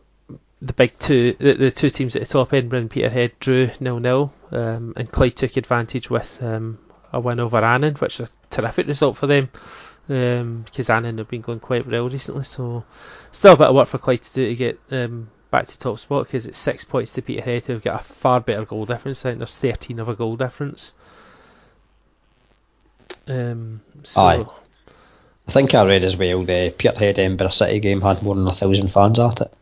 the 0.62 0.72
big 0.72 0.96
two, 0.98 1.32
the, 1.32 1.54
the 1.54 1.70
two 1.72 1.90
teams 1.90 2.14
at 2.14 2.22
the 2.22 2.28
top, 2.28 2.52
Edinburgh 2.52 2.78
and 2.80 2.90
Peterhead, 2.90 3.32
drew 3.40 3.68
nil 3.80 3.98
nil, 3.98 4.32
um, 4.52 4.94
and 4.96 5.10
Clyde 5.10 5.36
took 5.36 5.56
advantage 5.56 6.08
with 6.08 6.40
um, 6.40 6.78
a 7.12 7.18
win 7.18 7.40
over 7.40 7.58
Annan, 7.58 7.96
which 7.96 8.20
is 8.20 8.26
a 8.26 8.30
terrific 8.48 8.86
result 8.86 9.16
for 9.16 9.26
them. 9.26 9.50
Um, 10.08 10.62
because 10.62 10.88
Annan 10.88 11.18
have 11.18 11.28
been 11.28 11.40
going 11.40 11.60
quite 11.60 11.86
well 11.86 12.08
recently, 12.08 12.44
so 12.44 12.84
still 13.32 13.54
a 13.54 13.56
bit 13.56 13.68
of 13.68 13.74
work 13.74 13.88
for 13.88 13.98
Clyde 13.98 14.22
to 14.22 14.34
do 14.34 14.48
to 14.48 14.54
get 14.54 14.78
um, 14.92 15.28
back 15.50 15.66
to 15.66 15.78
top 15.78 15.98
spot 15.98 16.26
because 16.26 16.46
it's 16.46 16.58
six 16.58 16.84
points 16.84 17.12
to 17.14 17.22
Peterhead 17.22 17.64
who've 17.66 17.82
got 17.82 18.00
a 18.00 18.04
far 18.04 18.40
better 18.40 18.64
goal 18.64 18.86
difference. 18.86 19.24
I 19.24 19.30
think 19.30 19.38
there's 19.38 19.56
13 19.56 19.98
of 19.98 20.08
a 20.08 20.14
goal 20.14 20.36
difference. 20.36 20.94
Um, 23.28 23.80
so 24.04 24.22
Aye. 24.22 24.46
I 25.48 25.52
think 25.52 25.74
I 25.74 25.84
read 25.86 26.04
as 26.04 26.16
well 26.16 26.44
the 26.44 26.72
Peterhead 26.76 27.18
Edinburgh 27.18 27.50
City 27.50 27.80
game 27.80 28.00
had 28.00 28.22
more 28.22 28.34
than 28.36 28.46
a 28.46 28.54
thousand 28.54 28.88
fans 28.88 29.18
at 29.18 29.40
it. 29.40 29.52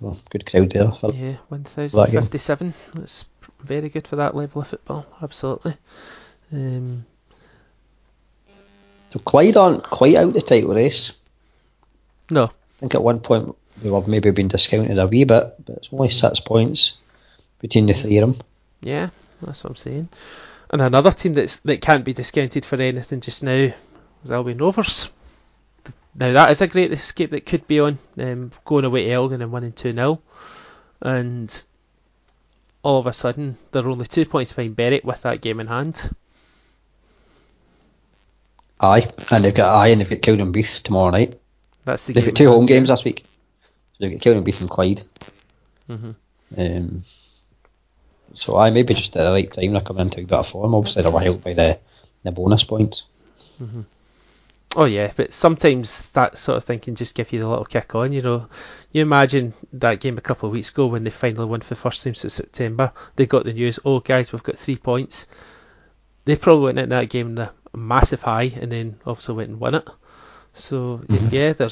So 0.00 0.16
good 0.30 0.44
crowd 0.46 0.70
there. 0.72 0.92
Yeah, 1.14 1.36
1,057. 1.48 2.74
That's 2.94 3.24
very 3.60 3.88
good 3.88 4.06
for 4.06 4.16
that 4.16 4.34
level 4.36 4.62
of 4.62 4.68
football, 4.68 5.06
absolutely. 5.22 5.76
Um, 6.52 7.06
So 9.12 9.18
Clyde 9.20 9.56
aren't 9.56 9.84
quite 9.84 10.16
out 10.16 10.28
of 10.28 10.34
the 10.34 10.42
title 10.42 10.74
race. 10.74 11.12
no, 12.30 12.44
I 12.44 12.80
think 12.80 12.94
at 12.94 13.02
one 13.02 13.20
point 13.20 13.54
they 13.82 13.88
were 13.90 14.02
maybe 14.06 14.30
been 14.30 14.48
discounted 14.48 14.98
a 14.98 15.06
wee 15.06 15.24
bit, 15.24 15.54
but 15.64 15.76
it's 15.76 15.88
only 15.92 16.10
six 16.10 16.40
points 16.40 16.98
between 17.60 17.86
the 17.86 17.94
three 17.94 18.18
of 18.18 18.30
them. 18.36 18.40
yeah, 18.82 19.08
that's 19.40 19.64
what 19.64 19.70
I'm 19.70 19.76
saying. 19.76 20.08
And 20.70 20.82
another 20.82 21.12
team 21.12 21.32
that's 21.32 21.60
that 21.60 21.80
can't 21.80 22.04
be 22.04 22.12
discounted 22.12 22.64
for 22.64 22.76
anything 22.76 23.20
just 23.20 23.42
now 23.42 23.72
is 24.24 24.30
Albion 24.30 24.58
Rovers. 24.58 25.10
Now 26.18 26.32
that 26.32 26.50
is 26.50 26.60
a 26.60 26.66
great 26.66 26.92
escape 26.92 27.30
that 27.30 27.46
could 27.46 27.66
be 27.66 27.80
on 27.80 27.98
um, 28.18 28.50
going 28.64 28.84
away 28.84 29.04
to 29.04 29.12
Elgin 29.12 29.42
and 29.42 29.52
winning 29.52 29.72
two 29.72 29.92
0 29.92 30.20
and 31.02 31.64
all 32.82 32.98
of 33.00 33.06
a 33.06 33.12
sudden 33.12 33.56
they're 33.70 33.88
only 33.88 34.06
two 34.06 34.24
points 34.24 34.52
behind 34.52 34.76
Berwick 34.76 35.04
with 35.04 35.22
that 35.22 35.40
game 35.40 35.60
in 35.60 35.66
hand. 35.66 36.10
Aye, 38.80 39.10
and 39.30 39.44
they've 39.44 39.54
got 39.54 39.74
aye, 39.74 39.88
and 39.88 40.00
they've 40.00 40.10
got 40.10 40.20
Cowdenbeath 40.20 40.82
tomorrow 40.82 41.10
night. 41.10 41.38
That's 41.84 42.06
the 42.06 42.12
They've 42.12 42.26
got 42.26 42.36
two 42.36 42.48
home 42.48 42.66
games 42.66 42.90
this 42.90 43.04
week. 43.04 43.24
So 43.92 43.98
they've 44.00 44.12
got 44.12 44.20
Cowdenbeath 44.20 44.60
and 44.60 44.70
Clyde. 44.70 45.02
hmm 45.86 46.10
Um, 46.56 47.04
so 48.34 48.56
I 48.56 48.70
maybe 48.70 48.92
just 48.94 49.16
at 49.16 49.24
the 49.24 49.30
right 49.30 49.50
time 49.50 49.72
they're 49.72 49.80
coming 49.80 50.02
into 50.02 50.20
a 50.20 50.24
bit 50.24 50.32
of 50.32 50.48
form. 50.48 50.74
Obviously 50.74 51.02
they 51.02 51.08
were 51.08 51.20
helped 51.20 51.44
by 51.44 51.54
the 51.54 51.78
the 52.22 52.32
bonus 52.32 52.64
points. 52.64 53.04
Oh 54.74 54.84
yeah, 54.84 55.12
but 55.16 55.32
sometimes 55.32 56.10
that 56.10 56.36
sort 56.36 56.56
of 56.58 56.64
thing 56.64 56.80
can 56.80 56.96
just 56.96 57.14
give 57.14 57.32
you 57.32 57.40
the 57.40 57.48
little 57.48 57.64
kick 57.64 57.94
on. 57.94 58.12
You 58.12 58.20
know, 58.22 58.48
you 58.92 59.00
imagine 59.02 59.54
that 59.74 60.00
game 60.00 60.18
a 60.18 60.22
couple 60.22 60.48
of 60.48 60.52
weeks 60.52 60.70
ago 60.70 60.86
when 60.86 61.04
they 61.04 61.10
finally 61.10 61.46
won 61.46 61.60
for 61.60 61.70
the 61.70 61.76
first 61.80 62.02
time 62.04 62.14
since 62.14 62.34
September. 62.34 62.92
They 63.14 63.26
got 63.26 63.44
the 63.44 63.54
news, 63.54 63.78
oh 63.84 64.00
guys, 64.00 64.32
we've 64.32 64.42
got 64.42 64.58
three 64.58 64.76
points. 64.76 65.28
They 66.24 66.36
probably 66.36 66.64
went 66.64 66.78
in 66.78 66.88
that 66.90 67.08
game 67.08 67.28
in 67.28 67.38
a 67.38 67.52
massive 67.74 68.22
high, 68.22 68.52
and 68.60 68.70
then 68.72 68.96
obviously 69.06 69.36
went 69.36 69.50
and 69.50 69.60
won 69.60 69.76
it. 69.76 69.88
So 70.54 70.98
Mhm. 71.08 71.32
yeah, 71.32 71.52
they're 71.52 71.70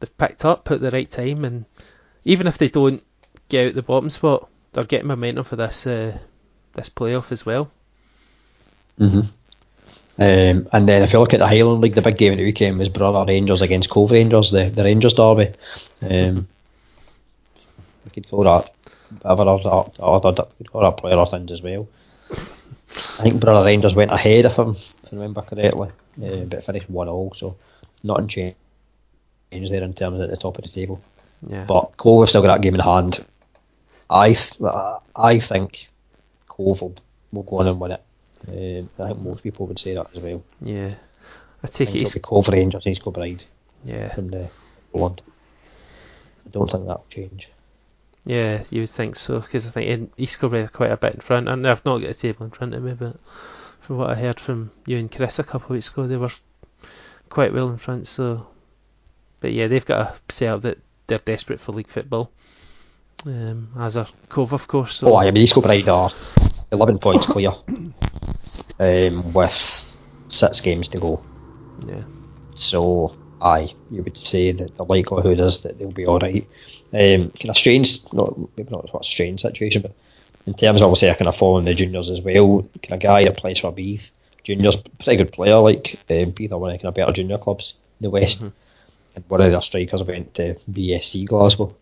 they've 0.00 0.18
picked 0.18 0.44
up 0.44 0.68
at 0.70 0.80
the 0.80 0.90
right 0.90 1.10
time, 1.10 1.44
and 1.44 1.64
even 2.24 2.46
if 2.48 2.58
they 2.58 2.68
don't 2.68 3.02
get 3.48 3.68
out 3.68 3.74
the 3.74 3.82
bottom 3.82 4.10
spot, 4.10 4.48
they're 4.72 4.84
getting 4.84 5.08
momentum 5.08 5.44
for 5.44 5.56
this 5.56 5.86
uh, 5.86 6.18
this 6.74 6.88
playoff 6.88 7.30
as 7.30 7.46
well. 7.46 7.70
Mm-hmm. 8.98 9.20
Um, 10.18 10.68
and 10.72 10.88
then 10.88 11.02
if 11.02 11.12
you 11.12 11.18
look 11.18 11.32
at 11.32 11.40
the 11.40 11.46
Highland 11.46 11.80
League, 11.80 11.94
the 11.94 12.02
big 12.02 12.18
game 12.18 12.32
of 12.32 12.38
the 12.38 12.44
weekend 12.44 12.78
was 12.78 12.88
Brora 12.90 13.26
Rangers 13.26 13.62
against 13.62 13.88
Cove 13.90 14.10
Rangers, 14.10 14.50
the, 14.50 14.64
the 14.64 14.84
Rangers 14.84 15.14
derby. 15.14 15.52
Um, 16.02 16.46
we 18.04 18.10
could 18.12 18.28
call 18.28 18.44
that 18.44 18.70
other 19.24 19.48
other 19.48 19.90
other 19.98 20.30
we 20.58 20.64
could 20.64 20.72
call 20.72 20.82
that 20.82 20.96
player 20.98 21.24
things 21.26 21.50
as 21.50 21.62
well. 21.62 21.88
I 22.90 23.22
think 23.22 23.40
Brora 23.40 23.64
Rangers 23.64 23.94
went 23.94 24.10
ahead 24.12 24.44
if, 24.44 24.58
I'm, 24.58 24.74
if 24.74 25.06
I 25.06 25.16
remember 25.16 25.40
correctly, 25.42 25.88
uh, 26.22 26.36
but 26.44 26.64
finished 26.64 26.90
one 26.90 27.08
all, 27.08 27.32
so 27.34 27.56
nothing 28.02 28.28
changed 28.28 28.56
there 29.50 29.82
in 29.82 29.94
terms 29.94 30.16
of 30.16 30.22
at 30.22 30.30
the 30.30 30.36
top 30.36 30.58
of 30.58 30.64
the 30.64 30.70
table. 30.70 31.00
Yeah, 31.46 31.64
But 31.64 31.96
Cove 31.96 32.22
have 32.22 32.28
still 32.28 32.42
got 32.42 32.54
that 32.54 32.62
game 32.62 32.74
in 32.74 32.80
hand. 32.80 33.24
I 34.10 34.34
th- 34.34 34.60
I 35.16 35.38
think 35.40 35.88
Cove 36.48 36.82
will, 36.82 36.94
will 37.32 37.42
go 37.44 37.58
on 37.58 37.68
and 37.68 37.80
win 37.80 37.92
it. 37.92 38.02
Um, 38.48 38.88
I 38.98 39.08
think 39.08 39.20
most 39.20 39.42
people 39.42 39.66
would 39.66 39.78
say 39.78 39.94
that 39.94 40.08
as 40.14 40.20
well. 40.20 40.42
yeah. 40.60 40.94
I 41.64 41.66
I 41.66 41.66
take 41.68 41.88
think 41.88 41.90
it. 41.90 41.98
He's, 42.00 42.18
Cove 42.22 42.48
Rangers 42.48 42.84
and 42.84 42.92
East 42.92 43.04
Kilbride 43.04 43.44
yeah, 43.84 44.12
from 44.14 44.28
the 44.28 44.48
one. 44.90 45.16
I 46.44 46.50
don't 46.50 46.68
think 46.70 46.86
that'll 46.86 47.06
change. 47.08 47.50
Yeah, 48.24 48.64
you 48.70 48.80
would 48.82 48.90
think 48.90 49.14
so, 49.16 49.40
because 49.40 49.66
I 49.66 49.70
think 49.70 49.88
in 49.88 50.10
East 50.16 50.40
Kilbride 50.40 50.64
are 50.64 50.68
quite 50.68 50.90
a 50.90 50.96
bit 50.96 51.14
in 51.14 51.20
front, 51.20 51.48
and 51.48 51.66
I've 51.66 51.84
not 51.84 51.98
got 51.98 52.10
a 52.10 52.14
table 52.14 52.44
in 52.44 52.50
front 52.50 52.74
of 52.74 52.82
me, 52.82 52.94
but 52.94 53.16
from 53.80 53.98
what 53.98 54.10
I 54.10 54.14
heard 54.16 54.40
from 54.40 54.70
you 54.86 54.96
and 54.98 55.10
Chris 55.10 55.38
a 55.38 55.44
couple 55.44 55.66
of 55.66 55.70
weeks 55.70 55.90
ago, 55.90 56.06
they 56.06 56.16
were 56.16 56.30
quite 57.28 57.52
well 57.52 57.68
in 57.70 57.78
front. 57.78 58.06
So, 58.08 58.46
but 59.40 59.52
yeah, 59.52 59.68
they've 59.68 59.86
got 59.86 60.00
a 60.00 60.32
setup 60.32 60.62
that 60.62 60.78
they're 61.06 61.18
desperate 61.18 61.60
for 61.60 61.72
league 61.72 61.88
football, 61.88 62.30
um, 63.26 63.70
as 63.78 63.96
are 63.96 64.08
Cove, 64.28 64.52
of 64.52 64.66
course. 64.66 64.96
So 64.96 65.12
Oh, 65.12 65.16
I 65.16 65.26
mean, 65.30 65.38
East 65.44 65.54
Kilbride 65.54 65.88
are 65.88 66.10
11 66.72 66.98
points 66.98 67.26
clear 67.26 67.52
um, 68.78 69.32
with 69.32 69.96
six 70.28 70.60
games 70.60 70.88
to 70.88 70.98
go. 70.98 71.22
yeah, 71.86 72.02
So, 72.54 73.16
aye, 73.40 73.72
you 73.90 74.02
would 74.02 74.16
say 74.16 74.52
that 74.52 74.76
the 74.76 74.84
likelihood 74.84 75.40
is 75.40 75.60
that 75.62 75.78
they'll 75.78 75.92
be 75.92 76.06
alright. 76.06 76.46
Um, 76.92 77.30
kind 77.30 77.50
of 77.50 77.56
strange, 77.56 78.00
not 78.12 78.36
maybe 78.56 78.70
not 78.70 78.90
a 78.92 79.04
strange 79.04 79.42
situation, 79.42 79.82
but 79.82 79.94
in 80.46 80.54
terms 80.54 80.80
of 80.80 80.86
obviously 80.86 81.10
I 81.10 81.14
kind 81.14 81.28
of 81.28 81.36
following 81.36 81.64
the 81.64 81.74
juniors 81.74 82.10
as 82.10 82.20
well, 82.20 82.68
kind 82.82 82.94
of 82.94 83.00
guy 83.00 83.24
that 83.24 83.36
plays 83.36 83.58
for 83.58 83.72
Beith, 83.72 84.02
juniors, 84.42 84.76
pretty 84.76 85.16
good 85.16 85.32
player, 85.32 85.58
like 85.58 85.98
um, 86.10 86.32
Beith 86.32 86.52
are 86.52 86.58
one 86.58 86.70
of 86.70 86.74
the 86.74 86.82
kind 86.82 86.88
of 86.88 86.94
better 86.94 87.12
junior 87.12 87.38
clubs 87.38 87.74
in 88.00 88.04
the 88.04 88.10
West. 88.10 88.42
And 89.14 89.24
one 89.28 89.42
of 89.42 89.50
their 89.50 89.60
strikers 89.60 90.02
went 90.02 90.34
to 90.34 90.54
BSC 90.70 91.26
Glasgow. 91.26 91.74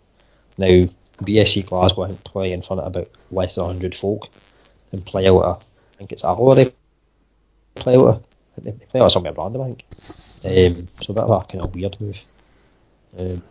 Now, 0.59 0.85
BSC 1.19 1.67
Glasgow 1.67 2.03
I 2.03 2.09
think 2.09 2.25
play 2.25 2.53
in 2.53 2.63
front 2.63 2.81
of 2.81 2.89
about 2.89 3.09
less 3.31 3.55
than 3.55 3.65
100 3.65 3.95
folk 3.95 4.29
and 4.93 5.05
play 5.05 5.29
out 5.29 5.45
I 5.45 5.65
think 6.01 6.13
it's 6.13 6.25
Alloa 6.25 6.55
they 6.55 6.73
play 7.75 7.97
out. 7.97 8.25
They 8.57 8.73
play 8.73 9.01
out 9.01 9.07
of 9.07 9.13
somewhere 9.13 9.33
random, 9.33 9.63
I 9.63 9.67
think. 9.67 9.85
Um, 10.45 10.89
so 11.03 11.13
a 11.13 11.15
bit 11.15 11.25
of 11.25 11.31
a 11.31 11.45
kind 11.47 11.65
of 11.65 11.75
weird 11.75 12.01
move. 12.01 12.19
Um, 13.19 13.43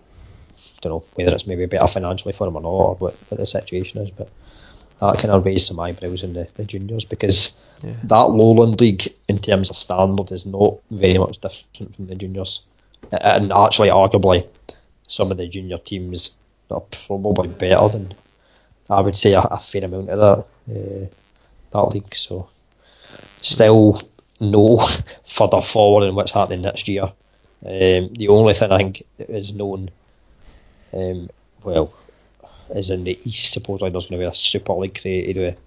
don't 0.82 0.92
know 0.92 1.04
whether 1.14 1.34
it's 1.34 1.46
maybe 1.46 1.66
better 1.66 1.88
financially 1.88 2.34
for 2.34 2.46
them 2.46 2.56
or 2.56 2.62
not, 2.62 2.70
or 2.70 2.96
what, 2.96 3.14
what 3.30 3.38
the 3.40 3.46
situation 3.46 4.02
is, 4.02 4.10
but 4.12 4.30
that 5.00 5.18
kind 5.18 5.32
of 5.32 5.46
raised 5.46 5.68
some 5.68 5.80
eyebrows 5.80 6.24
in 6.24 6.34
the, 6.34 6.48
the 6.56 6.66
juniors 6.66 7.06
because 7.06 7.54
yeah, 7.84 7.94
that 8.04 8.32
lowland 8.32 8.80
league 8.80 9.14
in 9.28 9.38
terms 9.38 9.70
of 9.70 9.76
standard 9.76 10.32
is 10.32 10.46
not 10.46 10.78
very 10.92 11.18
much 11.18 11.40
different 11.40 11.96
from 11.96 12.08
the 12.08 12.16
juniors, 12.16 12.62
and 13.12 13.52
actually, 13.52 13.90
arguably, 13.90 14.48
some 15.08 15.32
of 15.32 15.38
the 15.38 15.48
junior 15.48 15.78
teams 15.78 16.32
are 16.72 16.84
probably 17.08 17.48
better 17.48 17.90
than 17.90 18.14
I 18.90 19.02
would 19.02 19.18
say 19.18 19.34
a, 19.34 19.42
a 19.42 19.60
fair 19.60 19.86
amount 19.86 20.10
of 20.10 20.46
that 20.68 20.76
uh, 20.76 21.08
that 21.72 21.84
league. 21.84 22.16
So, 22.16 22.50
still 23.42 24.02
no 24.40 24.88
further 25.28 25.62
forward 25.62 26.06
in 26.06 26.16
what's 26.16 26.32
happening 26.32 26.62
next 26.62 26.88
year. 26.88 27.04
Um, 27.66 28.14
the 28.14 28.28
only 28.30 28.54
thing 28.54 28.72
I 28.72 28.78
think 28.78 29.04
is 29.18 29.54
known, 29.54 29.92
um, 30.94 31.30
well, 31.64 31.94
is 32.70 32.90
in 32.90 33.04
the 33.04 33.20
east. 33.24 33.54
Supposedly 33.54 33.90
there's 33.90 34.08
going 34.08 34.22
to 34.22 34.26
be 34.26 34.32
a 34.32 34.36
super 34.36 34.74
league 34.74 35.00
created 35.00 35.38
with 35.38 35.58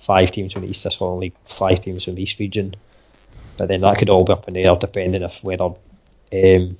five 0.00 0.30
teams 0.30 0.52
from 0.52 0.62
the 0.62 0.68
east, 0.68 0.84
this 0.84 1.00
one 1.00 1.20
league, 1.20 1.34
five 1.44 1.80
teams 1.80 2.04
from 2.04 2.14
the 2.14 2.22
east 2.22 2.38
region. 2.38 2.74
But 3.56 3.68
then 3.68 3.80
that 3.82 3.98
could 3.98 4.10
all 4.10 4.24
be 4.24 4.32
up 4.32 4.48
in 4.48 4.54
the 4.54 4.64
air 4.64 4.76
depending 4.76 5.22
if 5.22 5.42
whether 5.42 5.64
um, 5.64 6.78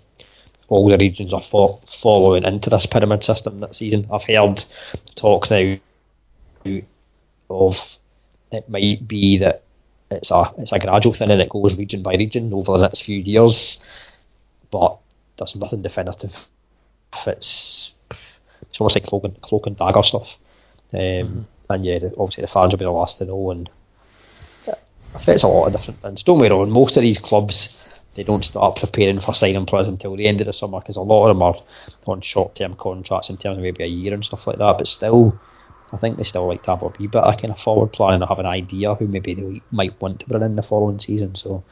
all 0.68 0.88
the 0.88 0.96
regions 0.98 1.32
are 1.32 1.42
fo- 1.42 1.80
following 1.86 2.44
into 2.44 2.70
this 2.70 2.86
pyramid 2.86 3.24
system 3.24 3.60
that 3.60 3.76
season. 3.76 4.06
I've 4.10 4.24
heard 4.24 4.64
talk 5.16 5.50
now 5.50 5.76
of 7.50 7.96
it 8.53 8.68
might 8.68 9.07
be 9.09 9.38
that 9.38 9.62
it's 10.11 10.30
a 10.30 10.53
it's 10.59 10.72
a 10.72 10.78
gradual 10.78 11.14
thing 11.14 11.30
and 11.30 11.40
it 11.40 11.48
goes 11.48 11.76
region 11.76 12.03
by 12.03 12.14
region 12.14 12.53
over 12.53 12.72
the 12.72 12.82
next 12.82 13.03
few 13.03 13.18
years, 13.18 13.82
but 14.70 14.98
there's 15.38 15.57
nothing 15.57 15.82
definitive. 15.82 16.34
It's 17.26 17.92
it's 18.62 18.80
almost 18.80 18.96
like 18.96 19.05
cloak 19.05 19.24
and, 19.24 19.40
cloak 19.40 19.66
and 19.66 19.76
dagger 19.76 20.03
stuff. 20.03 20.36
Um, 20.92 21.46
And 21.70 21.84
yeah, 21.84 21.98
the, 21.98 22.14
obviously 22.18 22.42
the 22.42 22.48
fans 22.48 22.72
will 22.72 22.78
be 22.78 22.84
the 22.84 22.90
last 22.90 23.18
to 23.18 23.24
know, 23.24 23.50
and 23.50 23.70
it 24.66 24.78
affects 25.14 25.42
a 25.42 25.48
lot 25.48 25.66
of 25.66 25.72
different 25.72 26.00
things. 26.00 26.22
Don't 26.22 26.38
get 26.38 26.50
me 26.50 26.57
wrong, 26.57 26.70
most 26.70 26.96
of 26.96 27.03
these 27.03 27.18
clubs 27.18 27.70
they 28.14 28.24
don't 28.24 28.44
start 28.44 28.76
preparing 28.76 29.20
for 29.20 29.34
signing 29.34 29.64
players 29.64 29.88
until 29.88 30.16
the 30.16 30.26
end 30.26 30.40
of 30.40 30.46
the 30.46 30.53
summer 30.53 30.80
because 30.80 30.96
a 30.96 31.00
lot 31.00 31.28
of 31.28 31.34
them 31.34 31.42
are 31.42 31.57
on 32.07 32.20
short 32.20 32.55
term 32.55 32.74
contracts 32.74 33.30
in 33.30 33.38
terms 33.38 33.57
of 33.57 33.62
maybe 33.62 33.84
a 33.84 33.86
year 33.86 34.12
and 34.12 34.24
stuff 34.24 34.46
like 34.46 34.59
that. 34.59 34.76
But 34.78 34.86
still, 34.86 35.38
I 35.93 35.99
think 35.99 36.16
they 36.16 36.24
still 36.24 36.47
like 36.47 36.62
to 36.62 36.70
have 36.70 36.82
a 36.82 36.88
wee 36.99 37.07
bit 37.07 37.22
of 37.22 37.36
kind 37.36 37.53
of 37.53 37.59
forward 37.61 37.93
planning 37.93 38.22
and 38.22 38.28
have 38.28 38.38
an 38.38 38.47
idea 38.47 38.95
who 38.95 39.07
maybe 39.07 39.34
they 39.34 39.61
might 39.70 40.01
want 40.01 40.20
to 40.20 40.26
bring 40.28 40.43
in 40.43 40.57
the 40.57 40.62
following 40.62 40.99
season. 40.99 41.34
So 41.34 41.64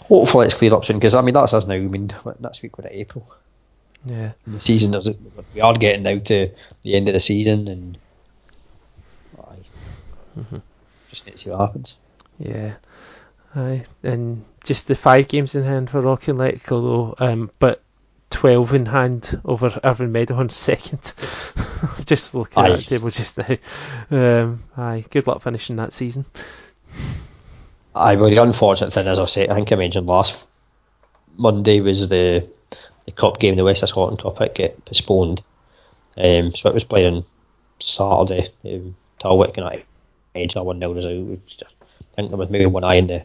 hopefully 0.00 0.46
it's 0.46 0.54
cleared 0.54 0.72
up 0.72 0.84
soon 0.84 0.98
because 0.98 1.14
I 1.14 1.20
mean 1.20 1.34
that's 1.34 1.54
us 1.54 1.66
now. 1.66 1.74
I 1.74 1.80
mean 1.80 2.12
next 2.40 2.62
week 2.62 2.76
we're 2.76 2.86
at 2.86 2.92
April. 2.92 3.30
yeah. 4.04 4.32
The 4.46 4.60
season 4.60 4.94
is 4.94 5.08
we 5.54 5.60
are 5.60 5.74
getting 5.74 6.02
now 6.02 6.18
to 6.18 6.50
the 6.82 6.94
end 6.94 7.08
of 7.08 7.14
the 7.14 7.20
season 7.20 7.68
and 7.68 7.98
aye, 9.38 10.44
just 11.08 11.26
need 11.26 11.32
to 11.32 11.38
see 11.38 11.50
what 11.50 11.60
happens. 11.60 11.96
Yeah. 12.38 12.74
Aye. 13.54 13.84
And 14.02 14.44
just 14.64 14.88
the 14.88 14.96
five 14.96 15.28
games 15.28 15.54
in 15.54 15.62
hand 15.62 15.90
for 15.90 16.00
Rock 16.00 16.28
Athletic, 16.28 16.72
although, 16.72 17.14
um, 17.18 17.50
but 17.58 17.81
12 18.32 18.74
in 18.74 18.86
hand 18.86 19.40
over 19.44 19.78
Irvine 19.84 20.12
Meadowhorn 20.12 20.50
second. 20.50 21.14
just 22.06 22.34
looking 22.34 22.62
Aye. 22.62 22.70
at 22.70 22.78
the 22.78 22.84
table 22.84 23.10
just 23.10 23.38
now. 23.38 23.56
Um, 24.10 24.62
aye. 24.76 25.04
Good 25.10 25.26
luck 25.26 25.42
finishing 25.42 25.76
that 25.76 25.92
season. 25.92 26.24
Aye, 27.94 28.16
well, 28.16 28.30
the 28.30 28.42
unfortunate 28.42 28.92
thing, 28.92 29.06
as 29.06 29.18
I 29.18 29.26
say, 29.26 29.48
I 29.48 29.54
think 29.54 29.70
I 29.70 29.76
mentioned 29.76 30.06
last 30.06 30.46
Monday 31.36 31.80
was 31.80 32.08
the 32.08 32.48
the 33.04 33.12
cup 33.12 33.38
game, 33.40 33.56
the 33.56 33.64
West 33.64 33.82
of 33.82 33.88
Scotland 33.88 34.20
Cup, 34.20 34.40
it 34.40 34.54
get 34.54 34.84
postponed. 34.84 35.42
Um, 36.16 36.54
so 36.54 36.68
it 36.68 36.74
was 36.74 36.84
played 36.84 37.06
on 37.12 37.24
Saturday. 37.80 38.48
Um, 38.64 38.94
Talwick 39.18 39.56
and 39.56 39.66
I 39.66 39.82
edged 40.34 40.54
that 40.54 40.64
one 40.64 40.78
nil 40.78 40.94
just- 40.94 41.64
I 41.64 42.14
think 42.16 42.28
there 42.28 42.38
was 42.38 42.50
maybe 42.50 42.66
one 42.66 42.84
eye 42.84 42.96
in 42.96 43.06
the, 43.08 43.24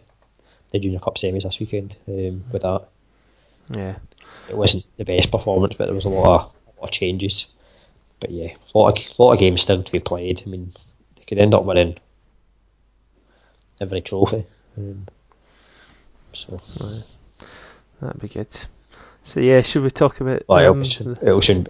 the 0.71 0.79
Junior 0.79 0.99
Cup 0.99 1.15
semis 1.15 1.43
this 1.43 1.59
weekend 1.59 1.95
um, 2.07 2.43
with 2.51 2.61
that. 2.63 2.87
Yeah. 3.69 3.97
It 4.49 4.57
wasn't 4.57 4.85
the 4.97 5.05
best 5.05 5.31
performance, 5.31 5.75
but 5.77 5.85
there 5.85 5.95
was 5.95 6.05
a 6.05 6.09
lot 6.09 6.41
of, 6.41 6.51
a 6.77 6.81
lot 6.81 6.89
of 6.89 6.91
changes. 6.91 7.47
But 8.19 8.31
yeah, 8.31 8.53
a 8.73 8.77
lot 8.77 8.97
of, 8.97 9.19
lot 9.19 9.33
of 9.33 9.39
games 9.39 9.61
still 9.61 9.83
to 9.83 9.91
be 9.91 9.99
played. 9.99 10.43
I 10.45 10.49
mean, 10.49 10.73
they 11.15 11.23
could 11.23 11.37
end 11.37 11.53
up 11.53 11.65
winning 11.65 11.97
every 13.79 14.01
trophy. 14.01 14.45
Um, 14.77 15.07
so 16.33 16.59
Aye. 16.81 17.03
That'd 18.01 18.21
be 18.21 18.27
good. 18.27 18.55
So 19.23 19.39
yeah, 19.39 19.61
should 19.61 19.83
we 19.83 19.89
talk 19.89 20.21
about? 20.21 20.43
Well, 20.47 20.71
um, 20.71 20.81
it 20.81 20.85
should, 20.85 21.17
it 21.21 21.43
should 21.43 21.69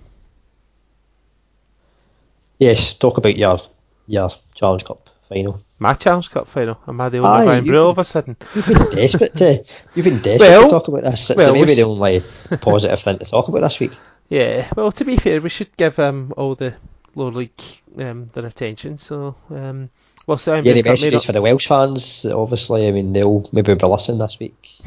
Yes, 2.60 2.94
talk 2.94 3.18
about 3.18 3.38
your 3.38 3.60
your 4.08 4.30
Challenge 4.56 4.84
Cup 4.84 5.10
final. 5.30 5.62
My 5.80 5.94
Challenge 5.94 6.30
Cup 6.32 6.48
final? 6.48 6.80
Am 6.88 7.00
I 7.00 7.10
the 7.10 7.20
only 7.20 7.48
Ryan 7.48 7.66
you 7.66 7.78
all 7.78 7.90
of 7.90 7.98
a 7.98 8.06
sudden? 8.06 8.38
You've 8.56 8.68
been 8.68 8.90
desperate 8.92 9.36
to 9.36 9.64
you've 9.96 10.06
been 10.06 10.22
desperate 10.22 10.48
Well- 10.50 10.64
to 10.66 10.70
talk 10.72 10.88
about 10.88 11.04
this. 11.04 11.30
It's 11.30 11.38
well, 11.38 11.54
maybe 11.54 11.76
the 11.76 11.84
only 11.84 12.22
positive 12.62 13.00
thing 13.02 13.20
to 13.20 13.26
talk 13.26 13.48
about 13.48 13.62
this 13.62 13.80
week. 13.80 13.92
Yeah. 14.30 14.68
Well, 14.76 14.92
to 14.92 15.06
be 15.06 15.18
fair, 15.18 15.42
we 15.42 15.50
should 15.50 15.76
give 15.78 16.00
um 16.00 16.34
all 16.36 16.56
the 16.56 16.76
lower 17.16 17.32
league 17.32 17.52
um 17.98 18.30
their 18.34 18.46
attention. 18.46 18.98
So 18.98 19.36
um, 19.50 19.90
well, 20.26 20.38
Simon 20.38 20.66
Yeah, 20.66 20.74
the 20.74 20.84
may 20.84 20.90
messages 20.90 21.24
for 21.24 21.32
the 21.32 21.42
Welsh 21.42 21.68
fans, 21.68 22.26
obviously. 22.26 22.88
I 22.88 22.92
mean, 22.92 23.14
they'll 23.14 23.48
maybe 23.54 23.74
be 23.74 23.86
listening 23.86 24.20
this 24.20 24.38
week. 24.40 24.82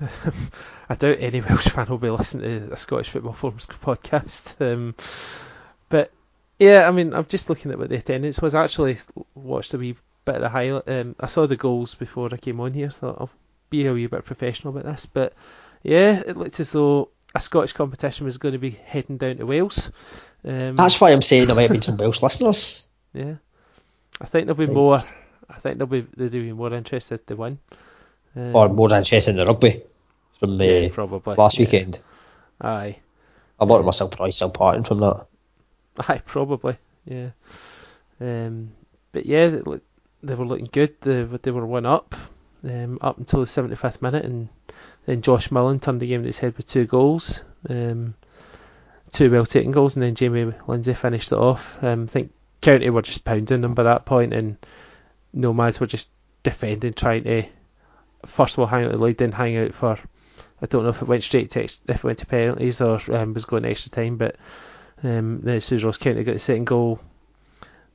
I 0.88 0.96
doubt 0.96 1.18
any 1.20 1.40
Welsh 1.40 1.68
fan 1.68 1.86
will 1.88 1.98
be 1.98 2.10
listening 2.10 2.62
to 2.62 2.66
the 2.66 2.76
Scottish 2.76 3.10
Football 3.10 3.34
Forums 3.34 3.66
podcast. 3.66 4.60
Um, 4.60 4.96
yeah, 6.60 6.86
I 6.86 6.92
mean, 6.92 7.14
I'm 7.14 7.24
just 7.24 7.48
looking 7.48 7.72
at 7.72 7.78
what 7.78 7.88
the 7.88 7.96
attendance 7.96 8.40
was. 8.40 8.54
I 8.54 8.64
actually 8.64 8.98
watched 9.34 9.72
a 9.72 9.78
wee 9.78 9.96
bit 10.26 10.36
of 10.36 10.42
the 10.42 10.48
highlight. 10.50 10.88
Um, 10.88 11.16
I 11.18 11.26
saw 11.26 11.46
the 11.46 11.56
goals 11.56 11.94
before 11.94 12.28
I 12.32 12.36
came 12.36 12.60
on 12.60 12.74
here. 12.74 12.90
Thought 12.90 13.16
I'll 13.18 13.30
be 13.70 13.86
a 13.86 13.92
wee 13.94 14.06
bit 14.06 14.26
professional 14.26 14.76
about 14.76 14.92
this. 14.92 15.06
But 15.06 15.32
yeah, 15.82 16.20
it 16.24 16.36
looked 16.36 16.60
as 16.60 16.70
though 16.72 17.08
a 17.34 17.40
Scottish 17.40 17.72
competition 17.72 18.26
was 18.26 18.36
going 18.36 18.52
to 18.52 18.58
be 18.58 18.70
heading 18.70 19.16
down 19.16 19.38
to 19.38 19.46
Wales. 19.46 19.90
Um, 20.44 20.76
That's 20.76 21.00
why 21.00 21.12
I'm 21.12 21.22
saying 21.22 21.46
there 21.46 21.56
might 21.56 21.62
have 21.62 21.72
been 21.72 21.82
some 21.82 21.96
Welsh 21.96 22.22
listeners. 22.22 22.84
yeah, 23.14 23.36
I 24.20 24.26
think 24.26 24.46
there'll 24.46 24.58
be 24.58 24.66
Thanks. 24.66 24.76
more. 24.76 24.98
I 25.48 25.54
think 25.60 25.78
they'll 25.78 25.86
be 25.86 26.06
they'll 26.14 26.28
be 26.28 26.52
more 26.52 26.72
interested 26.74 27.26
to 27.26 27.36
win. 27.36 27.58
Um, 28.36 28.54
or 28.54 28.68
more 28.68 28.92
interested 28.92 29.30
in 29.30 29.36
the 29.36 29.46
rugby 29.46 29.82
from 30.38 30.58
the 30.58 30.66
yeah, 30.66 30.88
probably 30.92 31.34
last 31.36 31.58
yeah. 31.58 31.64
weekend. 31.64 32.00
Aye. 32.60 32.98
A 33.58 33.64
lot 33.64 33.80
of 33.80 33.86
myself 33.86 34.10
probably 34.10 34.32
still 34.32 34.50
parting 34.50 34.84
from 34.84 35.00
that. 35.00 35.26
Aye, 36.08 36.22
probably. 36.24 36.76
Yeah. 37.04 37.30
Um, 38.20 38.72
but 39.12 39.26
yeah, 39.26 39.48
they, 39.48 39.62
they 40.22 40.34
were 40.34 40.46
looking 40.46 40.68
good. 40.70 41.00
They, 41.00 41.24
they 41.24 41.50
were 41.50 41.66
one 41.66 41.86
up 41.86 42.14
um, 42.64 42.98
up 43.00 43.18
until 43.18 43.40
the 43.40 43.46
75th 43.46 44.02
minute, 44.02 44.24
and 44.24 44.48
then 45.06 45.22
Josh 45.22 45.50
Mullin 45.50 45.80
turned 45.80 46.00
the 46.00 46.06
game 46.06 46.22
on 46.22 46.26
its 46.26 46.38
head 46.38 46.56
with 46.56 46.66
two 46.66 46.84
goals, 46.84 47.44
um, 47.68 48.14
two 49.10 49.30
well 49.30 49.46
taken 49.46 49.72
goals, 49.72 49.96
and 49.96 50.02
then 50.02 50.14
Jamie 50.14 50.52
Lindsay 50.66 50.94
finished 50.94 51.32
it 51.32 51.38
off. 51.38 51.82
Um, 51.82 52.04
I 52.04 52.06
think 52.06 52.32
County 52.60 52.90
were 52.90 53.02
just 53.02 53.24
pounding 53.24 53.62
them 53.62 53.74
by 53.74 53.84
that 53.84 54.04
point, 54.04 54.34
and 54.34 54.56
Nomads 55.32 55.80
were 55.80 55.86
just 55.86 56.10
defending, 56.42 56.92
trying 56.92 57.24
to 57.24 57.44
first 58.26 58.54
of 58.54 58.60
all 58.60 58.66
hang 58.66 58.84
out 58.84 58.92
the 58.92 58.98
lead, 58.98 59.18
then 59.18 59.32
hang 59.32 59.56
out 59.56 59.74
for. 59.74 59.98
I 60.62 60.66
don't 60.66 60.82
know 60.82 60.90
if 60.90 61.00
it 61.00 61.08
went 61.08 61.22
straight 61.22 61.50
to 61.52 61.62
ex- 61.62 61.80
if 61.88 61.96
it 61.96 62.04
went 62.04 62.18
to 62.18 62.26
penalties 62.26 62.82
or 62.82 63.00
um, 63.12 63.32
was 63.32 63.46
going 63.46 63.64
extra 63.64 63.90
time, 63.90 64.18
but 64.18 64.36
um, 65.02 65.40
then 65.42 65.56
as 65.56 65.64
soon 65.64 65.76
as 65.76 65.84
Ross 65.84 65.98
County 65.98 66.24
got 66.24 66.32
the 66.34 66.38
second 66.40 66.66
goal, 66.66 67.00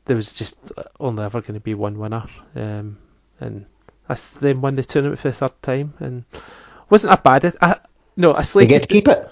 there 0.05 0.15
was 0.15 0.33
just 0.33 0.71
only 0.99 1.23
ever 1.23 1.41
going 1.41 1.55
to 1.55 1.59
be 1.59 1.73
one 1.73 1.97
winner, 1.97 2.25
um, 2.55 2.97
and 3.39 3.65
that's 4.07 4.29
them 4.31 4.61
won 4.61 4.75
the 4.75 4.83
tournament 4.83 5.19
for 5.19 5.29
the 5.29 5.35
third 5.35 5.61
time, 5.61 5.93
and 5.99 6.25
wasn't 6.89 7.11
that 7.11 7.23
bad. 7.23 7.55
I, 7.61 7.79
no, 8.15 8.33
I 8.33 8.43
They 8.57 8.67
slated. 8.67 8.69
get 8.69 8.81
to 8.83 8.87
keep 8.87 9.07
it. 9.07 9.29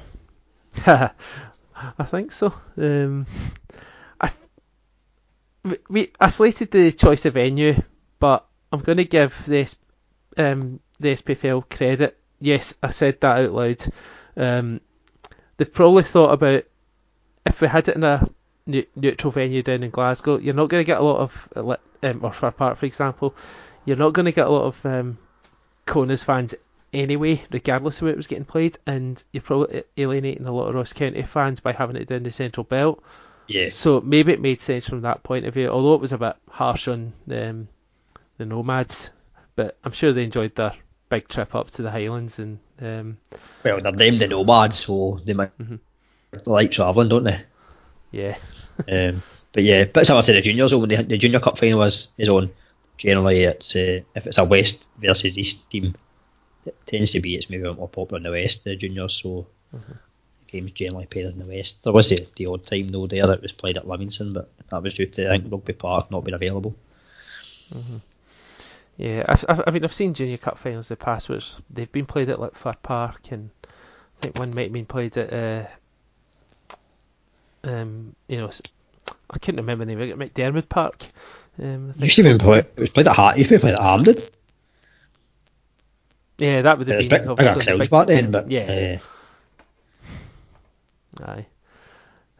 I 0.85 2.03
think 2.05 2.31
so. 2.31 2.53
Um, 2.77 3.25
I 4.19 4.31
we, 5.63 5.77
we 5.89 6.11
I 6.19 6.29
slated 6.29 6.71
the 6.71 6.91
choice 6.91 7.25
of 7.25 7.35
venue, 7.35 7.75
but 8.19 8.45
I'm 8.71 8.81
going 8.81 8.97
to 8.97 9.05
give 9.05 9.45
this 9.45 9.77
um, 10.37 10.79
the 10.99 11.13
SPFL 11.13 11.69
credit. 11.69 12.17
Yes, 12.39 12.77
I 12.83 12.89
said 12.91 13.21
that 13.21 13.41
out 13.45 13.51
loud. 13.51 13.83
Um, 14.35 14.81
they've 15.57 15.71
probably 15.73 16.03
thought 16.03 16.31
about 16.33 16.63
if 17.45 17.61
we 17.61 17.67
had 17.67 17.87
it 17.87 17.95
in 17.95 18.03
a 18.03 18.27
neu- 18.65 18.85
neutral 18.95 19.31
venue 19.31 19.63
down 19.63 19.83
in 19.83 19.89
Glasgow, 19.89 20.37
you're 20.37 20.53
not 20.53 20.69
going 20.69 20.81
to 20.83 20.87
get 20.87 20.99
a 20.99 21.03
lot 21.03 21.19
of 21.19 21.77
um, 22.03 22.19
or 22.23 22.31
Fir 22.33 22.51
Park, 22.51 22.77
for 22.77 22.85
example, 22.85 23.35
you're 23.85 23.97
not 23.97 24.13
going 24.13 24.25
to 24.25 24.31
get 24.31 24.47
a 24.47 24.51
lot 24.51 24.65
of 24.65 24.85
um, 24.85 25.17
Connah's 25.85 26.23
fans 26.23 26.55
anyway, 26.93 27.41
regardless 27.51 27.97
of 27.99 28.03
where 28.03 28.13
it 28.13 28.17
was 28.17 28.27
getting 28.27 28.45
played, 28.45 28.77
and 28.85 29.21
you're 29.31 29.41
probably 29.41 29.83
alienating 29.97 30.45
a 30.45 30.51
lot 30.51 30.67
of 30.67 30.75
Ross 30.75 30.93
County 30.93 31.21
fans 31.21 31.59
by 31.59 31.71
having 31.71 31.95
it 31.95 32.07
down 32.07 32.23
the 32.23 32.31
central 32.31 32.63
belt. 32.63 33.03
Yes. 33.47 33.75
So 33.75 33.99
maybe 33.99 34.31
it 34.31 34.41
made 34.41 34.61
sense 34.61 34.87
from 34.87 35.01
that 35.01 35.23
point 35.23 35.45
of 35.45 35.53
view, 35.53 35.67
although 35.69 35.95
it 35.95 36.01
was 36.01 36.13
a 36.13 36.17
bit 36.17 36.35
harsh 36.49 36.87
on 36.87 37.13
um, 37.29 37.67
the 38.37 38.45
Nomads. 38.45 39.11
But 39.55 39.77
I'm 39.83 39.91
sure 39.91 40.13
they 40.13 40.23
enjoyed 40.23 40.55
their 40.55 40.73
big 41.09 41.27
trip 41.27 41.53
up 41.53 41.69
to 41.71 41.81
the 41.81 41.91
Highlands 41.91 42.39
and 42.39 42.59
um, 42.81 43.17
Well, 43.63 43.81
they're 43.81 43.91
named 43.91 44.21
the 44.21 44.27
Nomads, 44.27 44.79
so 44.85 45.19
they 45.25 45.33
might 45.33 45.55
Mhm. 45.57 45.79
Like 46.45 46.71
travelling, 46.71 47.09
don't 47.09 47.23
they? 47.23 47.41
yeah, 48.11 48.37
Um, 48.87 49.23
but 49.51 49.63
yeah, 49.63 49.85
but 49.85 50.05
similar 50.05 50.23
to 50.23 50.33
the 50.33 50.41
juniors, 50.41 50.71
though, 50.71 50.79
when 50.79 50.89
the, 50.89 51.03
the 51.03 51.17
junior 51.17 51.39
cup 51.39 51.57
final 51.57 51.83
is, 51.83 52.09
is 52.17 52.29
on, 52.29 52.51
generally 52.97 53.43
it's 53.43 53.75
uh, 53.75 54.01
if 54.15 54.27
it's 54.27 54.37
a 54.37 54.43
west 54.45 54.85
versus 54.97 55.37
east 55.37 55.69
team, 55.69 55.95
it 56.65 56.75
tends 56.87 57.11
to 57.11 57.21
be 57.21 57.35
it's 57.35 57.49
maybe 57.49 57.67
a 57.67 57.73
more 57.73 57.89
popular 57.89 58.17
in 58.17 58.23
the 58.23 58.31
west, 58.31 58.63
the 58.63 58.75
juniors, 58.75 59.15
so 59.21 59.47
Mm-hmm. 59.75 59.93
the 60.39 60.45
games 60.45 60.71
generally 60.71 61.05
played 61.07 61.25
in 61.25 61.39
the 61.39 61.45
west. 61.45 61.83
There 61.83 61.93
was 61.93 62.09
the, 62.09 62.27
the 62.35 62.45
odd 62.47 62.65
time 62.67 62.89
though 62.89 63.07
there 63.07 63.27
that 63.27 63.37
it 63.39 63.41
was 63.43 63.51
played 63.51 63.77
at 63.77 63.87
Livingston, 63.87 64.33
but 64.33 64.51
that 64.69 64.83
was 64.83 64.93
due 64.95 65.07
to 65.07 65.27
I 65.27 65.39
think 65.39 65.51
Rugby 65.51 65.73
Park 65.73 66.11
not 66.11 66.23
being 66.23 66.35
available. 66.35 66.75
Mhm. 67.73 68.01
yeah. 68.97 69.25
I've, 69.27 69.45
I've, 69.49 69.61
I 69.67 69.71
mean, 69.71 69.83
I've 69.83 69.93
seen 69.93 70.13
Junior 70.13 70.37
Cup 70.37 70.57
finals 70.57 70.89
in 70.89 70.95
the 70.97 71.03
past, 71.03 71.29
which 71.29 71.55
they've 71.69 71.91
been 71.91 72.05
played 72.05 72.29
at 72.29 72.39
like 72.39 72.55
Fir 72.55 72.73
Park, 72.81 73.31
and 73.31 73.49
I 73.65 74.19
think 74.21 74.35
one 74.37 74.53
might 74.53 74.63
have 74.63 74.73
been 74.73 74.85
played 74.85 75.17
at, 75.17 75.33
uh, 75.33 75.67
um, 77.63 78.15
you 78.27 78.37
know, 78.37 78.49
I 79.29 79.39
couldn't 79.39 79.61
remember 79.61 79.85
the 79.85 79.95
name. 79.95 80.01
of 80.01 80.21
it, 80.21 80.33
McDiarmid 80.33 80.69
Park. 80.69 81.05
Um, 81.61 81.93
I 81.99 82.03
used 82.03 82.15
to 82.15 82.23
be 82.23 82.37
played, 82.37 82.65
it 82.75 82.79
was 82.79 82.89
played 82.89 83.07
at 83.07 83.15
Hart, 83.15 83.35
it 83.35 83.39
used 83.39 83.49
to 83.49 83.55
be 83.57 83.61
played 83.61 83.75
at 83.75 83.81
Hampden. 83.81 84.17
yeah, 86.37 86.61
that 86.63 86.77
would 86.77 86.87
have 86.87 86.97
was 86.97 87.07
been 87.07 87.09
big, 87.09 87.21
bigger 87.21 87.31
obviously 87.31 87.59
the 87.59 87.65
crowds 87.65 87.79
big- 87.79 87.89
back 87.89 88.07
then, 88.07 88.31
but 88.31 88.49
yeah. 88.51 88.97
uh, 91.19 91.23
Aye. 91.23 91.45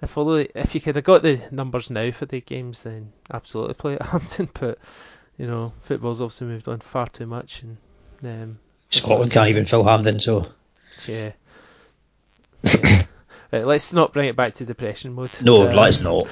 If 0.02 0.18
only 0.18 0.50
if 0.54 0.76
you 0.76 0.82
could 0.82 0.96
have 0.96 1.06
got 1.06 1.22
the 1.22 1.40
numbers 1.52 1.90
now 1.90 2.12
for 2.12 2.26
the 2.26 2.42
games, 2.42 2.84
then 2.84 3.14
absolutely 3.32 3.76
play 3.76 3.94
at 3.94 4.02
Hampden. 4.08 4.50
But 4.54 4.78
you 5.38 5.48
know, 5.48 5.72
football's 5.82 6.20
obviously 6.20 6.48
moved 6.48 6.68
on 6.68 6.80
far 6.80 7.08
too 7.08 7.26
much, 7.26 7.64
and 7.64 7.78
um, 8.24 8.60
Scotland 8.90 9.32
can't 9.32 9.50
even 9.50 9.66
fill 9.66 9.84
Hampden, 9.84 10.20
so 10.20 10.44
yeah. 11.08 11.32
yeah. 12.64 13.03
Right, 13.54 13.68
let's 13.68 13.94
not 13.94 14.14
bring 14.14 14.30
it 14.30 14.36
back 14.36 14.56
to 14.56 14.66
depression 14.66 15.14
mode. 15.14 15.30
no, 15.44 15.70
Uh, 15.70 15.76
let's 15.76 16.02
not. 16.02 16.28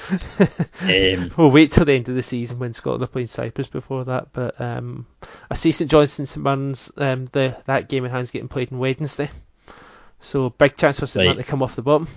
Um, 0.82 1.30
We'll 1.38 1.52
wait 1.52 1.70
till 1.70 1.84
the 1.84 1.92
end 1.92 2.08
of 2.08 2.16
the 2.16 2.22
season 2.24 2.58
when 2.58 2.74
Scotland 2.74 3.04
are 3.04 3.06
playing 3.06 3.28
Cyprus 3.28 3.68
before 3.68 4.02
that. 4.06 4.32
But 4.32 4.60
um, 4.60 5.06
I 5.48 5.54
see 5.54 5.70
St 5.70 5.88
Johnstone 5.88 6.26
St 6.26 6.98
um, 6.98 7.26
the 7.26 7.56
that 7.66 7.88
game 7.88 8.04
in 8.04 8.10
hand's 8.10 8.32
getting 8.32 8.48
played 8.48 8.72
on 8.72 8.80
Wednesday, 8.80 9.30
so 10.18 10.50
big 10.50 10.76
chance 10.76 10.98
for 10.98 11.06
St 11.06 11.24
Right. 11.28 11.36
To 11.36 11.44
come 11.44 11.62
off 11.62 11.76
the 11.76 11.82
bottom. 11.82 12.08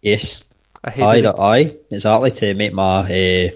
yes, 0.00 0.44
aye, 0.84 1.22
that, 1.22 1.36
aye, 1.36 1.74
exactly 1.90 2.30
to 2.30 2.54
make 2.54 2.72
my 2.72 3.00
uh, 3.00 3.50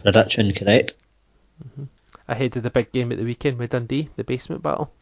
prediction 0.00 0.52
correct. 0.52 0.94
ahead 2.28 2.56
of 2.56 2.62
the 2.62 2.70
big 2.70 2.92
game 2.92 3.10
at 3.10 3.18
the 3.18 3.24
weekend 3.24 3.58
with 3.58 3.70
Dundee, 3.70 4.08
the 4.14 4.22
basement 4.22 4.62
battle. 4.62 4.92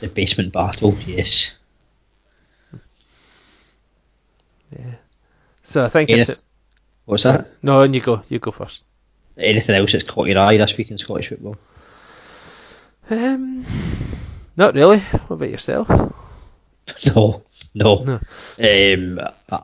The 0.00 0.08
basement 0.08 0.52
battle, 0.52 0.96
yes. 1.06 1.54
Yeah. 4.78 4.94
So 5.62 5.84
I 5.84 5.88
think 5.88 6.10
Yeah. 6.10 6.16
it's 6.28 6.42
What's 7.04 7.24
that? 7.24 7.48
no, 7.62 7.82
and 7.82 7.94
you 7.94 8.00
go, 8.00 8.22
you 8.28 8.38
go 8.38 8.50
first. 8.52 8.84
Anything 9.36 9.74
else 9.74 9.92
that's 9.92 10.04
caught 10.04 10.28
your 10.28 10.38
eye 10.38 10.56
this 10.56 10.76
week 10.76 10.90
in 10.90 10.98
Scottish 10.98 11.28
football? 11.28 11.56
Um, 13.10 13.64
not 14.56 14.74
really. 14.74 14.98
What 15.00 15.36
about 15.36 15.50
yourself? 15.50 15.88
No, 17.06 17.42
no. 17.74 18.04
No. 18.04 18.14
Um, 18.58 19.18
uh, 19.50 19.60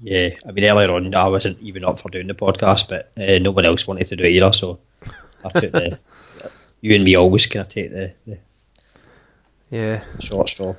yeah, 0.00 0.30
I 0.46 0.50
mean 0.52 0.64
earlier 0.64 0.90
on 0.90 1.14
I 1.14 1.28
wasn't 1.28 1.60
even 1.60 1.84
up 1.84 2.00
for 2.00 2.08
doing 2.08 2.26
the 2.26 2.34
podcast, 2.34 2.88
but 2.88 3.12
uh, 3.16 3.38
no 3.38 3.50
one 3.52 3.64
else 3.66 3.86
wanted 3.86 4.06
to 4.08 4.16
do 4.16 4.24
it 4.24 4.30
either, 4.30 4.52
so 4.52 4.78
I 5.44 5.60
took 5.60 5.72
the. 5.72 5.98
You 6.80 6.94
and 6.96 7.04
me 7.04 7.14
always 7.14 7.46
kind 7.46 7.62
of 7.64 7.70
take 7.72 7.90
the, 7.92 8.12
the 8.26 8.38
Yeah, 9.70 10.04
short 10.20 10.48
straw. 10.50 10.74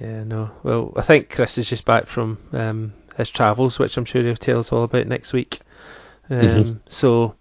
Yeah, 0.00 0.24
no. 0.24 0.50
Well, 0.62 0.92
I 0.96 1.02
think 1.02 1.30
Chris 1.30 1.58
is 1.58 1.68
just 1.68 1.84
back 1.84 2.06
from 2.06 2.38
um, 2.52 2.92
his 3.16 3.30
travels, 3.30 3.78
which 3.78 3.96
I'm 3.96 4.04
sure 4.04 4.22
he'll 4.22 4.34
tell 4.36 4.58
us 4.58 4.72
all 4.72 4.84
about 4.84 5.06
next 5.06 5.32
week. 5.32 5.60
Um, 6.30 6.38
Mhm. 6.40 6.80
So 6.88 7.34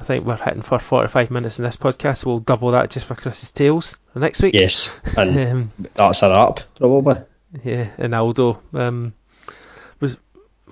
I 0.00 0.04
think 0.04 0.24
we're 0.24 0.36
hitting 0.36 0.62
for 0.62 0.78
45 0.78 1.30
minutes 1.30 1.58
in 1.58 1.64
this 1.64 1.76
podcast. 1.76 2.24
We'll 2.24 2.38
double 2.40 2.70
that 2.72 2.90
just 2.90 3.06
for 3.06 3.14
Chris's 3.14 3.50
tales 3.50 3.96
for 4.12 4.18
next 4.20 4.42
week. 4.42 4.54
Yes, 4.54 4.90
and 5.16 5.38
Um, 5.50 5.72
that's 5.94 6.22
a 6.22 6.30
wrap 6.30 6.60
probably. 6.76 7.16
yeah, 7.64 7.90
and 7.98 8.14
Aldo. 8.14 8.60
Um, 8.74 9.12
was 10.00 10.16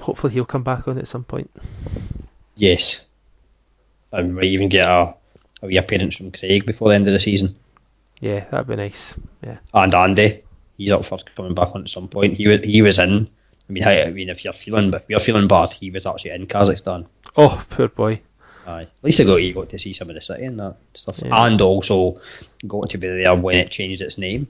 hopefully 0.00 0.32
he'll 0.34 0.44
come 0.44 0.62
back 0.62 0.86
on 0.88 0.98
at 0.98 1.08
some 1.08 1.24
point. 1.24 1.50
Yes, 2.54 3.04
and 4.12 4.28
we 4.28 4.32
might 4.34 4.44
even 4.44 4.68
get 4.68 4.88
a, 4.88 5.14
a 5.62 5.66
wee 5.66 5.76
appearance 5.76 6.16
from 6.16 6.30
Craig 6.32 6.64
before 6.64 6.88
the 6.88 6.94
end 6.94 7.06
of 7.08 7.12
the 7.12 7.20
season, 7.20 7.56
Yeah, 8.20 8.44
that'd 8.48 8.66
be 8.68 8.76
nice. 8.76 9.18
Yeah. 9.44 9.58
and 9.74 9.94
Andy. 9.94 10.42
He's 10.76 10.90
up 10.92 11.04
for 11.06 11.18
coming 11.36 11.54
back 11.54 11.74
on 11.74 11.82
at 11.82 11.88
some 11.90 12.08
point. 12.08 12.34
He 12.34 12.46
was 12.48 12.60
he 12.64 12.82
was 12.82 12.98
in. 12.98 13.28
I 13.68 13.72
mean, 13.72 13.82
I, 13.84 14.04
I 14.04 14.10
mean, 14.10 14.28
if 14.30 14.44
you're 14.44 14.52
feeling 14.52 14.92
if 14.94 15.02
you're 15.08 15.20
feeling 15.20 15.48
bad, 15.48 15.72
he 15.72 15.90
was 15.90 16.06
actually 16.06 16.30
in 16.32 16.46
Kazakhstan. 16.46 17.06
Oh, 17.36 17.64
poor 17.70 17.88
boy. 17.88 18.20
Aye. 18.66 18.82
At 18.82 18.88
least 19.04 19.20
I 19.20 19.24
got 19.24 19.36
you 19.36 19.52
got 19.54 19.68
to 19.70 19.78
see 19.78 19.92
some 19.92 20.08
of 20.08 20.14
the 20.14 20.20
city 20.20 20.44
and 20.44 20.58
that 20.60 20.76
stuff, 20.94 21.18
Yeah. 21.22 21.46
and 21.46 21.60
also 21.60 22.20
got 22.66 22.90
to 22.90 22.98
be 22.98 23.08
there 23.08 23.34
when 23.34 23.56
it 23.56 23.70
changed 23.70 24.02
its 24.02 24.18
name, 24.18 24.46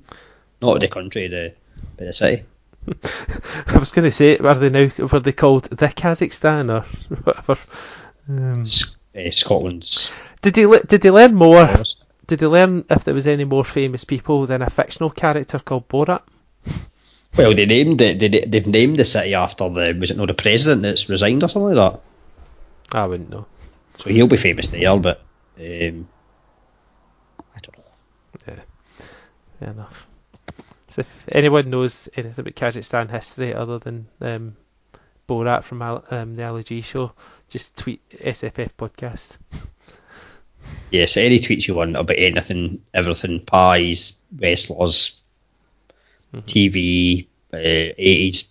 not 0.62 0.80
the 0.80 0.88
country, 0.88 1.28
the 1.28 1.52
but 1.96 2.04
the 2.06 2.12
city. 2.12 2.44
I 3.68 3.78
was 3.78 3.90
going 3.92 4.04
to 4.04 4.10
say, 4.10 4.38
are 4.38 4.54
they 4.54 4.70
now? 4.70 4.88
Were 5.10 5.20
they 5.20 5.32
called 5.32 5.64
the 5.64 5.88
Kazakhstan 5.88 6.70
or 6.72 6.82
whatever? 7.24 7.58
Um, 8.28 8.62
uh, 9.16 9.30
Scotland's. 9.30 10.10
did 10.42 10.56
he? 10.56 10.66
Did 10.86 11.02
he 11.04 11.10
learn 11.10 11.34
more? 11.34 11.68
Did 12.26 12.40
he 12.40 12.46
learn 12.46 12.84
if 12.90 13.04
there 13.04 13.14
was 13.14 13.26
any 13.26 13.44
more 13.44 13.64
famous 13.64 14.04
people 14.04 14.46
than 14.46 14.62
a 14.62 14.70
fictional 14.70 15.10
character 15.10 15.58
called 15.58 15.88
Borat? 15.88 16.22
Well, 17.36 17.54
they 17.54 17.66
named 17.66 18.00
it. 18.00 18.18
They, 18.18 18.44
they've 18.46 18.66
named 18.66 18.98
the 18.98 19.04
city 19.04 19.34
after 19.34 19.68
the 19.68 19.96
was 19.98 20.10
it 20.10 20.16
not 20.16 20.28
the 20.28 20.34
president 20.34 20.82
that's 20.82 21.08
resigned 21.08 21.42
or 21.42 21.48
something 21.48 21.74
like 21.74 21.92
that. 21.92 22.00
I 22.98 23.06
wouldn't 23.06 23.30
know. 23.30 23.46
So 23.98 24.10
he'll 24.10 24.26
be 24.26 24.36
famous 24.36 24.70
there, 24.70 24.96
but 24.98 25.20
um, 25.58 26.08
I 27.54 27.60
don't 27.60 27.78
know. 27.78 27.84
Yeah, 28.48 28.60
fair 29.58 29.70
enough. 29.70 30.08
So 30.88 31.00
if 31.00 31.28
anyone 31.28 31.70
knows 31.70 32.08
anything 32.16 32.40
about 32.40 32.54
Kazakhstan 32.54 33.10
history 33.10 33.54
other 33.54 33.78
than 33.78 34.08
um, 34.20 34.56
Borat 35.28 35.62
from 35.62 35.82
um, 35.82 36.36
the 36.36 36.44
Ali 36.44 36.62
G 36.62 36.80
show, 36.80 37.12
just 37.48 37.76
tweet 37.76 38.08
SFF 38.10 38.70
podcast. 38.78 39.38
Yeah, 40.90 41.06
so 41.06 41.20
any 41.20 41.40
tweets 41.40 41.66
you 41.66 41.74
want 41.74 41.96
about 41.96 42.16
anything, 42.18 42.82
everything, 42.94 43.40
pies, 43.44 44.12
wrestlers, 44.36 45.20
TV, 46.34 47.26
uh, 47.52 47.56
80s 47.56 48.44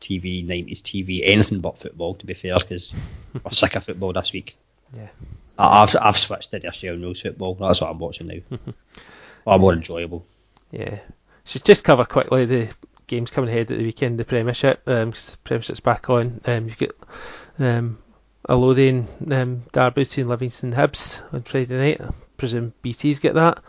TV, 0.00 0.46
90s 0.46 0.82
TV, 0.82 1.22
anything 1.24 1.60
but 1.60 1.78
football, 1.78 2.14
to 2.16 2.26
be 2.26 2.34
fair, 2.34 2.58
because 2.58 2.94
we're 3.44 3.50
sick 3.52 3.74
of 3.76 3.84
football 3.84 4.12
this 4.12 4.32
week. 4.32 4.56
Yeah. 4.96 5.08
I- 5.58 5.82
I've, 5.82 5.96
I've 6.00 6.18
switched 6.18 6.50
to 6.52 6.58
the 6.58 6.68
Australian 6.68 7.02
rules 7.02 7.20
football. 7.20 7.54
That's 7.54 7.80
what 7.80 7.90
I'm 7.90 7.98
watching 7.98 8.26
now. 8.28 8.58
Far 9.44 9.58
more 9.58 9.72
enjoyable. 9.72 10.24
Yeah. 10.70 11.00
Should 11.44 11.64
just 11.64 11.84
cover 11.84 12.04
quickly 12.04 12.44
the 12.44 12.74
games 13.06 13.30
coming 13.30 13.50
ahead 13.50 13.70
at 13.70 13.78
the 13.78 13.84
weekend, 13.84 14.18
the 14.18 14.24
Premiership. 14.24 14.82
Um, 14.86 15.12
'cause 15.12 15.32
the 15.32 15.38
Premiership's 15.38 15.80
back 15.80 16.08
on. 16.10 16.40
Um, 16.46 16.66
you've 16.66 16.78
got 16.78 16.90
um, 17.58 17.98
a 18.44 18.56
Lothian 18.56 19.06
um, 19.30 19.62
Derby 19.72 20.02
between 20.02 20.28
Livingston 20.28 20.72
and 20.72 20.78
Hibs 20.92 21.22
on 21.32 21.42
Friday 21.42 21.76
night. 21.76 22.00
I 22.00 22.10
presume 22.36 22.72
BT's 22.82 23.20
get 23.20 23.34
that. 23.34 23.62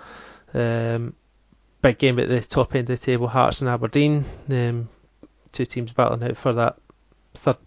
Um, 0.54 1.16
big 1.82 1.98
game 1.98 2.20
at 2.20 2.30
the 2.30 2.42
top 2.42 2.74
end 2.76 2.90
of 2.90 3.00
the 3.00 3.06
table, 3.06 3.28
Hearts 3.28 3.62
and 3.62 3.70
Aberdeen. 3.70 4.26
Um, 4.50 4.90
two 5.52 5.66
teams 5.66 5.92
battling 5.92 6.24
out 6.30 6.38
for 6.38 6.54
that 6.54 6.78
third 7.36 7.58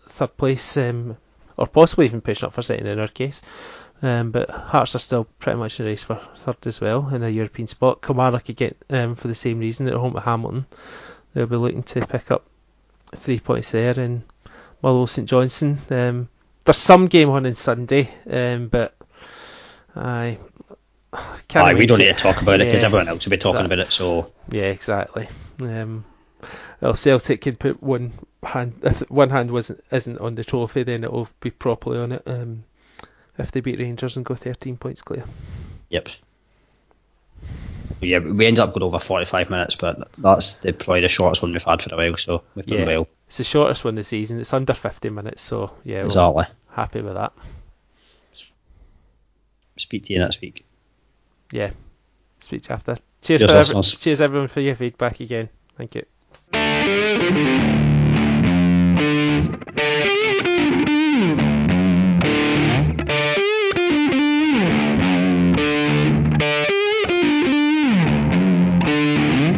third 0.00 0.36
place, 0.36 0.76
um, 0.76 1.16
or 1.56 1.66
possibly 1.66 2.06
even 2.06 2.20
pushing 2.20 2.46
up 2.46 2.52
for 2.52 2.62
second 2.62 2.86
in 2.86 2.98
our 2.98 3.08
case. 3.08 3.42
Um, 4.02 4.30
but 4.30 4.50
Hearts 4.50 4.94
are 4.94 5.00
still 5.00 5.24
pretty 5.38 5.58
much 5.58 5.78
in 5.78 5.84
the 5.86 5.92
race 5.92 6.02
for 6.02 6.20
third 6.36 6.66
as 6.66 6.80
well 6.80 7.08
in 7.08 7.22
a 7.22 7.28
European 7.28 7.66
spot. 7.66 8.00
Kilmarnock 8.02 8.44
could 8.44 8.56
get 8.56 8.76
um, 8.90 9.14
for 9.14 9.28
the 9.28 9.34
same 9.34 9.58
reason 9.58 9.86
at 9.88 9.94
home 9.94 10.16
at 10.16 10.22
Hamilton. 10.24 10.66
They'll 11.32 11.46
be 11.46 11.56
looking 11.56 11.82
to 11.82 12.06
pick 12.06 12.30
up 12.30 12.46
three 13.14 13.40
points 13.40 13.70
there. 13.72 13.98
And 13.98 14.22
Motherwell 14.82 15.06
St 15.06 15.28
Johnstone. 15.28 15.78
Um, 15.90 16.28
there's 16.64 16.76
some 16.76 17.06
game 17.06 17.30
on 17.30 17.46
on 17.46 17.54
Sunday, 17.54 18.08
um, 18.30 18.68
but 18.68 18.94
I 19.94 20.38
can't 21.48 21.66
Aye, 21.66 21.74
we 21.74 21.86
don't 21.86 21.98
need 21.98 22.06
to 22.06 22.14
talk 22.14 22.42
about 22.42 22.60
it 22.60 22.66
because 22.66 22.82
Yeah, 22.82 22.86
everyone 22.86 23.08
else 23.08 23.24
will 23.24 23.30
be 23.30 23.36
talking 23.36 23.60
exactly. 23.66 23.74
about 23.74 23.86
it. 23.86 23.92
So 23.92 24.32
Yeah, 24.50 24.64
exactly. 24.64 25.28
Um, 25.60 26.04
well, 26.80 26.94
Celtic 26.94 27.42
can 27.42 27.56
put 27.56 27.82
one 27.82 28.12
hand 28.42 28.74
if 28.82 29.00
one 29.10 29.30
hand 29.30 29.50
wasn't 29.50 29.82
isn't 29.90 30.18
on 30.18 30.34
the 30.34 30.44
trophy, 30.44 30.82
then 30.82 31.04
it 31.04 31.12
will 31.12 31.28
be 31.40 31.50
properly 31.50 31.98
on 31.98 32.12
it. 32.12 32.22
Um, 32.26 32.64
if 33.38 33.50
they 33.52 33.60
beat 33.60 33.78
Rangers 33.78 34.16
and 34.16 34.24
go 34.24 34.34
13 34.34 34.76
points 34.76 35.02
clear. 35.02 35.24
Yep. 35.90 36.08
Yeah, 38.00 38.18
we 38.18 38.46
ended 38.46 38.60
up 38.60 38.74
going 38.74 38.82
over 38.82 38.98
45 38.98 39.50
minutes, 39.50 39.76
but 39.76 40.08
that's 40.18 40.56
the, 40.56 40.72
probably 40.72 41.00
the 41.02 41.08
shortest 41.08 41.42
one 41.42 41.52
we've 41.52 41.62
had 41.62 41.80
for 41.82 41.94
a 41.94 41.96
while, 41.96 42.16
so 42.16 42.42
we've 42.54 42.66
done 42.66 42.80
Yeah. 42.80 42.86
well. 42.86 43.08
It's 43.26 43.38
the 43.38 43.44
shortest 43.44 43.84
one 43.84 43.94
this 43.94 44.08
season. 44.08 44.38
It's 44.40 44.52
under 44.52 44.74
50 44.74 45.08
minutes, 45.10 45.40
so 45.42 45.70
yeah, 45.84 46.00
we're 46.00 46.06
Exactly. 46.06 46.44
happy 46.72 47.00
with 47.00 47.14
that. 47.14 47.32
Speak 49.78 50.04
to 50.06 50.12
you 50.12 50.18
next 50.18 50.40
week. 50.40 50.64
Yeah. 51.50 51.70
Speak 52.40 52.62
to 52.62 52.70
you 52.70 52.74
after. 52.74 52.96
Cheers, 53.22 53.40
Cheers, 53.40 53.50
for 53.50 53.56
every- 53.76 53.82
cheers 53.82 54.20
everyone 54.20 54.48
for 54.48 54.60
your 54.60 54.74
feedback 54.74 55.20
again. 55.20 55.48
Thank 55.78 55.94
you. 55.94 56.04